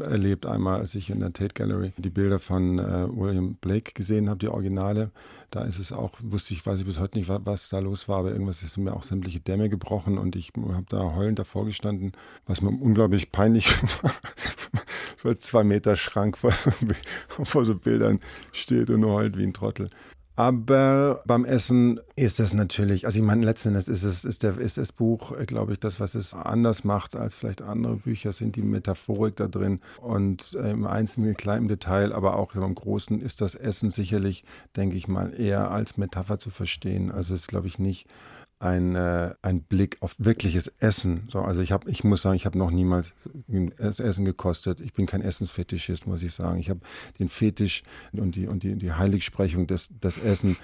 erlebt, 0.00 0.44
einmal 0.44 0.80
als 0.80 0.96
ich 0.96 1.08
in 1.08 1.20
der 1.20 1.32
Tate 1.32 1.54
Gallery 1.54 1.92
die 1.96 2.10
Bilder 2.10 2.40
von 2.40 2.80
äh, 2.80 3.06
William 3.08 3.54
Blake 3.54 3.92
gesehen 3.92 4.28
habe, 4.28 4.40
die 4.40 4.48
Originale. 4.48 5.12
Da 5.52 5.62
ist 5.62 5.78
es 5.78 5.92
auch, 5.92 6.14
wusste 6.20 6.52
ich, 6.52 6.66
weiß 6.66 6.80
ich 6.80 6.86
bis 6.86 6.98
heute 6.98 7.16
nicht, 7.16 7.28
was, 7.28 7.42
was 7.44 7.68
da 7.68 7.78
los 7.78 8.08
war, 8.08 8.18
aber 8.18 8.32
irgendwas 8.32 8.64
ist 8.64 8.76
mir 8.76 8.92
auch 8.92 9.04
sämtliche 9.04 9.38
Dämme 9.38 9.68
gebrochen 9.68 10.18
und 10.18 10.34
ich 10.34 10.52
habe 10.56 10.86
da 10.88 11.14
heulend 11.14 11.38
davor 11.38 11.64
gestanden, 11.64 12.10
was 12.46 12.60
mir 12.60 12.70
unglaublich 12.70 13.30
peinlich 13.30 13.70
war. 14.02 14.12
weil 15.22 15.38
zwei 15.38 15.62
Meter 15.62 15.94
Schrank 15.94 16.38
vor 16.38 16.50
so, 16.50 16.72
vor 17.44 17.64
so 17.64 17.76
Bildern 17.76 18.18
steht 18.50 18.90
und 18.90 19.00
nur 19.00 19.12
heult 19.12 19.38
wie 19.38 19.44
ein 19.44 19.52
Trottel. 19.52 19.90
Aber 20.36 21.22
beim 21.26 21.44
Essen 21.44 22.00
ist 22.16 22.38
das 22.38 22.54
natürlich, 22.54 23.04
also 23.04 23.18
ich 23.18 23.24
meine, 23.24 23.44
letzten 23.44 23.70
Endes 23.70 23.88
ist, 23.88 24.04
es, 24.04 24.24
ist, 24.24 24.42
der, 24.42 24.56
ist 24.58 24.78
das 24.78 24.92
Buch, 24.92 25.36
glaube 25.46 25.72
ich, 25.72 25.80
das, 25.80 26.00
was 26.00 26.14
es 26.14 26.32
anders 26.32 26.82
macht 26.84 27.14
als 27.14 27.34
vielleicht 27.34 27.60
andere 27.60 27.96
Bücher, 27.96 28.32
sind 28.32 28.56
die 28.56 28.62
Metaphorik 28.62 29.36
da 29.36 29.48
drin. 29.48 29.80
Und 30.00 30.54
äh, 30.54 30.70
im 30.70 30.86
Einzelnen, 30.86 31.36
kleinen 31.36 31.68
Detail, 31.68 32.12
aber 32.12 32.36
auch 32.36 32.54
im 32.54 32.74
Großen 32.74 33.20
ist 33.20 33.40
das 33.40 33.54
Essen 33.54 33.90
sicherlich, 33.90 34.44
denke 34.76 34.96
ich 34.96 35.08
mal, 35.08 35.38
eher 35.38 35.70
als 35.70 35.96
Metapher 35.96 36.38
zu 36.38 36.50
verstehen. 36.50 37.10
Also 37.10 37.34
es 37.34 37.42
ist, 37.42 37.48
glaube 37.48 37.66
ich, 37.66 37.78
nicht 37.78 38.06
ein, 38.60 38.94
äh, 38.94 39.34
ein 39.40 39.62
Blick 39.62 39.96
auf 40.00 40.14
wirkliches 40.18 40.68
Essen. 40.78 41.26
So, 41.30 41.40
also 41.40 41.62
ich 41.62 41.72
habe, 41.72 41.90
ich 41.90 42.04
muss 42.04 42.20
sagen, 42.20 42.36
ich 42.36 42.44
habe 42.44 42.58
noch 42.58 42.70
niemals 42.70 43.14
das 43.78 44.00
Essen 44.00 44.26
gekostet. 44.26 44.80
Ich 44.80 44.92
bin 44.92 45.06
kein 45.06 45.22
Essensfetischist, 45.22 46.06
muss 46.06 46.22
ich 46.22 46.34
sagen. 46.34 46.60
Ich 46.60 46.68
habe 46.68 46.80
den 47.18 47.30
Fetisch 47.30 47.82
und 48.12 48.36
die 48.36 48.46
und 48.46 48.62
die, 48.62 48.76
die 48.76 48.92
Heiligsprechung 48.92 49.66
des, 49.66 49.88
des 50.00 50.18
Essen 50.18 50.58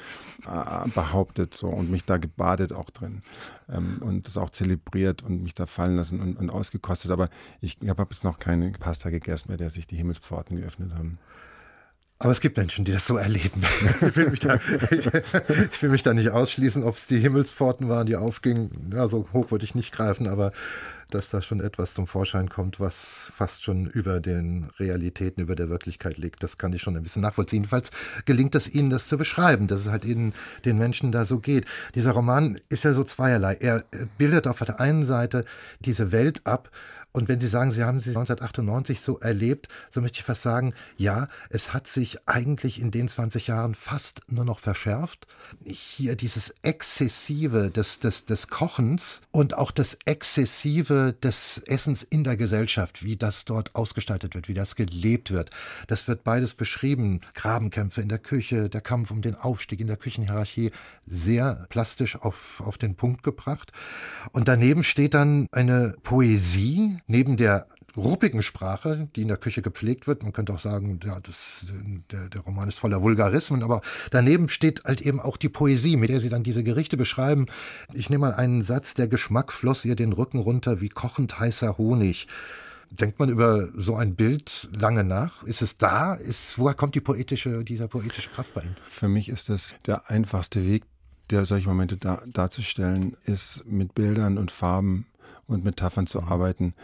äh, 0.46 0.88
behauptet 0.90 1.54
so 1.54 1.68
und 1.68 1.90
mich 1.90 2.04
da 2.04 2.18
gebadet 2.18 2.74
auch 2.74 2.90
drin 2.90 3.22
ähm, 3.70 4.02
und 4.02 4.28
das 4.28 4.36
auch 4.36 4.50
zelebriert 4.50 5.22
und 5.22 5.42
mich 5.42 5.54
da 5.54 5.64
fallen 5.64 5.96
lassen 5.96 6.20
und, 6.20 6.36
und 6.36 6.50
ausgekostet. 6.50 7.10
Aber 7.10 7.30
ich, 7.62 7.78
habe 7.86 8.06
jetzt 8.10 8.24
noch 8.24 8.38
keine 8.38 8.72
Pasta 8.72 9.08
gegessen, 9.08 9.48
bei 9.48 9.56
der 9.56 9.70
sich 9.70 9.86
die 9.86 9.96
Himmelspforten 9.96 10.58
geöffnet 10.58 10.92
haben. 10.94 11.18
Aber 12.18 12.32
es 12.32 12.40
gibt 12.40 12.56
Menschen, 12.56 12.84
die 12.84 12.92
das 12.92 13.06
so 13.06 13.16
erleben. 13.16 13.62
Ich 14.00 14.16
will 14.16 14.30
mich 14.30 14.40
da, 14.40 14.58
ich, 14.90 15.82
will 15.82 15.90
mich 15.90 16.02
da 16.02 16.14
nicht 16.14 16.30
ausschließen, 16.30 16.82
ob 16.82 16.96
es 16.96 17.06
die 17.06 17.18
Himmelspforten 17.18 17.88
waren, 17.88 18.06
die 18.06 18.16
aufgingen. 18.16 18.90
Ja, 18.92 19.08
so 19.08 19.28
hoch 19.32 19.50
würde 19.50 19.64
ich 19.64 19.74
nicht 19.74 19.92
greifen, 19.92 20.26
aber 20.26 20.52
dass 21.10 21.28
da 21.28 21.40
schon 21.40 21.60
etwas 21.60 21.94
zum 21.94 22.06
Vorschein 22.06 22.48
kommt, 22.48 22.80
was 22.80 23.30
fast 23.34 23.62
schon 23.62 23.86
über 23.86 24.20
den 24.20 24.70
Realitäten, 24.78 25.40
über 25.40 25.54
der 25.54 25.68
Wirklichkeit 25.68 26.18
liegt, 26.18 26.42
das 26.42 26.58
kann 26.58 26.72
ich 26.72 26.82
schon 26.82 26.96
ein 26.96 27.02
bisschen 27.02 27.22
nachvollziehen. 27.22 27.62
Jedenfalls 27.62 27.90
gelingt 28.24 28.54
es 28.54 28.68
Ihnen, 28.68 28.90
das 28.90 29.06
zu 29.06 29.16
beschreiben, 29.16 29.68
dass 29.68 29.82
es 29.82 29.88
halt 29.88 30.04
Ihnen 30.04 30.32
den 30.64 30.78
Menschen 30.78 31.12
da 31.12 31.24
so 31.24 31.38
geht. 31.38 31.66
Dieser 31.94 32.12
Roman 32.12 32.58
ist 32.68 32.84
ja 32.84 32.92
so 32.92 33.04
zweierlei. 33.04 33.54
Er 33.60 33.84
bildet 34.18 34.46
auf 34.46 34.58
der 34.58 34.80
einen 34.80 35.04
Seite 35.04 35.44
diese 35.80 36.12
Welt 36.12 36.40
ab, 36.44 36.70
und 37.16 37.28
wenn 37.28 37.40
Sie 37.40 37.48
sagen, 37.48 37.72
Sie 37.72 37.82
haben 37.82 38.00
sie 38.00 38.10
1998 38.10 39.00
so 39.00 39.18
erlebt, 39.18 39.68
so 39.90 40.02
möchte 40.02 40.18
ich 40.18 40.24
fast 40.24 40.42
sagen, 40.42 40.74
ja, 40.98 41.28
es 41.48 41.72
hat 41.72 41.88
sich 41.88 42.28
eigentlich 42.28 42.78
in 42.78 42.90
den 42.90 43.08
20 43.08 43.46
Jahren 43.46 43.74
fast 43.74 44.20
nur 44.28 44.44
noch 44.44 44.58
verschärft. 44.58 45.26
Hier 45.64 46.14
dieses 46.14 46.52
Exzessive 46.60 47.70
des, 47.70 48.00
des, 48.00 48.26
des 48.26 48.48
Kochens 48.48 49.22
und 49.30 49.56
auch 49.56 49.70
das 49.70 49.96
Exzessive 50.04 51.14
des 51.22 51.62
Essens 51.64 52.02
in 52.02 52.22
der 52.22 52.36
Gesellschaft, 52.36 53.02
wie 53.02 53.16
das 53.16 53.46
dort 53.46 53.74
ausgestaltet 53.74 54.34
wird, 54.34 54.48
wie 54.48 54.54
das 54.54 54.76
gelebt 54.76 55.30
wird. 55.30 55.50
Das 55.86 56.08
wird 56.08 56.22
beides 56.22 56.52
beschrieben. 56.52 57.22
Grabenkämpfe 57.32 58.02
in 58.02 58.10
der 58.10 58.18
Küche, 58.18 58.68
der 58.68 58.82
Kampf 58.82 59.10
um 59.10 59.22
den 59.22 59.36
Aufstieg 59.36 59.80
in 59.80 59.86
der 59.86 59.96
Küchenhierarchie, 59.96 60.70
sehr 61.06 61.64
plastisch 61.70 62.16
auf, 62.16 62.60
auf 62.60 62.76
den 62.76 62.94
Punkt 62.94 63.22
gebracht. 63.22 63.72
Und 64.32 64.48
daneben 64.48 64.82
steht 64.82 65.14
dann 65.14 65.46
eine 65.50 65.94
Poesie, 66.02 66.98
neben 67.06 67.36
der 67.36 67.66
ruppigen 67.96 68.42
Sprache, 68.42 69.08
die 69.16 69.22
in 69.22 69.28
der 69.28 69.36
Küche 69.36 69.62
gepflegt 69.62 70.06
wird. 70.06 70.22
Man 70.22 70.32
könnte 70.32 70.52
auch 70.52 70.60
sagen, 70.60 71.00
ja, 71.04 71.18
das, 71.20 71.66
der, 72.10 72.28
der 72.28 72.40
Roman 72.42 72.68
ist 72.68 72.78
voller 72.78 73.02
Vulgarismen, 73.02 73.62
aber 73.62 73.80
daneben 74.10 74.48
steht 74.48 74.84
halt 74.84 75.00
eben 75.00 75.20
auch 75.20 75.36
die 75.36 75.48
Poesie, 75.48 75.96
mit 75.96 76.10
der 76.10 76.20
sie 76.20 76.28
dann 76.28 76.42
diese 76.42 76.62
Gerichte 76.62 76.96
beschreiben. 76.96 77.46
Ich 77.94 78.10
nehme 78.10 78.28
mal 78.28 78.34
einen 78.34 78.62
Satz, 78.62 78.94
der 78.94 79.08
Geschmack 79.08 79.52
floss 79.52 79.84
ihr 79.84 79.96
den 79.96 80.12
Rücken 80.12 80.38
runter 80.38 80.80
wie 80.80 80.88
kochend 80.88 81.38
heißer 81.38 81.78
Honig. 81.78 82.28
Denkt 82.90 83.18
man 83.18 83.28
über 83.28 83.68
so 83.74 83.96
ein 83.96 84.14
Bild 84.14 84.68
lange 84.78 85.02
nach? 85.02 85.42
Ist 85.42 85.60
es 85.60 85.76
da? 85.76 86.14
Ist, 86.14 86.58
woher 86.58 86.74
kommt 86.74 86.94
die 86.94 87.00
poetische, 87.00 87.64
dieser 87.64 87.88
poetische 87.88 88.30
Kraft 88.30 88.54
bei 88.54 88.62
Ihnen? 88.62 88.76
Für 88.88 89.08
mich 89.08 89.28
ist 89.28 89.48
das 89.48 89.74
der 89.86 90.08
einfachste 90.08 90.64
Weg, 90.64 90.84
der 91.30 91.46
solche 91.46 91.66
Momente 91.68 91.96
da, 91.96 92.22
darzustellen, 92.32 93.16
ist 93.24 93.64
mit 93.66 93.94
Bildern 93.94 94.38
und 94.38 94.52
Farben 94.52 95.06
und 95.46 95.64
Metaphern 95.64 96.06
zu 96.06 96.22
arbeiten. 96.22 96.74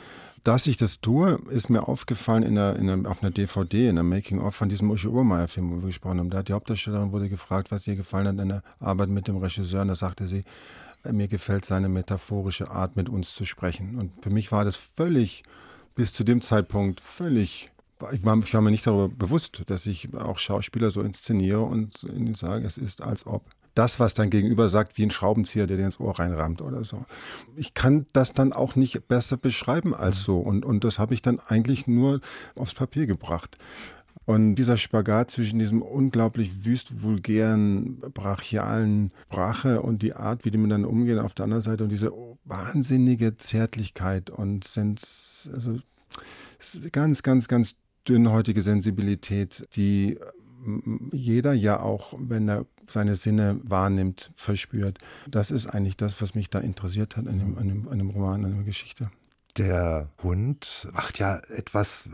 Dass 0.45 0.67
ich 0.67 0.77
das 0.77 1.01
tue, 1.01 1.41
ist 1.51 1.71
mir 1.71 1.87
aufgefallen 1.87 2.43
in 2.43 2.57
der, 2.57 2.77
in 2.77 2.87
der, 2.89 3.11
auf 3.11 3.23
einer 3.23 3.31
DVD, 3.31 3.89
in 3.89 3.95
der 3.95 4.05
Making-of 4.05 4.55
von 4.55 4.69
diesem 4.69 4.91
Uschi 4.91 5.07
Obermeier-Film, 5.07 5.71
wo 5.71 5.83
wir 5.83 5.87
gesprochen 5.87 6.19
haben. 6.19 6.31
Da 6.31 6.39
hat 6.39 6.49
die 6.49 6.53
Hauptdarstellerin 6.53 7.13
wurde 7.13 7.29
gefragt, 7.29 7.71
was 7.71 7.87
ihr 7.87 7.95
gefallen 7.95 8.27
hat 8.27 8.39
in 8.41 8.49
der 8.49 8.63
Arbeit 8.81 9.09
mit 9.09 9.29
dem 9.29 9.37
Regisseur. 9.37 9.83
Und 9.83 9.89
da 9.89 9.95
sagte 9.95 10.27
sie, 10.27 10.45
mir 11.11 11.29
gefällt 11.29 11.65
seine 11.65 11.89
metaphorische 11.89 12.71
Art, 12.71 12.97
mit 12.97 13.09
uns 13.09 13.35
zu 13.35 13.45
sprechen. 13.45 13.99
Und 13.99 14.13
für 14.23 14.31
mich 14.31 14.51
war 14.51 14.65
das 14.65 14.77
völlig, 14.77 15.45
bis 15.95 16.13
zu 16.13 16.25
dem 16.25 16.41
Zeitpunkt, 16.41 17.01
völlig 17.01 17.73
ich 18.11 18.25
war, 18.25 18.43
ich 18.43 18.55
war, 18.55 18.63
mir 18.63 18.71
nicht 18.71 18.87
darüber 18.87 19.09
bewusst, 19.09 19.63
dass 19.67 19.87
ich 19.87 20.13
auch 20.15 20.39
Schauspieler 20.39 20.91
so 20.91 21.03
inszeniere 21.03 21.61
und 21.61 22.03
ihnen 22.03 22.35
sage, 22.35 22.67
es 22.67 22.77
ist 22.77 23.01
als 23.01 23.27
ob 23.27 23.45
das, 23.75 24.01
was 24.01 24.15
dein 24.15 24.31
Gegenüber 24.31 24.69
sagt, 24.69 24.99
wie 24.99 25.05
ein 25.05 25.11
Schraubenzieher, 25.11 25.67
der 25.67 25.77
dir 25.77 25.87
ins 25.87 26.01
Ohr 26.01 26.19
reinrammt 26.19 26.63
oder 26.63 26.85
so. 26.85 27.05
Ich 27.57 27.75
kann 27.75 28.07
das 28.13 28.33
dann 28.33 28.53
auch 28.53 28.77
nicht 28.77 29.09
besser 29.09 29.37
beschreiben 29.37 29.95
als 29.95 30.21
mhm. 30.21 30.23
so. 30.23 30.39
Und, 30.39 30.65
und 30.65 30.85
das 30.85 30.99
habe 30.99 31.15
ich 31.15 31.23
dann 31.23 31.41
eigentlich 31.41 31.87
nur 31.87 32.21
aufs 32.55 32.75
Papier 32.75 33.07
gebracht. 33.07 33.59
Und 34.25 34.55
dieser 34.55 34.77
Spagat 34.77 35.33
zwischen 35.33 35.59
diesem 35.59 35.83
unglaublich 35.83 36.65
wüst 36.65 37.03
vulgären, 37.03 37.99
brachialen 37.99 39.11
Sprache 39.27 39.83
und 39.83 40.03
die 40.03 40.15
Art, 40.15 40.45
wie 40.45 40.51
die 40.53 40.59
miteinander 40.59 40.89
umgehen 40.89 41.19
auf 41.19 41.35
der 41.35 41.45
anderen 41.45 41.63
Seite 41.63 41.83
und 41.83 41.91
diese 41.91 42.13
wahnsinnige 42.45 43.37
Zärtlichkeit 43.37 44.31
und 44.31 44.69
Sens 44.69 45.51
also 45.53 45.79
ganz, 46.93 47.25
ganz, 47.25 47.49
ganz 47.49 47.75
dünnhäutige 48.09 48.63
Sensibilität, 48.63 49.67
die 49.75 50.19
jeder 51.13 51.53
ja 51.53 51.81
auch, 51.81 52.15
wenn 52.19 52.49
er 52.49 52.67
seine 52.87 53.17
Sinne 53.17 53.61
wahrnimmt, 53.63 54.31
verspürt. 54.35 54.99
Das 55.29 55.51
ist 55.51 55.67
eigentlich 55.67 55.97
das, 55.97 56.21
was 56.21 56.35
mich 56.35 56.51
da 56.51 56.59
interessiert 56.59 57.17
hat 57.17 57.27
an 57.27 57.39
dem, 57.39 57.59
an 57.59 57.69
dem, 57.69 57.89
an 57.89 57.99
dem 57.99 58.11
Roman, 58.11 58.45
an 58.45 58.55
der 58.55 58.65
Geschichte. 58.65 59.11
Der 59.59 60.09
Hund 60.23 60.89
macht 60.95 61.19
ja 61.19 61.37
etwas, 61.55 62.09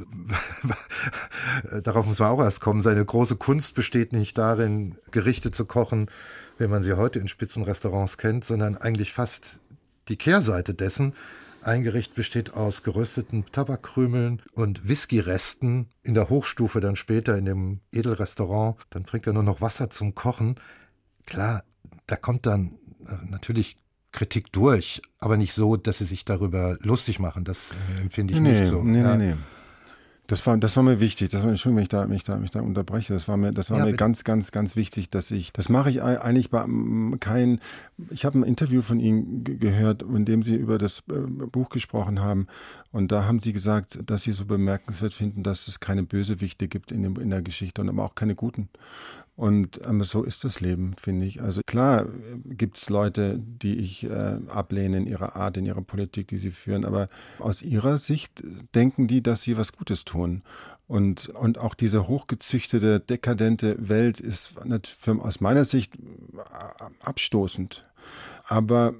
darauf 1.85 2.07
muss 2.07 2.19
man 2.19 2.31
auch 2.31 2.41
erst 2.41 2.61
kommen. 2.61 2.81
Seine 2.81 3.05
große 3.05 3.37
Kunst 3.37 3.75
besteht 3.77 4.13
nicht 4.13 4.37
darin, 4.39 4.97
Gerichte 5.13 5.53
zu 5.53 5.65
kochen, 5.65 6.11
wie 6.59 6.67
man 6.67 6.83
sie 6.83 6.95
heute 6.95 7.21
in 7.21 7.29
Spitzenrestaurants 7.29 8.19
kennt, 8.19 8.45
sondern 8.45 8.77
eigentlich 8.77 9.13
fast 9.13 9.61
die 10.09 10.17
Kehrseite 10.17 10.75
dessen, 10.75 11.15
ein 11.63 11.83
Gericht 11.83 12.15
besteht 12.15 12.55
aus 12.55 12.83
gerösteten 12.83 13.45
Tabakkrümeln 13.53 14.43
und 14.53 14.89
Whiskyresten. 14.89 15.89
In 16.03 16.15
der 16.15 16.31
Hochstufe 16.31 16.81
dann 16.81 16.97
später 16.97 17.37
in 17.37 17.45
dem 17.45 17.81
Edelrestaurant. 17.93 18.77
Dann 18.91 19.03
bringt 19.03 19.27
er 19.27 19.33
nur 19.33 19.43
noch 19.43 19.61
Wasser 19.61 19.91
zum 19.91 20.15
Kochen. 20.15 20.57
Klar, 21.27 21.65
da 22.07 22.17
kommt 22.17 22.47
dann 22.47 22.79
äh, 23.07 23.25
natürlich 23.29 23.77
Kritik 24.13 24.53
durch, 24.53 25.03
aber 25.19 25.37
nicht 25.37 25.53
so, 25.53 25.77
dass 25.77 25.99
sie 25.99 26.05
sich 26.05 26.25
darüber 26.25 26.79
lustig 26.81 27.19
machen. 27.19 27.45
Das 27.45 27.71
äh, 27.97 28.01
empfinde 28.01 28.35
ich 28.35 28.41
nee, 28.41 28.61
nicht 28.61 28.69
so. 28.69 28.83
Nee, 28.83 29.01
ja. 29.01 29.17
nee, 29.17 29.33
nee. 29.33 29.37
Das 30.29 30.47
war, 30.47 30.59
das 30.59 30.77
war 30.77 30.83
mir 30.83 31.01
wichtig. 31.01 31.31
Das 31.31 31.43
war, 31.43 31.49
Entschuldigung, 31.49 31.79
wenn 31.79 31.83
ich 31.85 31.89
da, 31.89 32.07
mich 32.07 32.23
da, 32.23 32.37
mich 32.37 32.51
da 32.51 32.61
unterbreche. 32.61 33.15
Das 33.15 33.29
war 33.29 33.39
mir, 33.39 33.51
das 33.51 33.71
war 33.71 33.79
ja, 33.79 33.87
mir 33.87 33.95
ganz, 33.95 34.25
ganz, 34.25 34.53
ganz 34.53 34.77
wichtig, 34.77 35.09
dass 35.09 35.31
ich, 35.31 35.55
das 35.55 35.71
mache 35.71 35.89
ich 35.89 36.03
eigentlich 36.03 36.51
bei 36.51 36.67
kein, 37.19 37.61
ich 38.11 38.27
habe 38.27 38.39
ein 38.39 38.43
Interview 38.43 38.83
von 38.83 39.01
Ihnen 39.01 39.43
gehört, 39.43 40.03
in 40.03 40.27
dem 40.27 40.43
Sie 40.43 40.55
über 40.55 40.77
das 40.77 41.03
äh, 41.09 41.15
Buch 41.15 41.71
gesprochen 41.71 42.21
haben. 42.21 42.47
Und 42.93 43.11
da 43.11 43.25
haben 43.25 43.41
Sie 43.41 43.55
gesagt, 43.55 44.01
dass 44.05 44.25
Sie 44.25 44.33
so 44.33 44.45
bemerkenswert 44.45 45.15
finden, 45.15 45.43
dass 45.43 45.67
es 45.67 45.81
keine 45.81 46.03
Bösewichte 46.03 46.69
gibt 46.69 46.93
in, 46.93 47.03
dem, 47.05 47.17
in 47.19 47.31
der 47.31 47.41
Geschichte 47.41 47.81
und 47.81 47.89
aber 47.89 48.05
auch 48.05 48.15
keine 48.15 48.35
guten. 48.35 48.69
Und 49.39 49.81
ähm, 49.85 50.03
so 50.03 50.25
ist 50.25 50.43
das 50.43 50.59
Leben, 50.61 50.97
finde 51.01 51.25
ich. 51.25 51.41
Also 51.41 51.61
klar 51.65 52.07
äh, 52.07 52.55
gibt 52.57 52.77
es 52.77 52.91
Leute, 52.91 53.39
die 53.39 53.77
ich 53.77 54.03
äh, 54.03 54.39
ablehne 54.49 54.97
in 54.97 55.07
ihrer 55.07 55.37
Art, 55.37 55.57
in 55.57 55.65
ihrer 55.65 55.81
Politik, 55.81 56.27
die 56.27 56.39
sie 56.39 56.51
führen, 56.51 56.85
aber 56.85 57.07
aus 57.39 57.63
ihrer 57.63 57.99
Sicht 57.99 58.43
denken 58.75 59.07
die, 59.07 59.23
dass 59.23 59.43
sie 59.43 59.57
was 59.57 59.73
Gutes 59.73 60.05
tun. 60.05 60.43
Und, 60.89 61.29
und 61.29 61.59
auch 61.59 61.75
diese 61.75 62.09
hochgezüchtete, 62.09 62.99
dekadente 62.99 63.77
Welt 63.89 64.19
ist 64.19 64.57
für, 64.99 65.23
aus 65.23 65.41
meiner 65.41 65.65
Sicht 65.65 65.95
äh, 65.95 66.85
abstoßend. 66.99 67.87
Aber 68.49 68.95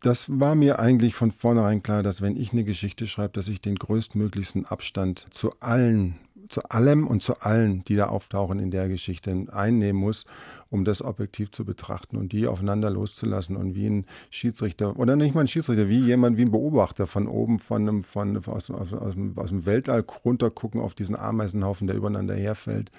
das 0.00 0.28
war 0.28 0.54
mir 0.54 0.80
eigentlich 0.80 1.14
von 1.14 1.32
vornherein 1.32 1.82
klar, 1.82 2.02
dass 2.02 2.20
wenn 2.20 2.36
ich 2.36 2.52
eine 2.52 2.64
Geschichte 2.64 3.06
schreibe, 3.06 3.32
dass 3.32 3.48
ich 3.48 3.62
den 3.62 3.76
größtmöglichsten 3.76 4.66
Abstand 4.66 5.28
zu 5.30 5.58
allen 5.60 6.16
zu 6.48 6.62
allem 6.70 7.06
und 7.06 7.22
zu 7.22 7.40
allen, 7.40 7.84
die 7.84 7.96
da 7.96 8.06
auftauchen 8.08 8.58
in 8.58 8.70
der 8.70 8.88
Geschichte, 8.88 9.46
einnehmen 9.52 10.00
muss, 10.00 10.24
um 10.70 10.84
das 10.84 11.02
objektiv 11.02 11.50
zu 11.50 11.64
betrachten 11.64 12.16
und 12.16 12.32
die 12.32 12.46
aufeinander 12.46 12.90
loszulassen 12.90 13.56
und 13.56 13.74
wie 13.74 13.86
ein 13.86 14.06
Schiedsrichter, 14.30 14.98
oder 14.98 15.16
nicht 15.16 15.34
mal 15.34 15.42
ein 15.42 15.46
Schiedsrichter, 15.46 15.88
wie 15.88 16.00
jemand, 16.00 16.36
wie 16.36 16.42
ein 16.42 16.50
Beobachter 16.50 17.06
von 17.06 17.26
oben, 17.26 17.58
von 17.58 17.82
einem, 17.82 18.04
von, 18.04 18.36
aus, 18.36 18.70
aus, 18.70 18.92
aus, 18.92 19.14
aus 19.36 19.48
dem 19.50 19.66
Weltall 19.66 20.04
runtergucken 20.24 20.80
auf 20.80 20.94
diesen 20.94 21.16
Ameisenhaufen, 21.16 21.86
der 21.86 21.96
übereinander 21.96 22.34
herfällt 22.34 22.90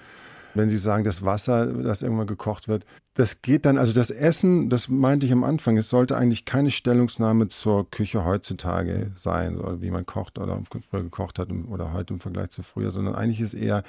wenn 0.54 0.68
Sie 0.68 0.76
sagen, 0.76 1.04
das 1.04 1.24
Wasser, 1.24 1.66
das 1.66 2.02
irgendwann 2.02 2.26
gekocht 2.26 2.68
wird, 2.68 2.84
das 3.14 3.42
geht 3.42 3.66
dann, 3.66 3.78
also 3.78 3.92
das 3.92 4.10
Essen, 4.10 4.70
das 4.70 4.88
meinte 4.88 5.26
ich 5.26 5.32
am 5.32 5.44
Anfang, 5.44 5.76
es 5.76 5.90
sollte 5.90 6.16
eigentlich 6.16 6.44
keine 6.44 6.70
Stellungnahme 6.70 7.48
zur 7.48 7.90
Küche 7.90 8.24
heutzutage 8.24 9.12
sein, 9.14 9.58
oder 9.58 9.80
wie 9.80 9.90
man 9.90 10.06
kocht 10.06 10.38
oder 10.38 10.60
früher 10.90 11.02
gekocht 11.02 11.38
hat 11.38 11.48
oder 11.68 11.92
heute 11.92 12.14
im 12.14 12.20
Vergleich 12.20 12.50
zu 12.50 12.62
früher, 12.62 12.90
sondern 12.90 13.14
eigentlich 13.14 13.40
ist 13.40 13.54
eher, 13.54 13.82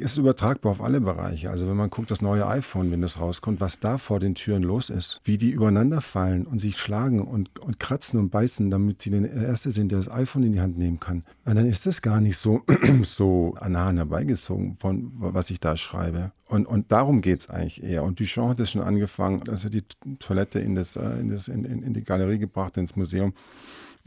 ist 0.00 0.16
übertragbar 0.16 0.72
auf 0.72 0.80
alle 0.80 1.00
Bereiche. 1.00 1.50
Also 1.50 1.68
wenn 1.68 1.76
man 1.76 1.90
guckt, 1.90 2.10
das 2.10 2.22
neue 2.22 2.46
iPhone, 2.46 2.90
wenn 2.90 3.02
das 3.02 3.20
rauskommt, 3.20 3.60
was 3.60 3.80
da 3.80 3.98
vor 3.98 4.18
den 4.18 4.34
Türen 4.34 4.62
los 4.62 4.88
ist, 4.88 5.20
wie 5.24 5.36
die 5.36 5.50
übereinander 5.50 6.00
fallen 6.00 6.46
und 6.46 6.58
sich 6.58 6.78
schlagen 6.78 7.20
und, 7.20 7.58
und 7.58 7.78
kratzen 7.78 8.18
und 8.18 8.30
beißen, 8.30 8.70
damit 8.70 9.02
sie 9.02 9.10
der 9.10 9.30
Erste 9.30 9.72
sind, 9.72 9.92
der 9.92 9.98
das 9.98 10.10
iPhone 10.10 10.42
in 10.44 10.52
die 10.52 10.60
Hand 10.60 10.78
nehmen 10.78 11.00
kann. 11.00 11.24
Und 11.44 11.56
dann 11.56 11.66
ist 11.66 11.84
das 11.84 12.00
gar 12.00 12.20
nicht 12.20 12.38
so, 12.38 12.62
so 13.02 13.54
an 13.60 13.76
Haaren 13.76 13.98
herbeigezogen, 13.98 14.78
von 14.80 15.12
was 15.16 15.50
ich 15.50 15.60
da 15.60 15.76
schreibe. 15.76 16.32
Und, 16.46 16.66
und 16.66 16.90
darum 16.90 17.20
geht 17.20 17.40
es 17.40 17.50
eigentlich 17.50 17.82
eher. 17.82 18.04
Und 18.04 18.20
Duchamp 18.20 18.50
hat 18.50 18.60
das 18.60 18.70
schon 18.70 18.82
angefangen, 18.82 19.40
dass 19.40 19.64
er 19.64 19.70
die 19.70 19.82
Toilette 20.18 20.60
in, 20.60 20.74
das, 20.74 20.96
äh, 20.96 21.20
in, 21.20 21.28
das, 21.28 21.48
in, 21.48 21.64
in 21.64 21.92
die 21.92 22.04
Galerie 22.04 22.38
gebracht, 22.38 22.76
ins 22.78 22.96
Museum 22.96 23.34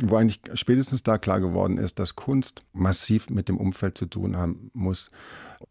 wo 0.04 0.16
eigentlich 0.16 0.42
spätestens 0.54 1.04
da 1.04 1.18
klar 1.18 1.40
geworden 1.40 1.78
ist, 1.78 2.00
dass 2.00 2.16
Kunst 2.16 2.64
massiv 2.72 3.30
mit 3.30 3.50
dem 3.50 3.58
Umfeld 3.58 3.98
zu 3.98 4.06
tun 4.06 4.38
haben 4.38 4.70
muss. 4.74 5.10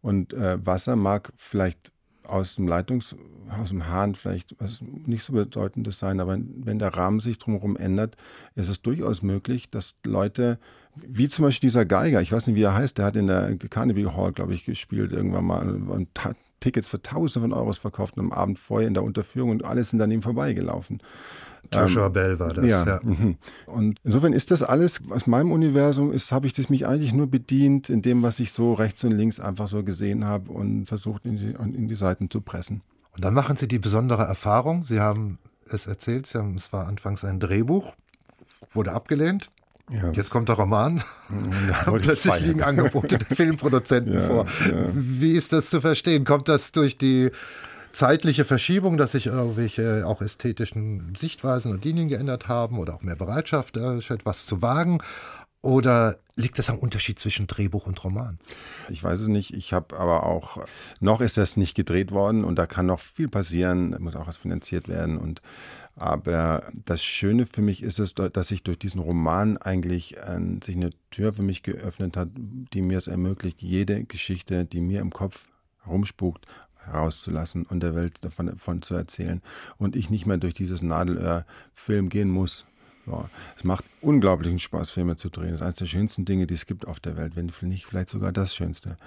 Und 0.01 0.33
äh, 0.33 0.65
Wasser 0.65 0.95
mag 0.95 1.31
vielleicht 1.37 1.91
aus 2.23 2.55
dem 2.55 2.67
Leitungs, 2.67 3.15
aus 3.49 3.69
dem 3.69 3.87
Hahn 3.87 4.15
vielleicht 4.15 4.55
was 4.59 4.81
nicht 4.81 5.23
so 5.23 5.33
bedeutendes 5.33 5.99
sein, 5.99 6.19
aber 6.19 6.37
wenn 6.37 6.79
der 6.79 6.93
Rahmen 6.93 7.21
sich 7.21 7.37
drumherum 7.37 7.77
ändert, 7.77 8.17
ist 8.55 8.67
es 8.67 8.81
durchaus 8.81 9.21
möglich, 9.21 9.69
dass 9.69 9.95
Leute, 10.05 10.59
wie 10.95 11.29
zum 11.29 11.45
Beispiel 11.45 11.69
dieser 11.69 11.85
Geiger, 11.85 12.21
ich 12.21 12.33
weiß 12.33 12.47
nicht, 12.47 12.57
wie 12.57 12.63
er 12.63 12.73
heißt, 12.73 12.97
der 12.97 13.05
hat 13.05 13.15
in 13.15 13.27
der 13.27 13.55
Carnegie 13.69 14.07
Hall, 14.07 14.33
glaube 14.33 14.53
ich, 14.53 14.65
gespielt, 14.65 15.13
irgendwann 15.13 15.45
mal 15.45 15.69
und 15.69 16.09
Tickets 16.59 16.87
für 16.89 17.01
Tausende 17.01 17.47
von 17.47 17.53
Euros 17.53 17.77
verkauft 17.77 18.17
und 18.17 18.25
am 18.25 18.31
Abend 18.31 18.59
vorher 18.59 18.87
in 18.87 18.93
der 18.93 19.03
Unterführung 19.03 19.51
und 19.51 19.65
alle 19.65 19.83
sind 19.83 20.01
an 20.01 20.11
ihm 20.11 20.21
vorbeigelaufen. 20.21 21.01
Joshua 21.73 22.07
ähm, 22.07 22.13
Bell 22.13 22.39
war 22.39 22.53
das. 22.53 22.65
Ja. 22.65 22.85
ja. 22.85 22.99
Mhm. 23.03 23.37
Und 23.65 23.99
insofern 24.03 24.33
ist 24.33 24.51
das 24.51 24.63
alles, 24.63 25.01
aus 25.09 25.27
meinem 25.27 25.51
Universum 25.51 26.11
ist, 26.11 26.31
habe 26.31 26.47
ich 26.47 26.53
das 26.53 26.69
mich 26.69 26.87
eigentlich 26.87 27.13
nur 27.13 27.27
bedient 27.27 27.89
in 27.89 28.01
dem, 28.01 28.23
was 28.23 28.39
ich 28.39 28.51
so 28.51 28.73
rechts 28.73 29.03
und 29.03 29.11
links 29.11 29.39
einfach 29.39 29.67
so 29.67 29.83
gesehen 29.83 30.25
habe 30.25 30.51
und 30.51 30.85
versucht 30.85 31.25
in 31.25 31.37
die, 31.37 31.51
in 31.51 31.87
die 31.87 31.95
Seiten 31.95 32.29
zu 32.29 32.41
pressen. 32.41 32.81
Und 33.15 33.25
dann 33.25 33.33
machen 33.33 33.57
Sie 33.57 33.67
die 33.67 33.79
besondere 33.79 34.23
Erfahrung. 34.23 34.85
Sie 34.85 34.99
haben 34.99 35.39
es 35.65 35.87
erzählt, 35.87 36.27
Sie 36.27 36.37
haben, 36.37 36.55
es 36.55 36.71
war 36.71 36.87
anfangs 36.87 37.23
ein 37.25 37.39
Drehbuch, 37.39 37.95
wurde 38.71 38.93
abgelehnt. 38.93 39.49
Ja, 39.89 40.11
Jetzt 40.11 40.31
kommt 40.31 40.49
der 40.49 40.55
Roman. 40.55 41.01
Ja, 41.69 41.91
Plötzlich 41.97 42.39
liegen 42.41 42.61
Angebote 42.61 43.19
der 43.19 43.27
Filmproduzenten 43.35 44.15
ja, 44.15 44.27
vor. 44.27 44.45
Wie 44.93 45.31
ist 45.31 45.53
das 45.53 45.69
zu 45.69 45.79
verstehen? 45.79 46.25
Kommt 46.25 46.49
das 46.49 46.73
durch 46.73 46.97
die 46.97 47.31
zeitliche 47.93 48.43
Verschiebung, 48.43 48.97
dass 48.97 49.13
sich 49.13 49.27
irgendwelche 49.27 50.05
auch 50.05 50.21
ästhetischen 50.21 51.15
Sichtweisen 51.17 51.71
und 51.71 51.85
Linien 51.85 52.09
geändert 52.09 52.47
haben 52.47 52.79
oder 52.79 52.95
auch 52.95 53.01
mehr 53.01 53.15
Bereitschaft, 53.15 53.77
äh, 53.77 53.97
etwas 53.97 54.45
zu 54.45 54.61
wagen? 54.61 54.99
Oder 55.67 56.17
liegt 56.37 56.59
das 56.59 56.69
am 56.69 56.77
Unterschied 56.77 57.19
zwischen 57.19 57.45
Drehbuch 57.45 57.87
und 57.87 58.01
Roman? 58.01 58.39
Ich 58.87 59.03
weiß 59.03 59.19
es 59.19 59.27
nicht. 59.27 59.53
Ich 59.53 59.73
habe 59.73 59.99
aber 59.99 60.25
auch, 60.25 60.65
noch 61.01 61.19
ist 61.19 61.35
das 61.37 61.57
nicht 61.57 61.75
gedreht 61.75 62.13
worden 62.13 62.45
und 62.45 62.55
da 62.55 62.65
kann 62.65 62.85
noch 62.85 63.01
viel 63.01 63.27
passieren, 63.27 63.93
muss 63.99 64.15
auch 64.15 64.27
was 64.27 64.37
finanziert 64.37 64.87
werden 64.87 65.17
und 65.17 65.41
aber 65.97 66.63
das 66.85 67.03
Schöne 67.03 67.47
für 67.47 67.61
mich 67.61 67.83
ist 67.83 67.99
es, 67.99 68.13
dass 68.13 68.47
sich 68.47 68.63
durch 68.63 68.79
diesen 68.79 69.01
Roman 69.01 69.57
eigentlich 69.57 70.15
äh, 70.15 70.39
sich 70.63 70.77
eine 70.77 70.91
Tür 71.11 71.33
für 71.33 71.43
mich 71.43 71.63
geöffnet 71.63 72.15
hat, 72.15 72.29
die 72.33 72.81
mir 72.81 72.97
es 72.97 73.07
ermöglicht, 73.07 73.61
jede 73.61 74.05
Geschichte, 74.05 74.63
die 74.63 74.79
mir 74.79 75.01
im 75.01 75.11
Kopf 75.11 75.49
herumspukt, 75.83 76.45
herauszulassen 76.85 77.65
und 77.65 77.83
der 77.83 77.93
Welt 77.93 78.19
davon, 78.21 78.45
davon 78.45 78.83
zu 78.83 78.95
erzählen 78.95 79.41
und 79.77 79.97
ich 79.97 80.09
nicht 80.09 80.27
mehr 80.27 80.37
durch 80.37 80.53
dieses 80.53 80.81
Nadelöhr-Film 80.81 82.07
gehen 82.07 82.29
muss. 82.29 82.65
Ja, 83.07 83.29
es 83.55 83.63
macht 83.63 83.85
unglaublichen 84.01 84.59
Spaß, 84.59 84.91
Filme 84.91 85.15
zu 85.15 85.29
drehen. 85.29 85.51
Das 85.51 85.61
ist 85.61 85.65
eines 85.65 85.75
der 85.77 85.85
schönsten 85.85 86.25
Dinge, 86.25 86.45
die 86.45 86.53
es 86.53 86.65
gibt 86.65 86.85
auf 86.85 86.99
der 86.99 87.15
Welt, 87.15 87.35
wenn 87.35 87.51
nicht 87.69 87.85
vielleicht 87.85 88.09
sogar 88.09 88.31
das 88.31 88.53
Schönste. 88.53 88.97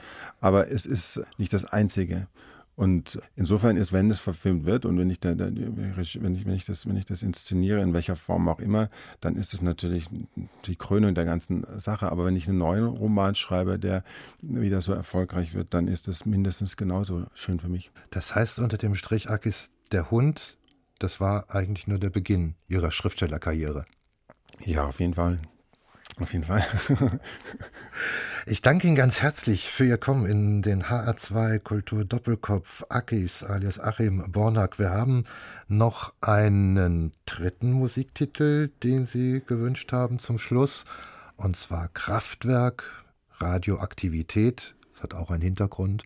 Aber 0.41 0.71
es 0.71 0.87
ist 0.87 1.23
nicht 1.39 1.53
das 1.53 1.67
Einzige. 1.67 2.27
Und 2.81 3.21
insofern 3.37 3.77
ist, 3.77 3.93
wenn 3.93 4.11
es 4.11 4.21
verfilmt 4.21 4.65
wird 4.65 4.87
und 4.87 4.97
wenn 4.97 5.11
ich, 5.11 5.21
da, 5.21 5.39
wenn, 5.39 5.95
ich, 6.01 6.23
wenn, 6.23 6.55
ich 6.55 6.65
das, 6.65 6.89
wenn 6.89 6.97
ich 6.97 7.05
das 7.05 7.23
inszeniere, 7.23 7.83
in 7.83 7.93
welcher 7.93 8.17
Form 8.17 8.49
auch 8.49 8.59
immer, 8.59 8.89
dann 9.21 9.37
ist 9.37 9.53
es 9.53 9.61
natürlich 9.61 10.07
die 10.65 10.77
Krönung 10.77 11.15
der 11.15 11.27
ganzen 11.27 11.67
Sache. 11.79 12.11
Aber 12.11 12.25
wenn 12.25 12.37
ich 12.37 12.49
einen 12.49 12.57
neuen 12.57 12.87
Roman 12.87 13.35
schreibe, 13.35 13.79
der 13.79 14.03
wieder 14.41 14.81
so 14.81 14.95
erfolgreich 14.95 15.53
wird, 15.53 15.75
dann 15.75 15.89
ist 15.89 16.09
es 16.09 16.25
mindestens 16.25 16.79
genauso 16.79 17.27
schön 17.35 17.61
für 17.61 17.69
mich. 17.69 17.91
Das 18.09 18.35
heißt 18.35 18.61
unter 18.61 18.79
dem 18.79 18.95
Strich, 18.95 19.29
Akis, 19.29 19.69
der 19.93 20.11
Hund, 20.11 20.57
das 21.01 21.19
war 21.19 21.53
eigentlich 21.53 21.89
nur 21.89 21.99
der 21.99 22.11
Beginn 22.11 22.55
Ihrer 22.69 22.93
Schriftstellerkarriere. 22.93 23.85
Ja, 24.65 24.87
auf 24.87 25.01
jeden 25.01 25.15
Fall. 25.15 25.39
Auf 26.21 26.33
jeden 26.35 26.45
Fall. 26.45 26.63
ich 28.47 28.61
danke 28.61 28.87
Ihnen 28.87 28.97
ganz 28.97 29.23
herzlich 29.23 29.71
für 29.71 29.87
Ihr 29.87 29.97
Kommen 29.97 30.27
in 30.27 30.61
den 30.61 30.85
HR2 30.85 31.61
Kultur 31.61 32.05
Doppelkopf 32.05 32.85
Akis 32.91 33.43
alias 33.43 33.81
Achim 33.81 34.31
Bornak. 34.31 34.79
Wir 34.79 34.91
haben 34.91 35.25
noch 35.67 36.13
einen 36.21 37.13
dritten 37.25 37.73
Musiktitel, 37.73 38.69
den 38.83 39.07
Sie 39.07 39.41
gewünscht 39.47 39.93
haben 39.93 40.19
zum 40.19 40.39
Schluss, 40.39 40.85
und 41.37 41.57
zwar 41.57 41.89
Kraftwerk, 41.89 42.85
Radioaktivität. 43.39 44.75
Das 44.93 45.03
hat 45.03 45.15
auch 45.15 45.31
einen 45.31 45.43
Hintergrund. 45.43 46.05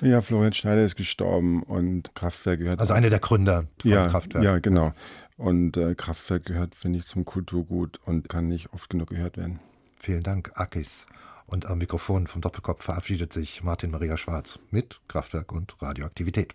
Ja, 0.00 0.20
Florian 0.20 0.52
Schneider 0.52 0.84
ist 0.84 0.96
gestorben 0.96 1.62
und 1.62 2.14
Kraftwerk 2.14 2.60
gehört. 2.60 2.80
Also 2.80 2.94
einer 2.94 3.10
der 3.10 3.18
Gründer 3.18 3.64
von 3.80 3.90
ja, 3.90 4.08
Kraftwerk. 4.08 4.44
Ja, 4.44 4.58
genau. 4.58 4.92
Und 5.36 5.76
äh, 5.76 5.94
Kraftwerk 5.94 6.44
gehört, 6.46 6.74
finde 6.74 6.98
ich, 6.98 7.06
zum 7.06 7.24
Kulturgut 7.24 8.00
und 8.04 8.28
kann 8.28 8.48
nicht 8.48 8.72
oft 8.72 8.90
genug 8.90 9.10
gehört 9.10 9.36
werden. 9.36 9.60
Vielen 9.96 10.22
Dank, 10.22 10.52
Akis. 10.54 11.06
Und 11.46 11.66
am 11.66 11.78
Mikrofon 11.78 12.26
vom 12.26 12.42
Doppelkopf 12.42 12.84
verabschiedet 12.84 13.32
sich 13.32 13.62
Martin 13.62 13.90
Maria 13.90 14.16
Schwarz 14.16 14.58
mit 14.70 15.00
Kraftwerk 15.08 15.52
und 15.52 15.80
Radioaktivität. 15.80 16.54